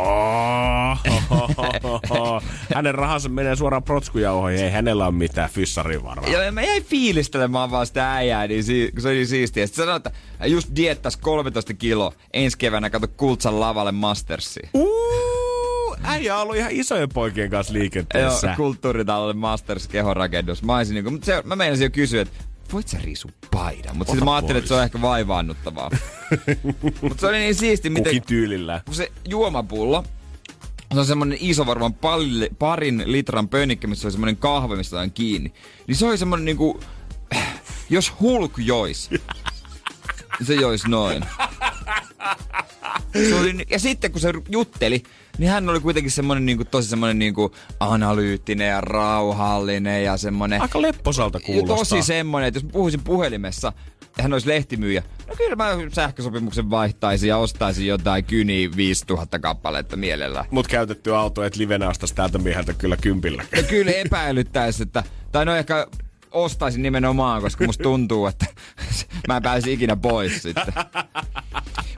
Hänen 2.75 2.95
rahansa 2.95 3.29
menee 3.29 3.57
suoraan 3.57 3.83
protskujauhoihin, 3.83 4.65
ei 4.65 4.71
hänellä 4.71 5.07
ole 5.07 5.15
mitään 5.15 5.51
fyssarivaraa. 5.51 6.29
Joo, 6.31 6.43
ja 6.43 6.53
mä 6.53 6.63
jäin 6.63 6.85
fiilistelemään 6.85 7.71
vaan 7.71 7.87
sitä 7.87 8.13
äijää, 8.15 8.47
niin 8.47 8.65
si- 8.65 8.93
se 8.99 9.09
oli 9.09 9.27
siistiä. 9.27 9.67
Sitten 9.67 9.85
sanoi, 9.85 9.97
että 9.97 10.11
just 10.47 10.69
diettas 10.77 11.17
13 11.17 11.75
kilo 11.75 12.13
ensi 12.33 12.59
keväänä 12.59 12.91
kato 12.91 13.09
Kultsan 13.09 13.61
lavalle 13.61 13.93
Mastersiin. 13.93 14.69
Uh, 14.75 15.97
äijä 16.03 16.37
on 16.37 16.43
ollut 16.43 16.57
ihan 16.57 16.71
isojen 16.73 17.09
poikien 17.09 17.51
kanssa 17.51 17.73
Joo, 17.73 17.81
liikenteessä. 17.81 18.55
kulttuuritalolle 18.57 19.33
Masters 19.35 19.89
kehorakennus. 19.89 20.63
Mä, 20.63 20.77
olisin 20.77 20.95
niinku, 20.95 21.11
mutta 21.11 21.27
se, 21.27 21.43
mä 21.45 21.57
meinasin 21.57 21.85
jo 21.85 21.91
kysyä, 21.91 22.23
että 22.23 22.35
voit 22.73 22.89
sä 22.89 22.99
risu 23.03 23.31
paidan? 23.51 23.97
Mutta 23.97 24.11
sitten 24.11 24.25
mä 24.25 24.35
ajattelin, 24.35 24.59
että 24.59 24.69
se 24.69 24.75
on 24.75 24.83
ehkä 24.83 25.01
vaivaannuttavaa. 25.03 25.91
mutta 27.03 27.21
se 27.21 27.27
oli 27.27 27.39
niin 27.39 27.55
siisti, 27.55 27.91
miten 27.91 28.05
Kukin 28.05 28.23
tyylillä. 28.23 28.81
kun 28.85 28.95
se 28.95 29.13
juomapullo, 29.29 30.05
se 30.93 31.01
on 31.01 31.07
semmonen 31.07 31.39
iso 31.41 31.67
varmaan 31.67 31.95
palli, 31.95 32.51
parin 32.59 33.03
litran 33.07 33.49
pönnikkä, 33.49 33.87
missä 33.87 34.07
oli 34.07 34.13
semmonen 34.13 34.37
kahve, 34.37 34.77
mistä 34.77 35.01
on 35.01 35.11
kiinni. 35.13 35.53
Niin 35.87 35.97
se 35.97 36.07
oli 36.07 36.19
semmonen 36.19 36.45
niinku, 36.45 36.81
jos 37.91 38.13
Hulk 38.21 38.53
jois, 38.59 39.11
se 40.47 40.55
jois 40.55 40.87
noin. 40.87 41.25
Se 43.29 43.35
oli, 43.35 43.67
ja 43.71 43.79
sitten 43.79 44.13
kun 44.13 44.21
se 44.21 44.33
jutteli, 44.49 45.03
niin 45.39 45.51
hän 45.51 45.69
oli 45.69 45.81
kuitenkin 45.81 46.11
semmonen 46.11 46.47
niinku, 46.47 46.65
tosi 46.65 46.89
semmonen 46.89 47.19
niinku 47.19 47.55
analyyttinen 47.81 48.69
ja 48.69 48.81
rauhallinen 48.81 50.05
ja 50.05 50.17
semmonen... 50.17 50.63
Aika 50.63 50.83
lepposalta 50.83 51.41
kuulostaa. 51.41 51.77
Tosi 51.77 52.03
semmonen, 52.03 52.49
että 52.49 52.61
jos 52.61 52.73
puhuisin 52.73 53.01
puhelimessa 53.05 53.73
ja 54.17 54.23
hän 54.23 54.33
olisi 54.33 54.49
lehtimyyjä, 54.49 55.03
no 55.29 55.35
kyllä 55.37 55.57
mä 55.57 55.71
sähkösopimuksen 55.93 56.71
vaihtaisin 56.71 57.29
ja 57.29 57.37
ostaisin 57.37 57.87
jotain 57.87 58.25
kyniä 58.25 58.69
5000 58.77 59.39
kappaletta 59.39 59.97
mielellään. 59.97 60.45
Mut 60.51 60.69
käytetty 60.69 61.15
auto, 61.15 61.45
et 61.45 61.57
livenä 61.57 61.89
ostais 61.89 62.13
täältä 62.13 62.39
mieheltä 62.39 62.73
kyllä 62.73 62.97
kympillä. 62.97 63.45
Ja 63.57 63.63
kyllä 63.63 63.93
epäilyttäisi, 63.93 64.83
että, 64.83 65.03
tai 65.33 65.45
no 65.45 65.57
ehkä 65.57 65.87
ostaisin 66.31 66.83
nimenomaan, 66.83 67.43
koska 67.43 67.67
musta 67.67 67.83
tuntuu, 67.83 68.27
että 68.27 68.47
mä 69.29 69.37
en 69.37 69.43
pääsi 69.43 69.73
ikinä 69.73 69.97
pois 69.97 70.43
sitten. 70.43 70.75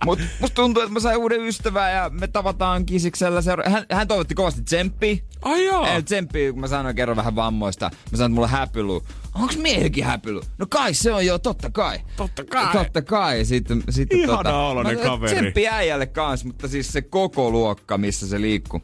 Mut 0.04 0.18
musta 0.40 0.54
tuntuu, 0.54 0.82
että 0.82 0.92
mä 0.92 1.00
sain 1.00 1.18
uuden 1.18 1.40
ystävän 1.40 1.92
ja 1.92 2.10
me 2.10 2.26
tavataan 2.26 2.86
kisiksellä 2.86 3.40
seura- 3.40 3.70
hän, 3.70 3.86
hän 3.92 4.08
toivotti 4.08 4.34
kovasti 4.34 4.62
tsemppiä. 4.62 5.16
Ai 5.42 5.64
joo. 5.64 5.86
Ei, 5.86 6.02
tsemppiä, 6.02 6.52
kun 6.52 6.60
mä 6.60 6.66
sanoin 6.66 6.96
kerran 6.96 7.16
vähän 7.16 7.36
vammoista. 7.36 7.90
Mä 8.10 8.16
sanoin, 8.16 8.30
että 8.30 8.34
mulla 8.34 8.46
on 8.46 8.50
häpylu. 8.50 9.02
Onks 9.34 9.56
miehilläkin 9.56 10.04
häpylu? 10.04 10.42
No 10.58 10.66
kai 10.70 10.94
se 10.94 11.12
on 11.12 11.26
jo, 11.26 11.38
totta 11.38 11.70
kai. 11.70 11.98
Totta 12.16 12.44
kai. 12.44 12.72
Totta 12.72 13.02
kai. 13.02 13.44
Sitten, 13.44 13.82
sitten 13.90 14.18
Ihana 14.18 14.36
tota, 14.36 14.58
oloinen 14.58 14.98
kaveri. 14.98 15.34
Tsemppi 15.34 15.68
äijälle 15.68 16.06
kans, 16.06 16.44
mutta 16.44 16.68
siis 16.68 16.92
se 16.92 17.02
koko 17.02 17.50
luokka, 17.50 17.98
missä 17.98 18.28
se 18.28 18.40
liikkuu. 18.40 18.82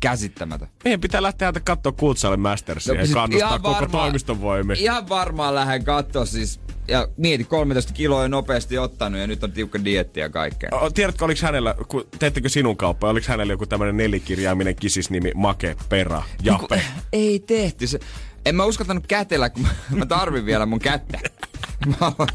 Käsittämätön. 0.00 0.68
Meidän 0.84 1.00
pitää 1.00 1.22
lähteä 1.22 1.38
täältä 1.38 1.60
katsoa 1.60 1.92
Kultsalle 1.92 2.36
Mastersia 2.36 2.94
ja 2.94 3.06
sit 3.06 3.14
kannustaa 3.14 3.58
koko 3.58 3.86
toimiston 3.86 4.40
voimia. 4.40 4.76
Ihan 4.78 5.08
varmaan 5.08 5.54
lähden 5.54 5.84
katsoa 5.84 6.24
siis. 6.24 6.60
Ja 6.88 7.08
mieti, 7.16 7.44
13 7.44 7.92
kiloa 7.92 8.22
on 8.22 8.30
nopeasti 8.30 8.78
ottanut 8.78 9.20
ja 9.20 9.26
nyt 9.26 9.44
on 9.44 9.52
tiukka 9.52 9.84
dietti 9.84 10.20
ja 10.20 10.28
kaikkea. 10.28 10.70
O, 10.72 10.90
Tiedätkö, 10.90 11.24
oliko 11.24 11.40
hänellä, 11.42 11.74
kun, 11.88 12.04
teettekö 12.18 12.48
sinun 12.48 12.76
kauppa, 12.76 13.08
oliko 13.08 13.26
hänellä 13.28 13.52
joku 13.52 13.66
tämmöinen 13.66 13.96
nelikirjaiminen 13.96 14.76
kisisnimi 14.76 15.32
Make, 15.34 15.76
Pera, 15.88 16.22
Jape? 16.42 16.82
Ei 17.12 17.38
tehty 17.38 17.86
se. 17.86 17.98
En 18.46 18.54
mä 18.54 18.64
uskaltanut 18.64 19.06
kätellä, 19.06 19.50
kun 19.50 19.62
mä, 19.62 19.68
mä 19.90 20.06
tarvin 20.06 20.46
vielä 20.46 20.66
mun 20.66 20.78
kättä. 20.78 21.18
Mä 21.86 21.94
haluan. 22.00 22.28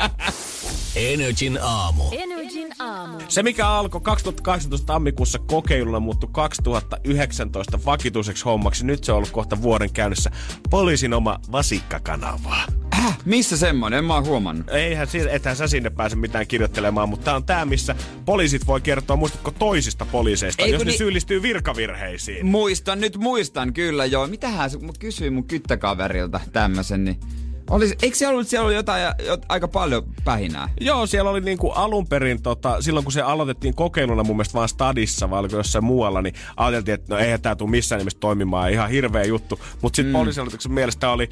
Energin 0.98 1.58
aamu. 1.62 2.02
Energin 2.12 2.68
aamu. 2.78 3.18
Se, 3.28 3.42
mikä 3.42 3.68
alkoi 3.68 4.00
2018 4.00 4.86
tammikuussa 4.86 5.38
kokeiluna, 5.38 6.00
muuttui 6.00 6.30
2019 6.32 7.78
vakituiseksi 7.84 8.44
hommaksi. 8.44 8.86
Nyt 8.86 9.04
se 9.04 9.12
on 9.12 9.16
ollut 9.16 9.30
kohta 9.30 9.62
vuoden 9.62 9.92
käynnissä 9.92 10.30
poliisin 10.70 11.14
oma 11.14 11.40
vasikkakanavaa. 11.52 12.62
Häh? 12.92 13.18
Missä 13.24 13.56
semmonen? 13.56 13.98
En 13.98 14.04
mä 14.04 14.14
oon 14.14 14.26
huomannut. 14.26 14.68
Eihän, 14.70 15.06
si- 15.06 15.30
ethän 15.30 15.56
sä 15.56 15.66
sinne 15.68 15.90
pääse 15.90 16.16
mitään 16.16 16.46
kirjoittelemaan, 16.46 17.08
mutta 17.08 17.24
tää 17.24 17.34
on 17.36 17.44
tää, 17.44 17.64
missä 17.64 17.94
poliisit 18.24 18.66
voi 18.66 18.80
kertoa, 18.80 19.16
muistatko 19.16 19.50
toisista 19.50 20.04
poliiseista, 20.06 20.62
Ei, 20.62 20.70
jos 20.72 20.84
ne 20.84 20.90
ni- 20.90 20.98
syyllistyy 20.98 21.42
virkavirheisiin. 21.42 22.46
Muistan, 22.46 23.00
nyt 23.00 23.16
muistan 23.16 23.72
kyllä 23.72 24.04
joo. 24.04 24.26
Mitähän 24.26 24.70
se, 24.70 24.78
mä 24.78 24.92
kysyin 24.98 25.32
mun 25.32 25.44
kyttäkaverilta 25.44 26.40
tämmösen, 26.52 27.04
niin 27.04 27.20
Olis, 27.70 27.94
eikö 28.02 28.16
siellä 28.16 28.32
ollut, 28.32 28.48
siellä 28.48 28.66
oli 28.66 28.74
jotain, 28.74 29.02
jot, 29.26 29.46
aika 29.48 29.68
paljon 29.68 30.02
pähinää? 30.24 30.68
Joo, 30.80 31.06
siellä 31.06 31.30
oli 31.30 31.40
niinku 31.40 31.70
alun 31.70 32.06
perin, 32.06 32.42
tota, 32.42 32.82
silloin 32.82 33.04
kun 33.04 33.12
se 33.12 33.22
aloitettiin 33.22 33.74
kokeiluna 33.74 34.24
mun 34.24 34.36
mielestä 34.36 34.54
vaan 34.54 34.68
stadissa, 34.68 35.30
vai 35.30 35.40
oliko 35.40 35.56
jossain 35.56 35.84
muualla, 35.84 36.22
niin 36.22 36.34
ajateltiin, 36.56 36.94
että 36.94 37.14
no 37.14 37.20
eihän 37.20 37.42
tää 37.42 37.56
tule 37.56 37.70
missään 37.70 37.98
nimessä 37.98 38.18
toimimaan, 38.20 38.72
ihan 38.72 38.90
hirveä 38.90 39.24
juttu. 39.24 39.60
Mutta 39.82 39.96
sitten 39.96 40.12
mm. 40.12 40.18
poliisihallituksen 40.18 40.72
mielestä 40.72 41.10
oli 41.10 41.28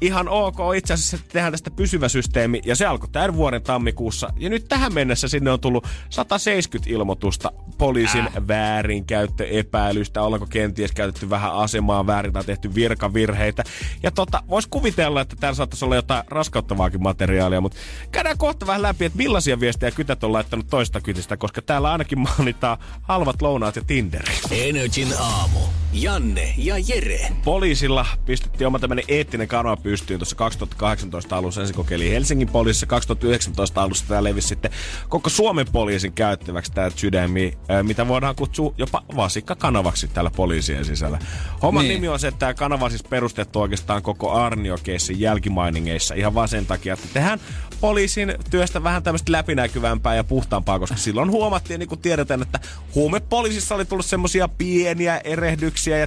ihan 0.00 0.28
ok 0.28 0.56
itse 0.76 0.94
asiassa, 0.94 1.16
että 1.16 1.32
tehdään 1.32 1.52
tästä 1.52 1.70
pysyvä 1.70 2.08
systeemi, 2.08 2.60
ja 2.64 2.76
se 2.76 2.86
alkoi 2.86 3.08
tämän 3.12 3.34
vuoden 3.34 3.62
tammikuussa. 3.62 4.28
Ja 4.36 4.50
nyt 4.50 4.64
tähän 4.68 4.94
mennessä 4.94 5.28
sinne 5.28 5.50
on 5.50 5.60
tullut 5.60 5.86
170 6.10 6.90
ilmoitusta 6.90 7.52
poliisin 7.78 8.20
äh. 8.20 8.32
väärinkäyttöepäilystä, 8.48 10.22
ollaanko 10.22 10.46
kenties 10.46 10.92
käytetty 10.92 11.30
vähän 11.30 11.54
asemaa 11.54 12.06
väärin 12.06 12.32
tai 12.32 12.44
tehty 12.44 12.74
virkavirheitä. 12.74 13.64
Ja 14.02 14.10
tota, 14.10 14.42
vois 14.48 14.66
kuvitella, 14.66 15.20
että 15.20 15.36
täällä 15.36 15.56
saattaisi 15.74 15.84
olla 15.84 15.96
jotain 15.96 16.24
raskauttavaakin 16.28 17.02
materiaalia, 17.02 17.60
mutta 17.60 17.78
käydään 18.12 18.38
kohta 18.38 18.66
vähän 18.66 18.82
läpi, 18.82 19.04
että 19.04 19.18
millaisia 19.18 19.60
viestejä 19.60 19.90
kytät 19.90 20.24
on 20.24 20.32
laittanut 20.32 20.66
toista 20.70 21.00
kytistä, 21.00 21.36
koska 21.36 21.62
täällä 21.62 21.92
ainakin 21.92 22.18
mainitaan 22.18 22.78
halvat 23.02 23.42
lounaat 23.42 23.76
ja 23.76 23.82
Tinderi. 23.86 24.34
Energin 24.50 25.08
aamu. 25.18 25.58
Janne 25.92 26.54
ja 26.56 26.74
Jere. 26.88 27.28
Poliisilla 27.44 28.06
pistettiin 28.26 28.66
oma 28.66 28.78
tämmöinen 28.78 29.04
eettinen 29.08 29.48
kanava 29.48 29.76
pystyyn 29.76 30.20
tuossa 30.20 30.36
2018 30.36 31.36
alussa. 31.36 31.60
Ensin 31.60 31.76
kokeili 31.76 32.10
Helsingin 32.10 32.48
poliisissa 32.48 32.86
2019 32.86 33.82
alussa. 33.82 34.04
Tämä 34.08 34.24
levisi 34.24 34.48
sitten 34.48 34.70
koko 35.08 35.30
Suomen 35.30 35.66
poliisin 35.72 36.12
käyttäväksi 36.12 36.72
tämä 36.72 36.90
sydämi, 36.96 37.58
mitä 37.82 38.08
voidaan 38.08 38.36
kutsua 38.36 38.74
jopa 38.78 39.02
vasikkakanavaksi 39.16 40.08
täällä 40.08 40.30
poliisien 40.36 40.84
sisällä. 40.84 41.18
Homman 41.62 41.84
niin. 41.84 41.94
nimi 41.94 42.08
on 42.08 42.18
se, 42.18 42.28
että 42.28 42.38
tämä 42.38 42.54
kanava 42.54 42.88
siis 42.88 43.02
perustettu 43.02 43.60
oikeastaan 43.60 44.02
koko 44.02 44.32
Arnio-keissin 44.32 45.20
jälkimainingeissa 45.64 46.14
ihan 46.14 46.34
vaan 46.34 46.48
sen 46.48 46.66
takia, 46.66 46.94
että 46.94 47.08
tehdään 47.14 47.40
poliisin 47.80 48.34
työstä 48.50 48.82
vähän 48.82 49.02
tämmöistä 49.02 49.32
läpinäkyvämpää 49.32 50.14
ja 50.14 50.24
puhtaampaa, 50.24 50.78
koska 50.78 50.96
silloin 50.96 51.30
huomattiin, 51.30 51.78
niin 51.78 51.88
kuin 51.88 52.00
tiedetään, 52.00 52.42
että 52.42 52.60
huumepoliisissa 52.94 53.74
oli 53.74 53.84
tullut 53.84 54.06
semmoisia 54.06 54.48
pieniä 54.48 55.20
erehdyksiä 55.24 55.98
ja 55.98 56.06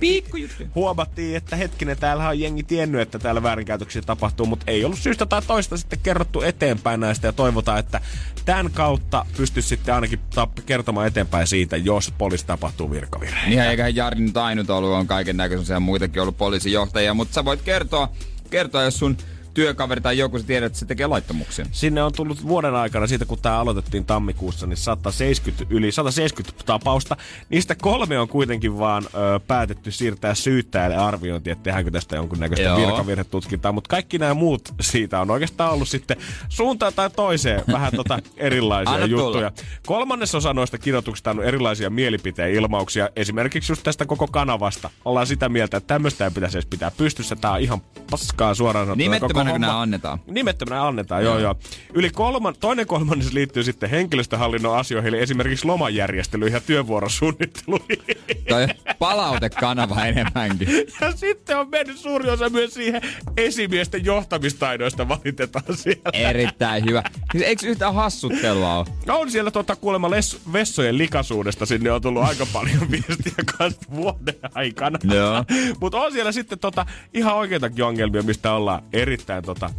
huomattiin, 0.76 1.38
että 1.38 1.56
hetkinen, 1.56 1.98
täällä 1.98 2.30
on 2.30 2.40
jengi 2.40 2.64
tiennyt, 2.64 3.02
että 3.02 3.20
täällä 3.20 3.44
väärinkäytöksiä 3.44 4.02
tapahtuu, 4.02 4.46
mutta 4.46 4.66
ei 4.68 4.86
ollut 4.86 5.00
syystä 5.00 5.26
tai 5.26 5.42
toista 5.42 5.78
sitten 5.78 6.00
kerrottu 6.00 6.42
eteenpäin 6.42 7.00
näistä 7.00 7.28
ja 7.28 7.34
toivotaan, 7.34 7.80
että 7.80 8.02
tämän 8.46 8.72
kautta 8.72 9.26
pystyisi 9.38 9.70
sitten 9.70 9.96
ainakin 9.96 10.20
kertomaan 10.66 11.08
eteenpäin 11.08 11.48
siitä, 11.48 11.78
jos 11.78 12.14
poliisi 12.18 12.46
tapahtuu 12.46 12.92
virkavirhe. 12.92 13.50
Niin 13.50 13.62
eiköhän 13.62 13.96
Jari 13.96 14.20
nyt 14.20 14.38
ainut 14.38 14.70
ollut, 14.70 14.92
on 14.92 15.08
kaiken 15.08 15.38
näköisiä 15.38 15.80
muitakin 15.80 16.22
ollut 16.22 16.38
poliisijohtajia, 16.38 17.14
mutta 17.14 17.34
sä 17.34 17.46
voit 17.46 17.62
kertoa, 17.62 18.10
kertoa 18.50 18.84
jos 18.84 19.00
sun 19.00 19.18
työkaveri 19.58 20.02
tai 20.02 20.18
joku, 20.18 20.40
sä 20.40 20.46
tiedät, 20.46 20.68
että 20.68 20.80
se 20.80 20.86
tekee 20.86 21.08
laittomuksia. 21.08 21.66
Sinne 21.72 22.04
on 22.04 22.14
tullut 22.14 22.48
vuoden 22.48 22.76
aikana, 22.76 23.08
siitä 23.08 23.26
kun 23.26 23.40
tämä 23.42 23.60
aloitettiin 23.60 24.06
tammikuussa, 24.06 24.68
niin 24.68 24.78
170, 24.78 25.76
yli 25.76 25.92
170 25.92 26.64
tapausta. 26.66 27.18
Niistä 27.50 27.76
kolme 27.76 28.20
on 28.20 28.28
kuitenkin 28.28 28.80
vaan 28.80 29.04
ö, 29.04 29.40
päätetty 29.48 29.92
siirtää 29.92 30.36
syyttäjälle 30.36 30.96
arviointi, 30.96 31.50
että 31.50 31.64
tehdäänkö 31.64 31.92
tästä 31.92 32.16
jonkunnäköistä 32.16 32.76
virkavirhetutkintaa. 32.76 33.72
Mutta 33.72 33.88
kaikki 33.88 34.18
nämä 34.18 34.34
muut 34.34 34.74
siitä 34.82 35.22
on 35.22 35.32
oikeastaan 35.32 35.74
ollut 35.74 35.88
sitten 35.90 36.18
suuntaan 36.50 36.94
tai 36.96 37.10
toiseen 37.10 37.64
vähän 37.72 37.94
tota 37.96 38.20
erilaisia 38.38 38.94
Anna 38.94 39.06
juttuja. 39.06 39.52
Tulla. 39.52 39.70
Kolmannes 39.88 40.36
osa 40.36 40.54
noista 40.54 40.78
kirjoituksista 40.78 41.32
on 41.32 41.44
erilaisia 41.44 41.90
mielipiteen 41.90 42.54
ilmauksia. 42.54 43.10
Esimerkiksi 43.16 43.72
just 43.72 43.84
tästä 43.84 44.06
koko 44.06 44.28
kanavasta. 44.28 44.90
Ollaan 45.06 45.28
sitä 45.28 45.50
mieltä, 45.50 45.78
että 45.78 45.88
tämmöistä 45.88 46.26
ei 46.26 46.32
pitäisi 46.32 46.58
edes 46.58 46.66
pitää 46.66 46.92
pystyssä. 46.92 47.36
Tämä 47.36 47.54
on 47.54 47.62
ihan 47.62 47.82
paskaa 48.12 48.54
suoraan 48.54 48.88
sanottuna 48.88 49.47
homma. 49.52 49.68
nämä 49.68 49.82
annetaan. 49.82 50.20
Nimettömänä 50.28 50.88
annetaan, 50.88 51.24
joo 51.24 51.40
joo. 51.40 51.56
Yli 51.94 52.10
kolman, 52.10 52.56
toinen 52.60 52.88
kolmannes 52.88 53.34
liittyy 53.34 53.64
sitten 53.64 53.90
henkilöstöhallinnon 53.90 54.78
asioihin, 54.78 55.08
eli 55.08 55.22
esimerkiksi 55.22 55.66
lomajärjestelyihin 55.66 56.54
ja 56.54 56.62
työvuorosuunnitteluihin. 56.62 58.18
Tai 58.50 58.68
palautekanava 59.00 60.06
enemmänkin. 60.06 60.68
Ja 61.02 61.12
sitten 61.12 61.58
on 61.58 61.70
mennyt 61.70 61.98
suuri 61.98 62.30
osa 62.30 62.50
myös 62.50 62.74
siihen 62.74 63.02
esimiesten 63.38 64.06
johtamistaidoista 64.06 65.08
valitetaan 65.08 65.78
siellä. 65.78 66.10
Erittäin 66.14 66.86
hyvä. 66.86 67.04
Siis 67.32 67.44
eikö 67.44 67.68
yhtään 67.68 67.94
hassuttelua 67.94 68.78
ole? 68.78 68.86
No 69.06 69.20
on 69.20 69.32
siellä 69.32 69.52
tota, 69.52 69.76
kuulemma 69.76 70.10
les, 70.10 70.40
vessojen 70.54 70.98
likaisuudesta 70.98 71.66
sinne 71.66 71.92
on 71.92 72.02
tullut 72.02 72.24
aika 72.24 72.48
paljon 72.54 72.92
viestiä 72.92 73.44
kanssa 73.58 73.82
vuoden 73.96 74.36
aikana. 74.54 75.00
Joo. 75.04 75.46
Mutta 75.80 75.98
on 75.98 76.12
siellä 76.12 76.32
sitten 76.32 76.60
tota, 76.60 76.86
ihan 77.14 77.36
oikeitakin 77.36 77.86
ongelmia, 77.86 78.24
mistä 78.24 78.54
ollaan 78.54 78.84
erittäin 78.94 79.37
tota, 79.42 79.70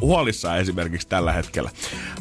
huolissaan 0.00 0.58
esimerkiksi 0.58 1.08
tällä 1.08 1.32
hetkellä. 1.32 1.70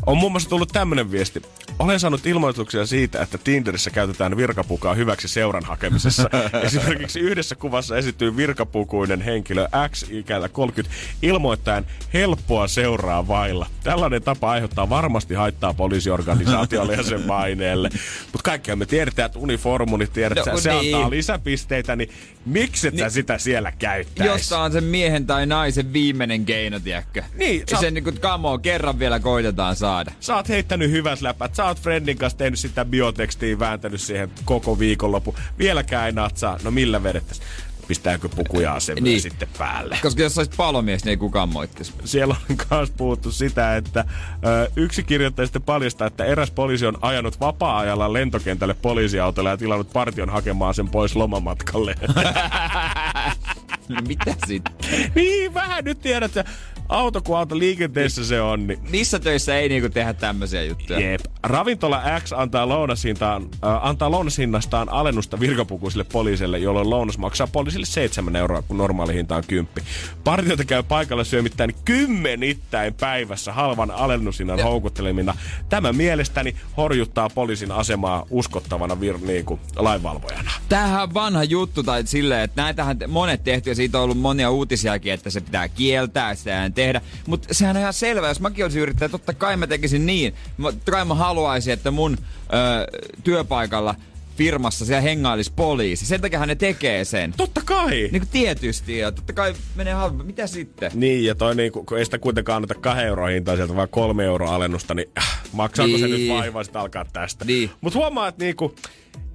On 0.06 0.18
muun 0.18 0.32
muassa 0.32 0.50
tullut 0.50 0.70
tämmöinen 0.74 1.12
viesti. 1.12 1.42
Olen 1.80 2.00
saanut 2.00 2.26
ilmoituksia 2.26 2.86
siitä, 2.86 3.22
että 3.22 3.38
Tinderissä 3.38 3.90
käytetään 3.90 4.38
virkapukaa 4.38 4.94
hyväksi 4.94 5.28
seuran 5.28 5.66
hakemisessa. 5.66 6.30
Esimerkiksi 6.64 7.20
yhdessä 7.20 7.56
kuvassa 7.56 7.98
esittyy 7.98 8.38
virkapukuinen 8.38 9.22
henkilö 9.22 9.68
X 9.92 10.06
ikällä 10.10 10.50
30 10.50 10.96
ilmoittaen 11.22 11.86
helppoa 12.14 12.68
seuraa 12.68 13.28
vailla. 13.28 13.68
Tällainen 13.84 14.24
tapa 14.24 14.52
aiheuttaa 14.52 14.90
varmasti 14.90 15.34
haittaa 15.34 15.74
poliisiorganisaatiolle 15.74 16.94
ja 16.94 17.04
sen 17.04 17.28
maineelle. 17.28 17.90
Mutta 18.32 18.44
kaikkea 18.44 18.76
me 18.76 18.86
tiedetään, 18.86 19.26
että 19.26 19.40
uniformunit 19.40 20.14
tiedät, 20.14 20.46
no, 20.46 20.58
se 20.58 20.74
niin. 20.74 20.96
antaa 20.96 21.10
lisäpisteitä, 21.10 21.96
niin 21.96 22.10
miksi 22.46 22.88
et 22.88 22.94
niin. 22.94 23.12
sitä 23.12 23.38
siellä 23.38 23.72
käyttäisi? 23.72 24.32
Jos 24.32 24.52
on 24.52 24.72
sen 24.72 24.84
miehen 24.84 25.26
tai 25.26 25.46
naisen 25.46 25.94
viimeinen 25.94 26.46
keino, 26.46 26.80
tiedätkö? 26.80 27.24
Niin. 27.36 27.64
Sä... 27.72 27.78
Se 27.78 27.92
niinku 27.92 28.12
kamo 28.20 28.58
kerran 28.58 29.00
vielä 29.00 29.20
koitetaan 29.20 29.76
saada. 29.76 30.12
Sä 30.20 30.36
oot 30.36 30.50
heittänyt 30.50 30.92
hyvät 30.92 31.22
läpät. 31.22 31.56
Sä 31.56 31.66
oot 31.66 31.80
friendin 31.80 32.18
kanssa 32.18 32.38
tehnyt 32.38 32.60
sitä 32.60 32.86
biotekstiin, 32.86 33.60
vääntänyt 33.60 34.02
siihen 34.02 34.32
koko 34.46 34.80
viikonloppu. 34.80 35.36
Vieläkään 35.60 36.06
ei 36.06 36.12
natsaa. 36.12 36.60
No 36.64 36.72
millä 36.72 37.04
vedettäis? 37.04 37.42
Pistääkö 37.88 38.30
pukuja 38.30 38.80
sen 38.80 38.98
niin. 39.02 39.22
sitten 39.22 39.48
päälle. 39.58 39.98
Koska 40.02 40.22
jos 40.22 40.38
olisit 40.38 40.58
palomies, 40.58 41.04
niin 41.04 41.10
ei 41.10 41.18
kukaan 41.18 41.50
moittisi. 41.50 41.94
Siellä 42.06 42.36
on 42.50 42.58
myös 42.72 42.92
puhuttu 42.98 43.32
sitä, 43.32 43.76
että 43.76 44.06
ö, 44.46 44.72
yksi 44.76 45.04
kirjoittaja 45.04 45.46
sitten 45.46 45.62
paljastaa, 45.62 46.08
että 46.08 46.26
eräs 46.26 46.52
poliisi 46.52 46.86
on 46.86 46.98
ajanut 47.02 47.40
vapaa-ajalla 47.40 48.14
lentokentälle 48.14 48.74
poliisiautolla 48.74 49.50
ja 49.50 49.58
tilannut 49.58 49.94
partion 49.94 50.30
hakemaan 50.30 50.74
sen 50.74 50.90
pois 50.90 51.16
lomamatkalle. 51.16 51.96
no 53.90 54.02
mitä 54.08 54.36
sitten? 54.48 54.76
niin, 55.16 55.54
vähän 55.54 55.84
nyt 55.84 56.02
tiedät, 56.02 56.38
että 56.38 56.52
auto 56.90 57.22
kuin 57.22 57.38
auto 57.38 57.60
liikenteessä 57.60 58.26
se 58.26 58.42
on. 58.42 58.68
Niin... 58.68 58.80
Missä 58.90 59.20
töissä 59.20 59.58
ei 59.58 59.70
niinku 59.70 59.90
tehdä 59.90 60.14
tämmöisiä 60.14 60.64
juttuja? 60.64 61.00
Jep. 61.00 61.22
Ravintola 61.44 62.02
X 62.20 62.34
antaa 62.34 62.70
lounashintaan, 62.70 63.44
äh, 63.44 63.88
antaa 63.88 64.12
lounashinnastaan 64.12 64.90
alennusta 64.90 65.40
virkapukuisille 65.40 66.04
poliisille, 66.04 66.60
jolloin 66.60 66.90
lounas 66.90 67.18
maksaa 67.18 67.48
poliisille 67.48 67.86
7 67.86 68.36
euroa, 68.36 68.62
kun 68.62 68.78
normaali 68.78 69.14
hinta 69.14 69.36
on 69.36 69.44
10. 69.48 69.84
Partiota 70.24 70.66
käy 70.66 70.84
paikalla 70.84 71.24
syömittäin 71.24 71.76
kymmenittäin 71.86 72.94
päivässä 72.94 73.54
halvan 73.54 73.92
alennushinnan 73.92 74.60
ja. 74.60 74.66
houkuttelemina. 74.66 75.38
Tämä 75.70 75.94
mielestäni 75.94 76.56
horjuttaa 76.78 77.30
poliisin 77.30 77.72
asemaa 77.72 78.26
uskottavana 78.30 79.00
vir, 79.00 79.18
niinku, 79.22 79.60
lainvalvojana. 79.76 80.52
Tämähän 80.70 81.04
on 81.04 81.14
vanha 81.14 81.44
juttu, 81.44 81.84
tai 81.84 82.04
silleen, 82.06 82.42
että 82.42 82.62
näitähän 82.62 82.98
monet 83.08 83.44
tehty, 83.44 83.70
ja 83.70 83.76
siitä 83.76 83.98
on 83.98 84.04
ollut 84.04 84.20
monia 84.20 84.52
uutisiakin, 84.52 85.14
että 85.14 85.30
se 85.30 85.42
pitää 85.42 85.70
kieltää, 85.70 86.36
sitä 86.36 86.66
tehdä. 86.76 87.02
Mutta 87.28 87.54
sehän 87.54 87.76
on 87.76 87.82
ihan 87.82 87.94
selvä, 87.94 88.28
jos 88.28 88.40
mäkin 88.40 88.66
olisin 88.66 88.82
yrittäjä, 88.82 89.10
totta 89.10 89.34
kai 89.34 89.58
mä 89.58 89.68
tekisin 89.68 90.06
niin. 90.06 90.34
Totta 90.62 90.92
kai 90.92 91.06
mä 91.06 91.16
haluaisin, 91.16 91.74
että 91.74 91.92
mun 91.92 92.18
ö, 92.18 93.00
työpaikalla 93.24 93.96
firmassa 94.38 94.86
siellä 94.86 95.02
hengailisi 95.02 95.52
poliisi. 95.56 96.06
Sen 96.06 96.22
takia 96.22 96.46
ne 96.46 96.56
tekee 96.56 97.06
sen. 97.06 97.34
Totta 97.38 97.62
kai! 97.66 97.92
Niin 97.92 98.22
kuin 98.22 98.30
tietysti, 98.32 98.98
ja 98.98 99.12
totta 99.12 99.34
kai 99.34 99.54
menee 99.76 99.94
halvempi. 99.94 100.24
Mitä 100.24 100.48
sitten? 100.48 100.92
Niin, 100.94 101.26
ja 101.26 101.36
toi 101.36 101.56
niin, 101.56 101.72
kun 101.72 101.98
ei 101.98 102.06
sitä 102.06 102.18
kuitenkaan 102.18 102.56
anneta 102.56 102.76
kahden 102.76 103.08
euroa 103.08 103.28
hintaa 103.28 103.56
sieltä, 103.56 103.76
vaan 103.76 103.90
kolme 103.90 104.24
euroa 104.26 104.56
alennusta, 104.56 104.94
niin 104.94 105.10
äh, 105.18 105.42
maksaako 105.56 105.88
niin. 105.88 106.00
se 106.00 106.08
nyt 106.08 106.18
niin. 106.18 106.34
vaivaa 106.34 106.64
alkaa 106.74 107.06
tästä? 107.14 107.46
Niin. 107.46 107.72
Mutta 107.82 108.00
huomaa, 108.00 108.28
että 108.28 108.44
niinku, 108.44 108.76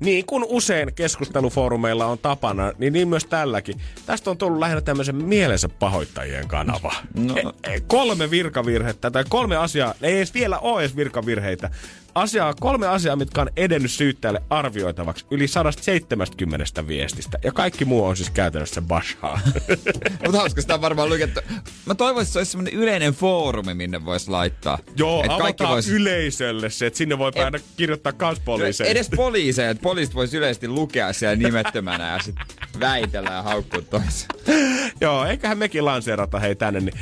niin 0.01 0.27
kuin 0.27 0.45
usein 0.49 0.95
keskustelufoorumeilla 0.95 2.07
on 2.07 2.19
tapana, 2.19 2.73
niin, 2.79 2.93
niin 2.93 3.09
myös 3.09 3.25
tälläkin. 3.25 3.81
Tästä 4.07 4.31
on 4.31 4.39
tullut 4.39 4.59
lähinnä 4.59 4.81
tämmöisen 4.81 5.17
mielensä 5.17 5.69
pahoittajien 5.69 6.49
kanava. 6.49 6.93
No. 7.15 7.35
E, 7.37 7.75
e, 7.75 7.81
kolme 7.81 8.31
virkavirhettä 8.31 9.11
tai 9.11 9.25
kolme 9.29 9.57
asiaa, 9.57 9.95
ei 10.03 10.17
edes 10.17 10.35
vielä 10.35 10.59
ole 10.59 10.81
edes 10.81 10.97
virkavirheitä, 10.97 11.71
asiaa, 12.15 12.55
kolme 12.61 12.87
asiaa, 12.87 13.17
mitkä 13.17 13.41
on 13.41 13.51
edennyt 13.57 13.91
syyttäjälle 13.91 14.43
arvioitavaksi 14.51 15.27
yli 15.31 15.49
170 15.49 16.87
viestistä. 16.87 17.39
Ja 17.45 17.53
kaikki 17.53 17.85
muu 17.85 18.05
on 18.05 18.17
siis 18.17 18.31
käytännössä 18.31 18.83
bashaa. 18.83 19.41
Mutta 20.25 20.39
hauska, 20.39 20.61
sitä 20.61 20.75
on 20.75 20.81
varmaan 20.81 21.09
lukettu. 21.09 21.41
Mä 21.87 21.95
toivoisin, 21.95 22.29
että 22.29 22.33
se 22.33 22.39
olisi 22.39 22.51
semmoinen 22.51 22.75
yleinen 22.75 23.13
foorumi, 23.13 23.75
minne 23.75 24.05
voisi 24.05 24.31
laittaa. 24.31 24.79
Joo, 24.97 25.25
et 25.25 25.31
avataan 25.31 25.71
vois... 25.71 25.89
yleisölle 25.89 26.71
se, 26.71 26.87
että 26.87 26.97
sinne 26.97 27.19
voi 27.19 27.33
päin 27.33 27.55
kirjoittaa 27.77 28.13
kans 28.13 28.41
poliiseja. 28.41 28.91
Edes 28.91 29.11
poliiseja, 29.17 29.71
että 29.71 29.83
poliisit 29.83 30.15
voisi 30.15 30.37
yleisesti 30.37 30.69
lukea 30.69 31.13
siellä 31.13 31.37
nimettömänä 31.37 32.13
ja 32.13 32.19
sit 32.19 32.35
väitellä 32.81 33.31
ja 33.31 33.43
haukkua 33.43 33.83
toisen. 33.83 34.29
Joo, 35.01 35.25
eiköhän 35.25 35.59
mekin 35.59 35.85
lanseerata 35.85 36.39
hei 36.39 36.55
tänne, 36.55 36.81
niin 36.81 36.95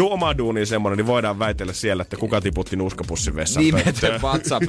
oma 0.00 0.38
duuni 0.38 0.66
semmonen, 0.66 0.96
niin 0.96 1.06
voidaan 1.06 1.38
väitellä 1.38 1.72
siellä, 1.72 2.02
että 2.02 2.16
kuka 2.16 2.40
tiputti 2.40 2.76
nuuskapussin 2.76 3.36
vessaan. 3.36 3.64
Nimetön 3.64 4.20
whatsapp 4.22 4.64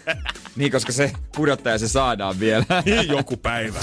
Niin, 0.56 0.72
koska 0.72 0.92
se 0.92 1.12
pudottaja 1.36 1.78
se 1.78 1.88
saadaan 1.88 2.40
vielä. 2.40 2.64
Joku 3.08 3.36
päivä. 3.36 3.80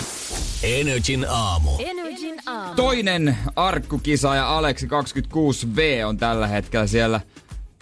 Energin 0.63 1.25
aamu. 1.29 1.71
Energin 1.79 2.39
aamu. 2.45 2.75
Toinen 2.75 3.37
arkkukisaaja 3.55 4.57
Aleksi 4.57 4.87
26V 4.87 6.05
on 6.05 6.17
tällä 6.17 6.47
hetkellä 6.47 6.87
siellä 6.87 7.21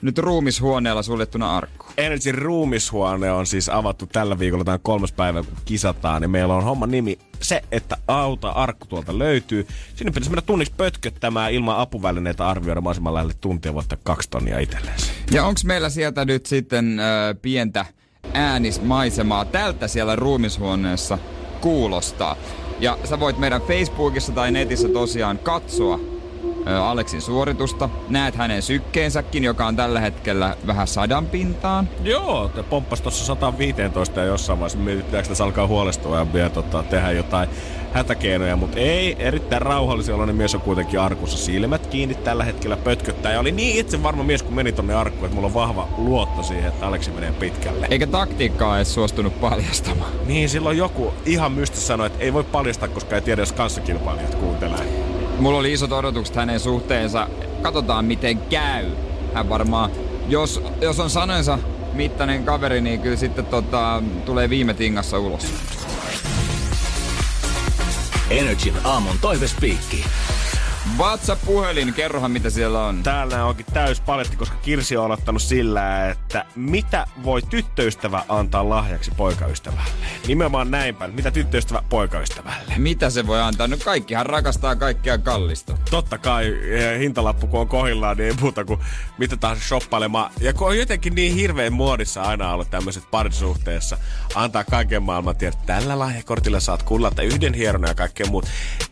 nyt 0.02 0.18
ruumishuoneella 0.18 1.04
suljettuna 1.04 1.58
arkku. 1.58 1.86
Energy 1.98 2.32
ruumishuone 2.32 3.32
on 3.32 3.46
siis 3.46 3.70
avattu 3.70 4.08
tällä 4.08 4.40
viikolla, 4.40 4.64
tämä 4.64 4.74
on 4.74 4.80
kolmas 4.84 5.12
päivä, 5.12 5.44
kun 5.44 5.58
kisataan. 5.66 6.22
Ja 6.22 6.28
meillä 6.28 6.56
on 6.56 6.64
homman 6.64 6.92
nimi 6.92 7.20
se, 7.42 7.62
että 7.72 7.98
auta 8.08 8.50
arkku 8.50 8.86
tuolta 8.86 9.20
löytyy. 9.20 9.68
Sinne 9.96 10.12
pitäisi 10.12 10.30
mennä 10.30 10.42
tunniksi 10.42 10.74
pötköttämään 10.78 11.54
ilman 11.54 11.78
apuvälineitä 11.78 12.48
arvioida 12.48 12.82
mahdollisimman 12.82 13.14
lähelle 13.14 13.34
tuntia 13.42 13.74
voittaa 13.74 13.98
kaksi 14.04 14.30
tonnia 14.30 14.60
itselleen. 14.60 14.96
Ja 15.32 15.46
onko 15.46 15.62
meillä 15.66 15.90
sieltä 15.90 16.26
nyt 16.26 16.46
sitten 16.46 17.00
äh, 17.00 17.06
pientä 17.42 17.86
äänismaisemaa 18.34 19.46
tältä 19.46 19.88
siellä 19.88 20.16
ruumishuoneessa 20.16 21.18
kuulostaa? 21.62 22.36
Ja 22.80 22.98
sä 23.04 23.20
voit 23.20 23.38
meidän 23.38 23.62
Facebookissa 23.62 24.32
tai 24.32 24.52
netissä 24.52 24.90
tosiaan 24.90 25.40
katsoa 25.40 25.96
ö, 25.96 26.19
Aleksin 26.66 27.22
suoritusta. 27.22 27.90
Näet 28.10 28.36
hänen 28.36 28.62
sykkeensäkin, 28.62 29.44
joka 29.44 29.68
on 29.68 29.76
tällä 29.76 30.00
hetkellä 30.00 30.56
vähän 30.68 30.88
sadan 30.88 31.26
pintaan. 31.26 31.90
Joo, 32.04 32.52
te 32.56 32.64
pomppas 32.64 33.02
tuossa 33.02 33.26
115 33.26 34.20
ja 34.20 34.26
jossain 34.26 34.60
vaiheessa 34.60 34.80
mietitään, 34.80 35.20
että 35.20 35.30
tässä 35.30 35.44
alkaa 35.44 35.68
huolestua 35.68 36.20
ja 36.20 36.34
vielä 36.34 36.50
tota, 36.50 36.84
tehdä 36.84 37.12
jotain 37.12 37.50
hätäkeinoja, 37.94 38.56
mutta 38.56 38.80
ei, 38.80 39.16
erittäin 39.20 39.62
rauhallisen 39.62 40.16
oloinen 40.16 40.36
mies 40.36 40.56
on 40.56 40.62
kuitenkin 40.62 41.00
arkussa 41.00 41.38
silmät 41.38 41.88
kiinni 41.88 42.16
tällä 42.16 42.44
hetkellä 42.44 42.78
pötköttää. 42.78 43.34
Ja 43.34 43.40
oli 43.40 43.52
niin 43.52 43.80
itse 43.80 44.04
varma 44.04 44.24
mies, 44.24 44.44
kun 44.44 44.54
meni 44.54 44.72
tonne 44.72 44.94
arkkuun, 44.94 45.26
että 45.26 45.36
mulla 45.36 45.48
on 45.48 45.54
vahva 45.54 45.88
luotto 45.98 46.44
siihen, 46.44 46.70
että 46.70 46.88
Aleksi 46.88 47.12
menee 47.12 47.32
pitkälle. 47.32 47.88
Eikä 47.90 48.08
taktiikkaa 48.08 48.78
edes 48.78 48.94
suostunut 48.94 49.42
paljastamaan. 49.42 50.12
Niin, 50.26 50.50
silloin 50.50 50.78
joku 50.78 51.14
ihan 51.26 51.52
mysti 51.52 51.78
sanoi, 51.78 52.08
että 52.08 52.24
ei 52.24 52.34
voi 52.34 52.44
paljastaa, 52.44 52.90
koska 52.90 53.16
ei 53.16 53.22
tiedä, 53.22 53.42
jos 53.42 53.52
kanssakilpailijat 53.52 54.36
kuuntelee. 54.36 55.09
Mulla 55.40 55.58
oli 55.60 55.74
isot 55.74 55.92
odotukset 55.92 56.36
hänen 56.36 56.60
suhteensa. 56.60 57.28
Katsotaan 57.62 58.06
miten 58.06 58.38
käy. 58.38 58.86
Hän 59.34 59.50
varmaan, 59.50 59.92
jos, 60.28 60.64
jos 60.82 61.00
on 61.00 61.10
sanoensa 61.10 61.60
mittainen 61.94 62.44
kaveri, 62.44 62.82
niin 62.82 63.02
kyllä 63.02 63.18
sitten 63.18 63.46
tota, 63.46 64.04
tulee 64.26 64.50
viime 64.50 64.74
tingassa 64.74 65.20
ulos. 65.20 65.46
Energin 68.30 68.74
aamun 68.84 69.16
toivespiikki. 69.22 70.06
WhatsApp-puhelin, 70.98 71.94
kerrohan 71.94 72.32
mitä 72.32 72.50
siellä 72.50 72.86
on. 72.86 73.04
Täällä 73.04 73.46
onkin 73.46 73.66
täys 73.74 74.02
paletti, 74.02 74.38
koska 74.38 74.56
Kirsi 74.62 74.98
on 74.98 75.06
aloittanut 75.06 75.42
sillä, 75.42 76.10
että 76.10 76.46
mitä 76.56 77.08
voi 77.24 77.42
tyttöystävä 77.42 78.24
antaa 78.30 78.70
lahjaksi 78.70 79.12
poikaystävälle. 79.18 79.92
Nimenomaan 80.28 80.72
näin 80.72 80.96
päin. 80.96 81.16
Mitä 81.16 81.32
tyttöystävä 81.32 81.84
poikaystävälle? 81.90 82.74
Mitä 82.78 83.10
se 83.10 83.28
voi 83.28 83.42
antaa? 83.42 83.68
No 83.68 83.78
kaikkihan 83.86 84.26
rakastaa 84.26 84.76
kaikkea 84.76 85.18
kallista. 85.18 85.78
Totta 85.92 86.18
kai 86.18 86.56
eh, 86.70 87.00
hintalappu 87.00 87.48
kun 87.48 87.60
on 87.60 87.68
kohillaan, 87.68 88.18
niin 88.18 88.28
ei 88.28 88.36
muuta 88.42 88.66
kuin 88.66 88.80
mitä 89.18 89.38
tahansa 89.38 89.68
shoppailemaan. 89.68 90.32
Ja 90.40 90.54
kun 90.54 90.68
on 90.68 90.78
jotenkin 90.78 91.16
niin 91.16 91.36
hirveän 91.36 91.74
muodissa 91.74 92.22
aina 92.22 92.54
ollut 92.54 92.70
tämmöiset 92.70 93.04
parisuhteessa, 93.12 93.98
antaa 94.36 94.64
kaiken 94.64 95.04
maailman 95.04 95.36
tiedä, 95.36 95.54
että 95.54 95.74
tällä 95.74 96.00
lahjakortilla 96.00 96.60
saat 96.60 96.84
kullata 96.84 97.22
yhden 97.22 97.54
hieron 97.54 97.84
ja 97.84 97.96
kaikkea 97.96 98.28
muut. 98.28 98.46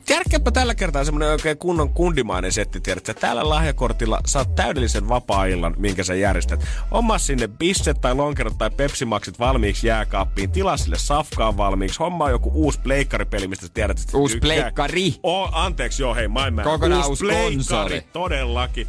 Järkeäpä 0.10 0.52
tällä 0.52 0.76
kertaa 0.76 1.04
semmonen 1.04 1.30
oikein 1.30 1.58
kunnon 1.58 1.87
kundimainen 1.90 2.52
setti, 2.52 2.82
tiedät, 2.82 3.10
että 3.10 3.22
tällä 3.22 3.50
lahjakortilla 3.50 4.20
saat 4.26 4.56
täydellisen 4.56 5.10
vapaa-illan, 5.10 5.76
minkä 5.78 6.04
sä 6.04 6.16
järjestät. 6.16 6.66
Oma 6.92 7.18
sinne 7.18 7.48
bisset 7.48 8.02
tai 8.02 8.16
lonkerot 8.16 8.58
tai 8.58 8.70
pepsimakset 8.70 9.40
valmiiksi 9.40 9.88
jääkaappiin, 9.88 10.52
tilaa 10.52 10.78
sille 10.78 10.98
safkaan 10.98 11.58
valmiiksi, 11.58 12.00
hommaa 12.00 12.30
joku 12.30 12.52
uusi 12.54 12.80
pleikkaripeli, 12.80 13.48
mistä 13.48 13.66
sä 13.66 13.72
tiedät, 13.74 14.00
että 14.00 14.18
Uusi 14.18 14.40
pleikkari. 14.40 15.16
Oh, 15.24 15.50
anteeksi, 15.52 16.04
joo, 16.04 16.16
hei, 16.16 16.28
my 16.28 16.52
man. 16.52 16.64
Kokonaan 16.64 17.00
uusi 17.00 17.10
uusi 17.10 17.26
pleikkari, 17.26 18.02
todellakin. 18.14 18.88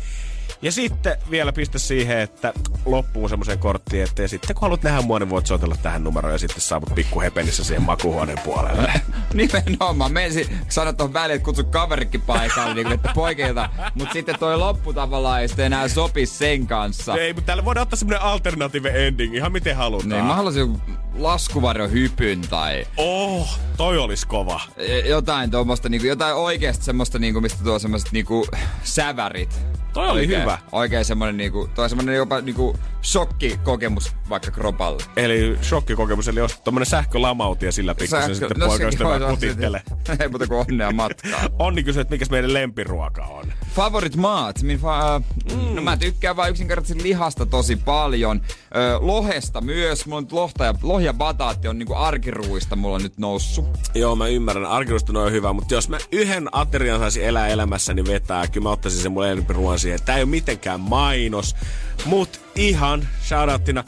Ja 0.63 0.73
sitten 0.73 1.17
vielä 1.31 1.53
pistä 1.53 1.79
siihen, 1.79 2.19
että 2.19 2.53
loppuu 2.87 3.29
semmoiseen 3.29 3.59
korttiin, 3.59 4.03
että 4.03 4.23
ja 4.23 4.29
sitten 4.29 4.55
kun 4.57 4.63
haluat 4.63 4.83
nähdä 4.83 5.03
mua, 5.03 5.19
niin 5.19 5.31
voit 5.31 5.47
soitella 5.47 5.77
tähän 5.83 6.05
numeroon 6.05 6.35
ja 6.35 6.39
sitten 6.39 6.61
saavut 6.61 6.95
pikku 6.95 7.21
hepenissä 7.21 7.65
siihen 7.65 7.83
makuuhuoneen 7.83 8.39
puolelle. 8.45 8.93
Nimenomaan. 9.35 10.13
Mä 10.13 10.21
ensin 10.21 10.59
sanoa 10.69 10.93
tuohon 10.93 11.13
väliin, 11.13 11.37
että 11.37 11.45
kutsu 11.45 11.65
kaverikin 11.65 12.23
paikalle, 12.23 12.75
niin 12.75 12.87
kuin, 12.87 12.95
että 12.95 13.11
poikilta. 13.15 13.69
Mutta 13.95 14.13
sitten 14.13 14.39
toi 14.39 14.59
loppu 14.59 14.93
tavallaan 14.93 15.41
ei 15.43 15.49
sitten 15.49 15.67
enää 15.67 15.89
sopi 15.89 16.27
sen 16.27 16.67
kanssa. 16.67 17.15
Ei, 17.15 17.33
mutta 17.33 17.47
täällä 17.47 17.65
voidaan 17.65 17.83
ottaa 17.83 17.97
semmoinen 17.97 18.23
alternative 18.23 19.07
ending, 19.07 19.35
ihan 19.35 19.53
miten 19.53 19.77
halutaan. 19.77 20.09
Niin, 20.09 20.25
mä 20.25 20.35
haluaisin 20.35 20.83
laskuvarjohypyn 21.19 22.41
tai 22.41 22.87
Oh, 22.97 23.59
toi 23.77 23.99
olisi 23.99 24.27
kova. 24.27 24.61
jotain 25.09 25.51
tuommoista, 25.51 25.89
niinku, 25.89 26.07
jotain 26.07 26.35
oikeasti 26.35 26.85
semmoista, 26.85 27.19
niinku, 27.19 27.41
mistä 27.41 27.65
tuo 27.65 27.79
semmoiset 27.79 28.13
niinku, 28.13 28.47
sävärit. 28.83 29.61
Toi 29.93 30.09
oli 30.09 30.21
Oikein- 30.21 30.41
hyvä. 30.43 30.59
Oikein 30.73 31.05
semmoinen, 31.05 31.37
niinku, 31.37 31.69
toi 31.75 31.89
semmoinen 31.89 32.15
jopa 32.15 32.41
niinku, 32.41 32.79
shokkikokemus 33.03 34.13
vaikka 34.29 34.51
kropalle. 34.51 35.03
Eli 35.17 35.59
shokkikokemus, 35.63 36.29
eli 36.29 36.39
jos 36.39 36.61
tommonen 36.61 36.87
sähkölamauti 36.87 37.67
ja 37.67 37.73
sillä 37.73 37.95
pikkusen 37.95 38.37
sitten 38.37 38.59
no, 38.59 38.67
on- 39.13 39.31
kutittele. 39.31 39.83
Ei 40.21 40.29
muuta 40.29 40.47
kuin 40.47 40.61
onnea 40.71 40.93
matkaa. 40.93 41.41
Onni 41.59 41.83
kysyä, 41.83 42.03
että 42.03 42.15
mikä 42.15 42.27
meidän 42.31 42.55
lempiruoka 42.55 43.25
on. 43.25 43.45
Favorit 43.75 44.17
maat. 44.17 44.63
Min 44.63 44.81
fa- 44.81 45.23
mm. 45.55 45.75
no 45.75 45.83
mä 45.83 45.97
tykkään 45.97 46.37
vaan 46.37 46.51
yksinkertaisesti 46.51 47.03
lihasta 47.03 47.47
tosi 47.47 47.77
paljon. 47.77 48.41
Ö, 48.77 48.99
lohesta 49.01 49.61
myös. 49.61 50.07
Mulla 50.07 50.19
on 50.19 50.27
lohta 50.31 50.65
ja, 50.65 50.75
lohi 50.83 51.08
ja 51.09 51.15
bataatti 51.15 51.69
on 51.69 51.79
niinku 51.79 51.95
arkiruista 51.95 52.77
mulla 52.77 52.99
nyt 52.99 53.19
noussut. 53.19 53.67
Joo, 53.95 54.17
mä 54.17 54.27
ymmärrän. 54.27 54.67
Arkirusta 54.67 55.21
on 55.21 55.33
hyvä, 55.33 55.53
mutta 55.53 55.75
jos 55.75 55.89
mä 55.89 55.99
yhden 56.13 56.49
aterian 56.53 56.99
saisin 56.99 57.25
elää 57.25 57.49
elämässäni 57.49 58.05
vetää, 58.05 58.47
kyllä 58.47 58.65
mä 58.65 58.71
ottaisin 58.71 59.01
sen 59.01 59.13
mun 59.13 59.23
lempiruoan 59.23 59.79
siihen. 59.79 59.99
Tää 60.05 60.17
ei 60.17 60.23
ole 60.23 60.31
mitenkään 60.31 60.81
mainos, 60.81 61.57
mut 62.05 62.41
ihan 62.55 63.09
shoutouttina. 63.29 63.85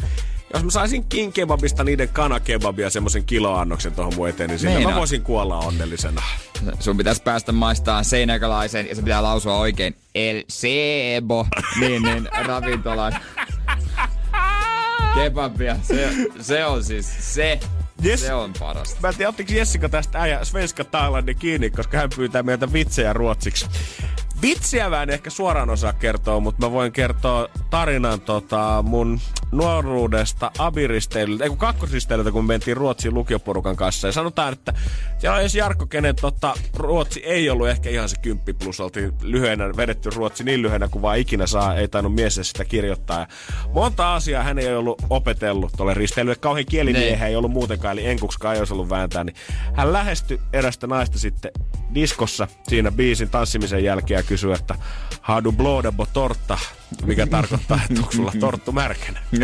Jos 0.55 0.65
mä 0.65 0.71
saisin 0.71 1.05
king 1.05 1.33
kebabista 1.33 1.85
niiden 1.85 2.09
kanakebabia 2.09 2.91
semmoisen 2.91 3.25
kiloannoksen 3.25 3.93
tuohon 3.93 4.15
mun 4.17 4.29
eteen, 4.29 4.51
niin 4.51 4.59
sillä 4.59 4.89
mä 4.89 4.95
voisin 4.95 5.23
kuolla 5.23 5.59
onnellisena. 5.59 6.23
Sun 6.81 6.97
pitäisi 6.97 7.23
päästä 7.23 7.53
maistaa 7.53 8.03
seinäkäläisen 8.03 8.89
ja 8.89 8.95
se 8.95 9.03
pitää 9.03 9.23
lausua 9.23 9.57
oikein. 9.57 9.97
El 10.15 10.43
Sebo. 10.49 11.47
niin, 11.81 12.03
niin, 12.03 12.29
ravintolan. 12.47 13.13
Kebabia. 15.15 15.77
Se, 15.83 16.11
se 16.41 16.65
on 16.65 16.85
siis 16.85 17.35
se. 17.35 17.61
Yes. 18.05 18.21
Se 18.21 18.35
on 18.35 18.53
parasta. 18.59 19.01
Mä 19.03 19.09
en 19.09 19.15
tiedä, 19.15 19.29
ottiko 19.29 19.53
Jessica 19.53 19.89
tästä 19.89 20.21
äijä 20.21 20.45
Svenska 20.45 20.85
Thailandin 20.85 21.37
kiinni, 21.37 21.71
koska 21.71 21.99
hän 21.99 22.11
pyytää 22.17 22.43
meiltä 22.43 22.73
vitsejä 22.73 23.13
ruotsiksi. 23.13 23.67
Vitsiä 24.43 24.91
mä 24.91 25.03
en 25.03 25.11
ehkä 25.11 25.31
suoraan 25.31 25.71
osaa 25.71 25.93
kertoa, 25.93 26.41
mutta 26.41 26.67
mä 26.67 26.73
voin 26.73 26.93
kertoa 26.93 27.49
tarinan 27.71 28.21
tota, 28.21 28.85
mun 28.87 29.21
nuoruudesta 29.53 30.51
abiristeilyltä, 30.59 31.45
ei 31.45 31.51
kun 31.51 31.59
kakkosristeilyltä, 31.59 32.31
kun 32.31 32.45
me 32.45 32.49
mentiin 32.49 32.77
Ruotsiin 32.77 33.15
lukioporukan 33.15 33.77
kanssa. 33.77 34.09
Ja 34.09 34.13
sanotaan, 34.13 34.53
että 34.53 34.73
siellä 35.19 35.35
on 35.35 35.41
edes 35.41 35.55
Jarkko, 35.55 35.87
kenen 35.87 36.17
tota, 36.17 36.55
Ruotsi 36.77 37.21
ei 37.25 37.51
ollut 37.51 37.69
ehkä 37.69 37.91
ihan 37.91 38.09
se 38.09 38.17
kymppi 38.23 38.53
plus. 38.53 38.81
Oltiin 38.81 39.13
lyhyenä, 39.23 39.77
vedetty 39.77 40.11
Ruotsi 40.11 40.45
niin 40.45 40.63
lyhyenä 40.63 40.89
kuin 40.89 41.03
vaan 41.03 41.19
ikinä 41.19 41.47
saa, 41.47 41.75
ei 41.75 41.89
tainnut 41.89 42.15
mies 42.15 42.41
sitä 42.43 42.65
kirjoittaa. 42.65 43.21
Ja 43.21 43.27
monta 43.75 44.15
asiaa 44.15 44.43
hän 44.43 44.59
ei 44.59 44.75
ollut 44.75 45.03
opetellut 45.11 45.73
tuolle 45.77 45.95
risteilylle. 45.95 46.37
Kauhean 46.37 46.67
kielimiehiä 46.67 47.27
ei 47.27 47.37
ollut 47.37 47.51
muutenkaan, 47.51 47.99
eli 47.99 48.07
enkuksikaan 48.07 48.55
ei 48.55 48.61
olisi 48.61 48.73
ollut 48.73 48.91
vääntää. 48.91 49.25
Niin 49.25 49.37
hän 49.73 49.93
lähestyi 49.93 50.41
erästä 50.53 50.87
naista 50.87 51.19
sitten 51.19 51.51
diskossa 51.95 52.49
siinä 52.69 52.91
biisin 52.91 53.31
tanssimisen 53.31 53.85
jälkeen 53.85 54.25
ja 54.31 54.37
kysyi, 54.37 54.53
että 54.53 54.75
how 55.29 55.45
du 55.45 55.53
blåda 55.53 55.93
torta, 56.13 56.59
mikä 57.05 57.27
tarkoittaa, 57.27 57.81
että 57.83 58.01
onko 58.01 58.13
sulla 58.13 58.33
torttu 58.41 58.73
märkänä. 58.73 59.21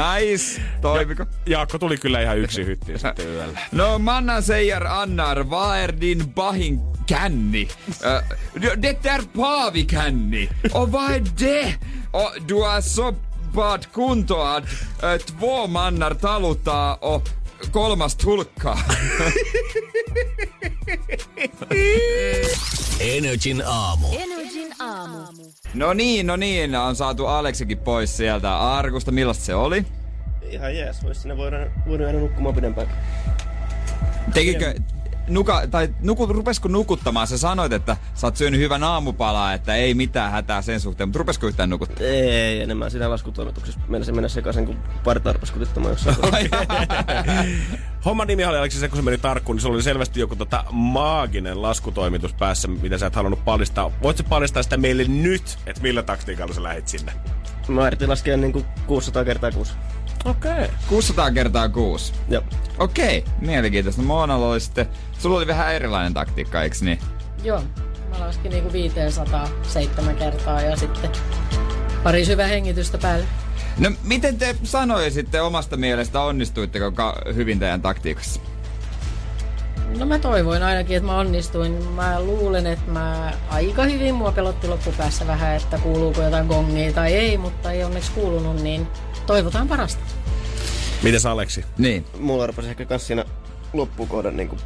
nice. 0.00 0.62
Toimiko? 0.80 1.26
Jaakko 1.46 1.78
tuli 1.78 1.96
kyllä 1.96 2.20
ihan 2.20 2.38
yksin 2.38 2.66
hyttiin 2.66 2.98
sitten 3.08 3.28
yöllä. 3.28 3.58
No, 3.72 3.98
mannen 3.98 4.42
säger 4.42 4.86
Annar, 4.86 5.50
vad 5.50 5.78
är 5.78 6.00
din 6.00 6.34
bahin 6.34 6.80
känni? 7.06 7.68
Uh, 7.88 8.36
det 8.82 9.06
är 9.06 9.22
paavikänni. 9.36 10.48
Och 10.72 10.92
vad 10.92 11.10
är 11.10 11.22
det? 11.38 11.74
Och 12.12 12.32
du 12.48 12.54
har 12.54 12.80
så 12.80 13.14
bad 13.54 13.86
kunto 13.92 14.40
att 14.40 14.64
uh, 14.64 15.16
två 15.16 15.66
mannar 15.66 16.14
taluttaa 16.14 16.94
och 16.94 17.28
kolmas 17.70 18.16
tulkkaa. 18.16 18.78
Energin 23.00 23.62
aamu. 23.66 24.06
Energin 24.12 24.72
aamu. 24.78 25.26
no 25.74 25.92
niin, 25.92 26.26
no 26.26 26.36
niin, 26.36 26.76
on 26.76 26.96
saatu 26.96 27.26
Aleksikin 27.26 27.78
pois 27.78 28.16
sieltä 28.16 28.58
arkusta. 28.58 29.12
Millaista 29.12 29.44
se 29.44 29.54
oli? 29.54 29.84
Ihan 30.50 30.76
jees, 30.76 31.02
vois 31.02 31.22
sinne 31.22 31.36
voida, 31.36 31.56
voida 31.88 32.04
jäädä 32.04 32.18
nukkumaan 32.18 32.54
pidempään. 32.54 32.88
Tekikö, 34.34 34.74
nuka, 35.28 35.66
tai 35.70 35.88
nuku, 36.00 36.26
rupesko 36.26 36.68
nukuttamaan? 36.68 37.26
Sä 37.26 37.38
sanoit, 37.38 37.72
että 37.72 37.96
sä 38.14 38.26
oot 38.26 38.36
syönyt 38.36 38.60
hyvän 38.60 38.84
aamupalaa, 38.84 39.52
että 39.52 39.74
ei 39.74 39.94
mitään 39.94 40.32
hätää 40.32 40.62
sen 40.62 40.80
suhteen, 40.80 41.08
mutta 41.08 41.18
rupesko 41.18 41.46
yhtään 41.46 41.70
nukuttaa? 41.70 42.06
Ei, 42.06 42.62
enemmän 42.62 42.90
siinä 42.90 43.10
laskutoimituksessa 43.10 43.80
mennä, 43.88 44.12
mennä 44.12 44.28
sekaisin, 44.28 44.66
kun 44.66 44.76
pari 45.04 45.20
tarpesi 45.20 45.52
kutittamaan 45.52 45.92
jossain. 45.92 46.16
Homman 48.04 48.26
nimi 48.26 48.44
oli 48.44 48.58
Aleksi 48.58 48.78
se, 48.78 48.88
kun 48.88 48.96
se 48.98 49.02
meni 49.02 49.18
tarkkuun, 49.18 49.56
niin 49.56 49.62
se 49.62 49.68
oli 49.68 49.82
selvästi 49.82 50.20
joku 50.20 50.36
tota 50.36 50.64
maaginen 50.70 51.62
laskutoimitus 51.62 52.34
päässä, 52.34 52.68
mitä 52.68 52.98
sä 52.98 53.06
et 53.06 53.14
halunnut 53.14 53.44
paljastaa. 53.44 53.90
Voitko 54.02 54.22
paljastaa 54.28 54.62
sitä 54.62 54.76
meille 54.76 55.04
nyt, 55.04 55.58
että 55.66 55.82
millä 55.82 56.02
taktiikalla 56.02 56.54
sä 56.54 56.62
lähit 56.62 56.88
sinne? 56.88 57.12
Mä 57.68 57.86
yritin 57.86 58.08
laskea 58.08 58.36
niin 58.36 58.52
kuin 58.52 58.64
600 58.86 59.24
kertaa 59.24 59.50
kuusi. 59.50 59.72
Okei. 60.24 60.52
Okay. 60.52 60.68
600 60.88 61.30
kertaa 61.30 61.68
6. 61.68 62.12
Joo. 62.28 62.42
Okei, 62.78 63.18
okay, 63.18 63.32
mielenkiintoista. 63.40 64.02
Moonalla 64.02 64.48
oli 64.48 64.60
sitten, 64.60 64.88
sulla 65.18 65.36
oli 65.36 65.46
vähän 65.46 65.74
erilainen 65.74 66.14
taktiikka, 66.14 66.62
eikö 66.62 66.76
niin? 66.80 66.98
Joo, 67.44 67.62
mä 68.10 68.20
laskin 68.20 68.50
niinku 68.50 68.72
500 68.72 69.48
seitsemän 69.62 70.16
kertaa 70.16 70.62
ja 70.62 70.76
sitten 70.76 71.10
pari 72.02 72.24
syvää 72.24 72.46
hengitystä 72.46 72.98
päälle. 72.98 73.24
No 73.78 73.90
miten 74.02 74.38
te 74.38 74.56
sanoisitte 74.62 75.40
omasta 75.40 75.76
mielestä, 75.76 76.20
onnistuitteko 76.20 76.92
ka- 76.92 77.22
hyvin 77.34 77.58
teidän 77.58 77.82
taktiikassa? 77.82 78.40
No 79.98 80.06
mä 80.06 80.18
toivoin 80.18 80.62
ainakin, 80.62 80.96
että 80.96 81.06
mä 81.06 81.18
onnistuin. 81.18 81.84
Mä 81.84 82.20
luulen, 82.20 82.66
että 82.66 82.90
mä 82.90 83.32
aika 83.50 83.84
hyvin 83.84 84.14
mua 84.14 84.32
pelotti 84.32 84.68
loppupäässä 84.68 85.26
vähän, 85.26 85.56
että 85.56 85.78
kuuluuko 85.78 86.22
jotain 86.22 86.46
gongia 86.46 86.92
tai 86.92 87.14
ei, 87.14 87.38
mutta 87.38 87.72
ei 87.72 87.84
onneksi 87.84 88.12
kuulunut, 88.12 88.62
niin 88.62 88.86
toivotaan 89.26 89.68
parasta. 89.68 90.00
Mites 91.02 91.26
Aleksi? 91.26 91.64
Niin. 91.78 92.04
Mulla 92.20 92.46
rupesi 92.46 92.68
ehkä 92.68 92.84
kans 92.84 93.06
siinä 93.06 93.24
loppukohdan 93.72 94.36
niinku 94.36 94.56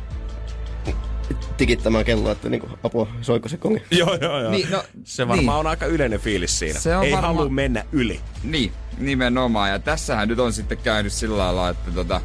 tikittämään 1.56 2.04
kelloa, 2.04 2.32
että 2.32 2.48
niinku 2.48 2.68
apua, 2.84 3.06
soiko 3.20 3.48
se 3.48 3.56
kongi. 3.56 3.82
Joo, 3.98 4.14
joo, 4.20 4.40
joo. 4.40 4.50
Niin, 4.50 4.70
no, 4.70 4.82
se 5.04 5.28
varmaan 5.28 5.46
niin. 5.46 5.60
on 5.60 5.66
aika 5.66 5.86
yleinen 5.86 6.20
fiilis 6.20 6.58
siinä. 6.58 6.80
Se 6.80 6.96
on 6.96 7.04
Ei 7.04 7.12
varmaan- 7.12 7.34
halua 7.36 7.50
mennä 7.50 7.84
yli. 7.92 8.20
Niin, 8.44 8.72
nimenomaan. 8.98 9.70
Ja 9.70 9.78
tässähän 9.78 10.28
nyt 10.28 10.38
on 10.38 10.52
sitten 10.52 10.78
käynyt 10.78 11.12
sillä 11.12 11.38
lailla, 11.38 11.68
että 11.68 11.90
tota, 11.90 12.20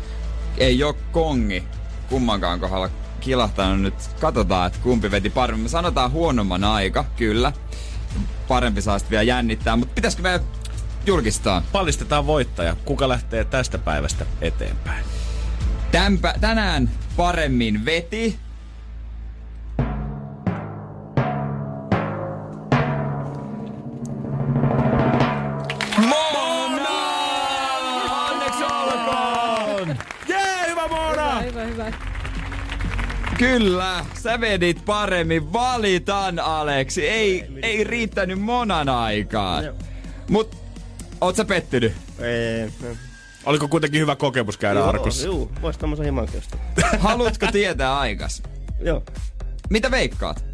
ei 0.58 0.84
ole 0.84 0.96
kongi 1.12 1.64
kummankaan 2.10 2.60
kohdalla 2.60 2.90
kilahtanut 3.20 3.82
nyt. 3.82 3.94
Katsotaan, 4.20 4.68
että 4.68 4.80
kumpi 4.84 5.12
veti 5.12 5.30
paremmin. 5.30 5.64
Me 5.64 5.70
sanotaan 5.70 6.12
huonomman 6.12 6.64
aika, 6.64 7.06
kyllä. 7.18 7.54
Parempi 8.48 8.82
saa 8.82 9.00
sitten 9.00 9.12
vielä 9.12 9.24
jännittää, 9.24 9.76
mutta 9.76 9.94
pitäisikö 9.96 10.24
me 10.24 10.40
julkistaa? 11.06 11.64
Pallistetaan 11.72 12.28
voittaja. 12.28 12.76
Kuka 12.86 13.10
lähtee 13.10 13.46
tästä 13.46 13.78
päivästä 13.78 14.26
eteenpäin? 14.42 15.06
Tämpä, 15.92 16.36
tänään 16.42 16.92
paremmin 17.18 17.86
veti. 17.86 18.40
Kyllä, 33.38 34.06
sä 34.24 34.40
vedit 34.42 34.86
paremmin. 34.86 35.54
Valitan, 35.54 36.40
Aleksi. 36.40 37.08
Ei, 37.08 37.48
ei 37.62 37.84
riittänyt 37.84 38.42
monan 38.42 38.90
aikaan. 38.90 39.66
Joo. 39.66 39.76
Mut, 40.30 40.58
oot 41.22 41.36
sä 41.36 41.46
pettynyt? 41.46 41.94
Ei. 42.20 42.72
Oliko 43.46 43.68
kuitenkin 43.68 44.02
hyvä 44.02 44.16
kokemus 44.16 44.58
käydä 44.58 44.86
arkussa? 44.86 45.26
Juu, 45.26 45.52
vois 45.62 45.78
tommosen 45.78 46.20
ostaa. 46.20 46.60
Haluatko 47.00 47.48
tietää 47.52 48.00
aikas? 48.00 48.44
Joo. 48.80 49.04
Mitä 49.70 49.92
veikkaat? 49.92 50.46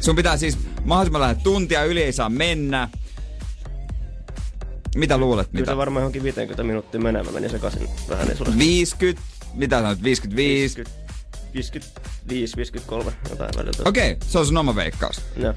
Sun 0.00 0.16
pitää 0.16 0.36
siis 0.36 0.58
mahdollisimman 0.84 1.20
lähes 1.20 1.38
tuntia 1.42 1.84
yli 1.84 2.02
ei 2.02 2.12
saa 2.12 2.28
mennä. 2.28 2.88
Mitä 4.96 5.18
luulet? 5.18 5.48
Kyllä 5.48 5.60
Mitä? 5.60 5.72
se 5.72 5.76
varmaan 5.76 6.02
johonkin 6.02 6.22
50 6.22 6.62
minuuttia 6.62 7.00
menee. 7.00 7.22
Mä 7.22 7.30
menin 7.30 7.50
sekaisin 7.50 7.88
vähän 8.08 8.26
niin 8.26 8.36
sulle. 8.36 8.58
50, 8.58 9.22
mitä 9.54 9.76
sanoit, 9.76 10.02
55? 10.02 10.84
50, 11.54 12.00
55, 12.28 12.56
53, 12.56 13.12
jotain 13.30 13.50
välillä. 13.56 13.88
Okei, 13.88 14.12
okay, 14.12 14.28
se 14.28 14.38
on 14.38 14.46
sun 14.46 14.56
oma 14.56 14.74
veikkaus. 14.74 15.20
Joo. 15.36 15.54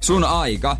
Sun 0.00 0.24
aika 0.24 0.76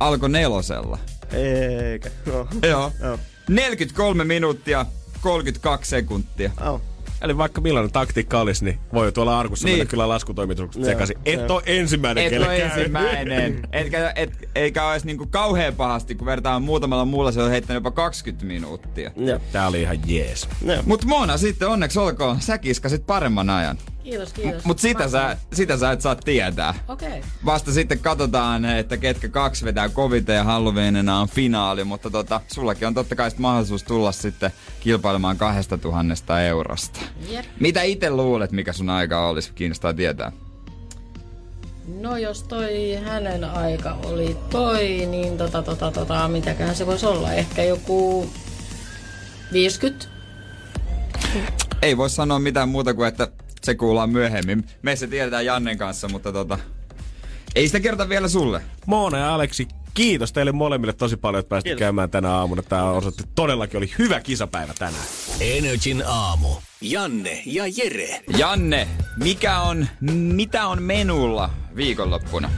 alkoi 0.00 0.28
nelosella. 0.28 0.98
Eikä. 1.32 2.10
No. 2.26 2.48
Joo. 2.68 2.92
Joo. 3.00 3.18
43 3.48 4.24
minuuttia, 4.24 4.86
32 5.20 5.90
sekuntia. 5.90 6.50
Au. 6.56 6.80
Eli 7.22 7.38
vaikka 7.38 7.60
millainen 7.60 7.92
taktiikka 7.92 8.40
olisi, 8.40 8.64
niin 8.64 8.78
voi 8.92 9.12
tuolla 9.12 9.38
arkussa 9.40 9.64
Niin. 9.68 9.78
mennä 9.78 9.90
kyllä 9.90 10.08
laskutoimitukset 10.08 10.84
sekaisin. 10.84 11.16
Et 11.24 11.50
ole 11.50 11.62
ensimmäinen, 11.66 12.24
Et 12.24 12.30
kelle 12.30 12.46
ole 12.46 12.56
ensimmäinen. 12.62 13.60
Etkä, 13.72 14.12
et, 14.16 14.48
eikä 14.54 14.86
olisi 14.86 15.06
niinku 15.06 15.26
kauhean 15.26 15.74
pahasti, 15.74 16.14
kun 16.14 16.26
vertaan 16.26 16.62
muutamalla 16.62 17.04
muulla 17.04 17.32
se 17.32 17.42
on 17.42 17.50
heittänyt 17.50 17.80
jopa 17.84 17.90
20 17.90 18.46
minuuttia. 18.46 19.10
Joo. 19.16 19.40
Tää 19.52 19.68
oli 19.68 19.82
ihan 19.82 19.98
jees. 20.06 20.48
Joo. 20.64 20.82
Mut 20.86 21.04
Mona, 21.04 21.36
sitten 21.36 21.68
onneksi 21.68 21.98
olkoon, 21.98 22.40
sä 22.40 22.58
kiskasit 22.58 23.06
paremman 23.06 23.50
ajan. 23.50 23.78
Kiitos, 24.08 24.32
kiitos. 24.32 24.64
Mut 24.64 24.78
sitä 24.78 25.08
sä, 25.08 25.36
sitä 25.52 25.76
sä 25.76 25.92
et 25.92 26.00
saa 26.00 26.14
tietää. 26.16 26.74
Okei. 26.88 27.08
Okay. 27.08 27.22
Vasta 27.44 27.72
sitten 27.72 27.98
katsotaan, 27.98 28.64
että 28.64 28.96
ketkä 28.96 29.28
kaksi 29.28 29.64
vetää 29.64 29.88
koviten 29.88 30.36
ja 30.36 30.44
Halloweenina 30.44 31.20
on 31.20 31.28
finaali, 31.28 31.84
mutta 31.84 32.10
tota, 32.10 32.40
sullakin 32.52 32.88
on 32.88 32.94
totta 32.94 33.16
kai 33.16 33.30
mahdollisuus 33.38 33.82
tulla 33.82 34.12
sitten 34.12 34.50
kilpailemaan 34.80 35.36
kahdesta 35.36 35.78
tuhannesta 35.78 36.42
eurosta. 36.42 37.00
Jep. 37.28 37.44
Mitä 37.60 37.82
itse 37.82 38.10
luulet, 38.10 38.52
mikä 38.52 38.72
sun 38.72 38.90
aika 38.90 39.28
olisi? 39.28 39.52
Kiinnostaa 39.54 39.94
tietää. 39.94 40.32
No 42.00 42.16
jos 42.16 42.42
toi 42.42 42.98
hänen 43.04 43.44
aika 43.44 43.98
oli 44.04 44.36
toi, 44.50 45.06
niin 45.06 45.38
tota 45.38 45.62
tota 45.62 45.90
tota, 45.90 46.28
mitäköhän 46.28 46.76
se 46.76 46.86
voisi 46.86 47.06
olla? 47.06 47.32
Ehkä 47.32 47.62
joku 47.62 48.30
50? 49.52 50.06
Ei 51.82 51.96
voi 51.96 52.10
sanoa 52.10 52.38
mitään 52.38 52.68
muuta 52.68 52.94
kuin, 52.94 53.08
että 53.08 53.28
se 53.62 53.74
kuullaan 53.74 54.10
myöhemmin. 54.10 54.64
Me 54.82 54.96
se 54.96 55.06
tiedetään 55.06 55.46
Jannen 55.46 55.78
kanssa, 55.78 56.08
mutta 56.08 56.32
tota... 56.32 56.58
Ei 57.54 57.66
sitä 57.66 57.80
kerta 57.80 58.08
vielä 58.08 58.28
sulle. 58.28 58.62
Moona 58.86 59.18
ja 59.18 59.34
Aleksi, 59.34 59.68
kiitos 59.94 60.32
teille 60.32 60.52
molemmille 60.52 60.92
tosi 60.92 61.16
paljon, 61.16 61.40
että 61.40 61.48
pääsitte 61.48 61.76
käymään 61.76 62.10
tänä 62.10 62.30
aamuna. 62.30 62.62
Tää 62.62 62.90
osoitti 62.90 63.24
todellakin 63.34 63.78
oli 63.78 63.90
hyvä 63.98 64.20
kisapäivä 64.20 64.74
tänään. 64.78 65.04
Energin 65.40 66.02
aamu. 66.06 66.48
Janne 66.80 67.42
ja 67.46 67.64
Jere. 67.66 68.20
Janne, 68.38 68.88
mikä 69.16 69.60
on, 69.60 69.86
mitä 70.10 70.66
on 70.66 70.82
menulla 70.82 71.50
viikonloppuna? 71.76 72.50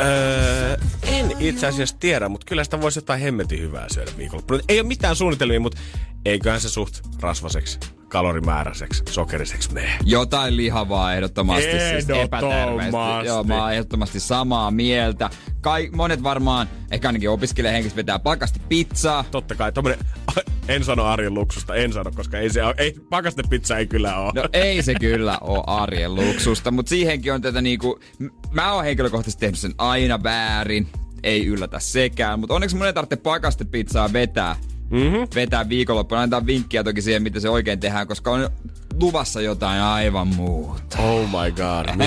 Öö, 0.00 0.76
en 1.02 1.32
itse 1.38 1.66
asiassa 1.66 1.96
tiedä, 2.00 2.28
mutta 2.28 2.46
kyllä 2.48 2.64
sitä 2.64 2.80
voisi 2.80 2.98
jotain 2.98 3.20
hemmetin 3.20 3.60
hyvää 3.60 3.86
syödä 3.94 4.10
viikonloppuna. 4.16 4.60
Ei 4.68 4.80
ole 4.80 4.88
mitään 4.88 5.16
suunnitelmia, 5.16 5.60
mutta 5.60 5.78
eiköhän 6.24 6.60
se 6.60 6.68
suht 6.68 7.00
rasvaseksi, 7.20 7.78
kalorimääräiseksi, 8.08 9.02
sokeriseksi 9.10 9.72
mene. 9.72 9.98
Jotain 10.04 10.56
lihavaa 10.56 11.14
ehdottomasti, 11.14 11.70
siis 11.70 11.82
Ehdottomasti. 11.82 12.22
epäterveesti. 12.22 13.26
Joo, 13.26 13.44
mä 13.44 13.62
oon 13.62 13.72
ehdottomasti 13.72 14.20
samaa 14.20 14.70
mieltä. 14.70 15.30
Kai, 15.60 15.90
monet 15.92 16.22
varmaan, 16.22 16.68
ehkä 16.90 17.08
ainakin 17.08 17.30
opiskelijahenkistä 17.30 17.96
vetää 17.96 18.18
pakasti 18.18 18.60
pizzaa. 18.68 19.24
Totta 19.30 19.54
kai, 19.54 19.72
tommonen, 19.72 19.98
en 20.68 20.84
sano 20.84 21.04
arjen 21.04 21.34
luksusta, 21.34 21.74
en 21.74 21.92
sano, 21.92 22.10
koska 22.14 22.38
ei 22.38 22.50
se 22.50 22.64
ole, 22.64 22.74
ei, 22.78 22.94
pakastepizza 23.10 23.76
ei 23.76 23.86
kyllä 23.86 24.16
ole. 24.16 24.32
No 24.34 24.44
ei 24.52 24.82
se 24.82 24.94
kyllä 24.94 25.38
oo 25.40 25.64
arjen 25.66 26.14
luksusta, 26.14 26.70
mutta 26.70 26.90
siihenkin 26.90 27.32
on 27.32 27.42
tätä 27.42 27.60
niinku, 27.62 28.00
mä 28.50 28.72
oon 28.72 28.84
henkilökohtaisesti 28.84 29.40
tehnyt 29.40 29.58
sen 29.58 29.74
aina 29.78 30.22
väärin. 30.22 30.88
Ei 31.22 31.46
yllätä 31.46 31.78
sekään, 31.78 32.40
mutta 32.40 32.54
onneksi 32.54 32.76
mun 32.76 32.86
ei 32.86 32.92
tarvitse 32.92 33.16
pakastepizzaa 33.16 34.12
vetää. 34.12 34.56
Mm-hmm. 34.90 35.28
Vetää 35.34 35.68
viikonloppuna. 35.68 36.20
Antaa 36.20 36.46
vinkkiä 36.46 36.84
toki 36.84 37.02
siihen, 37.02 37.22
miten 37.22 37.42
se 37.42 37.48
oikein 37.48 37.80
tehdään, 37.80 38.06
koska 38.06 38.30
on 38.30 38.50
luvassa 39.00 39.40
jotain 39.40 39.80
aivan 39.80 40.28
muuta. 40.28 40.98
Oh 40.98 41.20
my 41.26 41.50
god. 41.52 41.86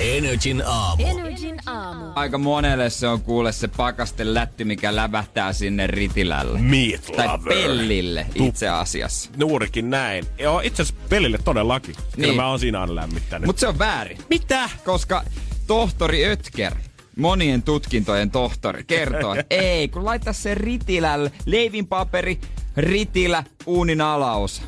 Energin 0.00 0.62
aamu. 0.66 1.02
Energin 1.06 1.56
aamu. 1.66 2.04
Aika 2.14 2.38
monelle 2.38 2.90
se 2.90 3.08
on 3.08 3.20
kuule 3.22 3.52
se 3.52 3.68
pakaste 3.68 4.34
lätty, 4.34 4.64
mikä 4.64 4.96
lävähtää 4.96 5.52
sinne 5.52 5.86
ritilälle. 5.86 6.58
Meat 6.60 7.02
Tai 7.16 7.26
lover. 7.28 7.54
pellille 7.54 8.26
itse 8.34 8.68
asiassa. 8.68 9.30
Nuurikin 9.36 9.90
näin. 9.90 10.26
Joo, 10.38 10.60
itse 10.60 10.82
asiassa 10.82 11.02
pelille 11.08 11.38
todellakin. 11.44 11.94
Kyllä 11.94 12.26
Niin. 12.28 12.36
mä 12.36 12.48
oon 12.48 12.58
siinä 12.58 12.80
aina 12.80 12.94
lämmittänyt. 12.94 13.46
Mutta 13.46 13.60
se 13.60 13.68
on 13.68 13.78
väärin. 13.78 14.18
mitä? 14.30 14.70
Koska 14.84 15.24
tohtori 15.66 16.26
Ötker, 16.26 16.74
monien 17.16 17.62
tutkintojen 17.62 18.30
tohtori, 18.30 18.84
kertoo, 18.84 19.34
että 19.34 19.56
ei, 19.64 19.88
kun 19.88 20.04
laittaa 20.04 20.32
se 20.32 20.54
ritilälle, 20.54 21.32
leivinpaperi, 21.46 22.38
ritilä, 22.76 23.44
uunin 23.66 24.00
alaosa. 24.00 24.62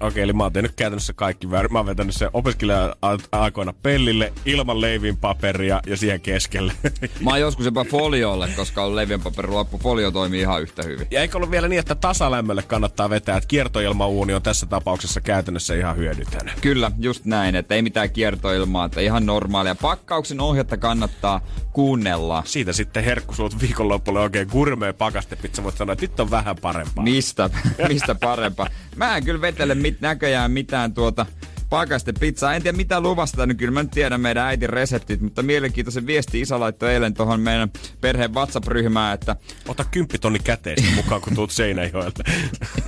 Okei, 0.00 0.22
eli 0.22 0.32
mä 0.32 0.42
oon 0.42 0.52
tehnyt 0.52 0.72
käytännössä 0.76 1.12
kaikki 1.12 1.50
väärin. 1.50 1.72
Mä 1.72 1.78
oon 1.78 1.86
vetänyt 1.86 2.14
sen 2.14 2.30
opiskelija-aikoina 2.32 3.74
pellille 3.82 4.32
ilman 4.44 4.80
leivin 4.80 5.16
paperia 5.16 5.80
ja 5.86 5.96
siihen 5.96 6.20
keskelle. 6.20 6.72
Mä 7.20 7.30
oon 7.30 7.40
joskus 7.40 7.64
jopa 7.64 7.84
foliolle, 7.84 8.48
koska 8.56 8.84
on 8.84 8.96
leviänpaperi 8.96 9.48
loppu. 9.48 9.78
Folio 9.78 10.10
toimii 10.10 10.40
ihan 10.40 10.62
yhtä 10.62 10.82
hyvin. 10.82 11.06
Ja 11.10 11.20
eikö 11.20 11.36
ollut 11.38 11.50
vielä 11.50 11.68
niin, 11.68 11.78
että 11.78 11.94
tasalämmölle 11.94 12.62
kannattaa 12.62 13.10
vetää, 13.10 13.36
että 13.36 13.48
kiertoilmauuni 13.48 14.34
on 14.34 14.42
tässä 14.42 14.66
tapauksessa 14.66 15.20
käytännössä 15.20 15.74
ihan 15.74 15.96
hyödytön. 15.96 16.50
Kyllä, 16.60 16.90
just 16.98 17.24
näin, 17.24 17.54
että 17.54 17.74
ei 17.74 17.82
mitään 17.82 18.10
kiertoilmaa, 18.10 18.86
että 18.86 19.00
ihan 19.00 19.26
normaalia. 19.26 19.74
Pakkauksen 19.74 20.40
ohjetta 20.40 20.76
kannattaa 20.76 21.40
kuunnella. 21.74 22.42
Siitä 22.46 22.72
sitten 22.72 23.04
herkkusuut 23.04 23.60
viikonloppulle 23.60 24.20
oikein 24.20 24.48
gurmea 24.50 24.94
pakastepizza. 24.94 25.62
Voit 25.62 25.76
sanoa, 25.76 25.92
että 25.92 26.04
nyt 26.04 26.20
on 26.20 26.30
vähän 26.30 26.56
parempaa. 26.56 27.04
Mistä, 27.04 27.50
mistä 27.88 28.14
parempaa? 28.14 28.68
Mä 28.96 29.16
en 29.16 29.24
kyllä 29.24 29.40
vetele 29.40 29.74
mit, 29.74 30.00
näköjään 30.00 30.50
mitään 30.50 30.94
tuota 30.94 31.26
pakaste 31.70 32.12
pizzaa. 32.12 32.54
En 32.54 32.62
tiedä 32.62 32.76
mitä 32.76 33.00
luvasta, 33.00 33.46
niin 33.46 33.56
kyllä 33.56 33.72
mä 33.72 33.82
nyt 33.82 33.90
tiedän 33.90 34.20
meidän 34.20 34.46
äitin 34.46 34.70
reseptit, 34.70 35.20
mutta 35.20 35.42
mielenkiintoisen 35.42 36.06
viesti 36.06 36.40
isä 36.40 36.60
laittoi 36.60 36.92
eilen 36.92 37.14
tuohon 37.14 37.40
meidän 37.40 37.70
perheen 38.00 38.34
WhatsApp-ryhmään, 38.34 39.14
että 39.14 39.36
Ota 39.68 39.84
kymppitonni 39.84 40.38
käteistä 40.38 40.90
mukaan, 40.94 41.20
kun 41.20 41.34
tuut 41.34 41.50
Seinäjoelta. 41.50 42.24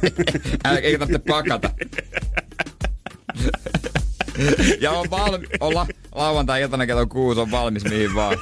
älä, 0.65 0.79
eikä 0.79 0.99
tarvitse 0.99 1.23
pakata. 1.29 1.71
ja 4.81 4.91
on 4.91 5.11
valmi, 5.11 5.47
olla 5.61 5.87
lauantai-iltana 6.15 6.87
kello 6.87 7.07
kuusi 7.07 7.41
on 7.41 7.51
valmis 7.51 7.85
mihin 7.85 8.15
vaan. 8.15 8.39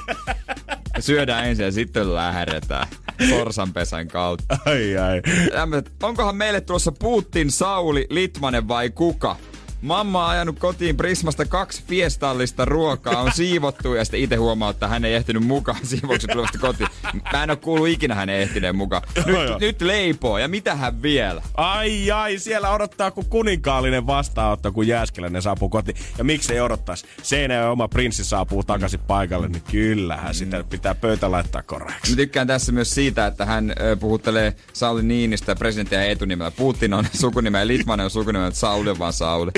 Syödään 1.00 1.48
ensin 1.48 1.64
ja 1.64 1.72
sitten 1.72 2.14
lähdetään 2.14 2.86
sorsanpesän 3.28 4.08
kautta. 4.08 4.58
ai 4.66 4.96
ai. 4.96 5.22
Tämmöset, 5.50 5.90
onkohan 6.02 6.36
meille 6.36 6.60
tuossa 6.60 6.92
Putin, 6.92 7.50
Sauli, 7.50 8.06
Litmanen 8.10 8.68
vai 8.68 8.90
kuka? 8.90 9.36
Mamma 9.84 10.24
on 10.24 10.30
ajanut 10.30 10.58
kotiin 10.58 10.96
Prismasta 10.96 11.44
kaksi 11.44 11.84
fiestallista 11.88 12.64
ruokaa, 12.64 13.22
on 13.22 13.32
siivottu 13.32 13.94
ja 13.94 14.04
sitten 14.04 14.20
itse 14.20 14.36
huomaa, 14.36 14.70
että 14.70 14.88
hän 14.88 15.04
ei 15.04 15.14
ehtinyt 15.14 15.46
mukaan 15.46 15.78
siivouksen 15.86 16.30
tulevasta 16.30 16.58
kotiin. 16.58 16.88
Mä 17.32 17.42
en 17.42 17.50
ole 17.50 17.56
kuullut 17.56 17.88
ikinä 17.88 18.14
hänen 18.14 18.36
ehtineen 18.36 18.76
mukaan. 18.76 19.02
Joo, 19.26 19.42
joo. 19.42 19.52
Nyt, 19.52 19.60
nyt 19.60 19.82
leipoo 19.82 20.38
ja 20.38 20.48
mitä 20.48 20.74
hän 20.74 21.02
vielä? 21.02 21.42
Ai 21.54 22.10
ai, 22.10 22.38
siellä 22.38 22.70
odottaa 22.70 23.10
kun 23.10 23.24
kuninkaallinen 23.24 24.06
vastaanotto, 24.06 24.72
kun 24.72 24.86
Jääskeläinen 24.86 25.42
saapuu 25.42 25.68
kotiin. 25.68 25.96
Ja 26.18 26.24
miksei 26.24 26.60
odottaisi? 26.60 27.06
Seinäjoen 27.22 27.70
oma 27.70 27.88
prinssi 27.88 28.24
saapuu 28.24 28.64
takaisin 28.64 29.00
paikalle, 29.00 29.48
niin 29.48 29.62
kyllähän 29.70 30.34
sitä 30.34 30.64
pitää 30.70 30.94
pöytä 30.94 31.30
laittaa 31.30 31.62
koreaksi. 31.62 32.12
Mä 32.12 32.16
tykkään 32.16 32.46
tässä 32.46 32.72
myös 32.72 32.94
siitä, 32.94 33.26
että 33.26 33.46
hän 33.46 33.72
puhuttelee 34.00 34.56
Sauli 34.72 35.02
Niinistä 35.02 35.56
presidenttiä 35.56 36.04
etunimellä. 36.04 36.50
Putin 36.50 36.94
on 36.94 37.06
sukunimellä 37.20 37.62
ja 37.62 37.68
Litmanen 37.68 38.04
on 38.04 38.10
sukunimellä, 38.10 38.54
Sauli 38.54 38.90
on 38.90 38.98
vaan 38.98 39.12
Sauli. 39.12 39.50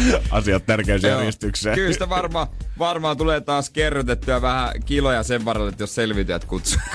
Asiat 0.30 0.66
tärkeysjärjestykseen. 0.66 1.74
Kyllä 1.74 1.92
sitä 1.92 2.08
varmaan 2.08 2.46
varmaan 2.78 3.16
tulee 3.16 3.40
taas 3.40 3.70
kerrytettyä 3.70 4.42
vähän 4.42 4.72
kiloja 4.84 5.22
sen 5.22 5.44
varalle, 5.44 5.68
että 5.68 5.82
jos 5.82 5.94
selviytyjät 5.94 6.44
kutsuu. 6.44 6.80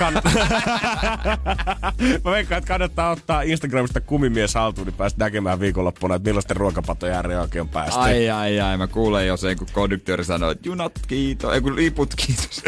Mä 2.24 2.30
veikkaan, 2.30 2.58
että 2.58 2.68
kannattaa 2.68 3.10
ottaa 3.10 3.42
Instagramista 3.42 4.00
kumimies 4.00 4.54
haltuun, 4.54 4.86
niin 4.86 4.96
päästä 4.96 5.24
näkemään 5.24 5.60
viikonloppuna, 5.60 6.14
että 6.14 6.28
millaisten 6.28 6.56
ruokapatojen 6.56 7.16
ääreen 7.16 7.40
oikein 7.40 7.62
on 7.62 7.68
päästy. 7.68 8.00
Ai 8.00 8.30
ai 8.30 8.60
ai, 8.60 8.76
mä 8.76 8.86
kuulen 8.86 9.26
jo 9.26 9.36
sen, 9.36 9.56
kun 9.56 9.68
konduktööri 9.72 10.24
sanoo, 10.24 10.50
että 10.50 10.68
junat 10.68 10.92
kiitos, 11.08 11.54
ei 11.54 11.60
kun 11.60 11.76
liput 11.76 12.14
kiitos. 12.14 12.62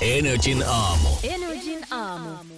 Energin 0.00 0.64
aamu. 0.68 1.08
Energin 1.22 1.86
aamu. 1.90 2.57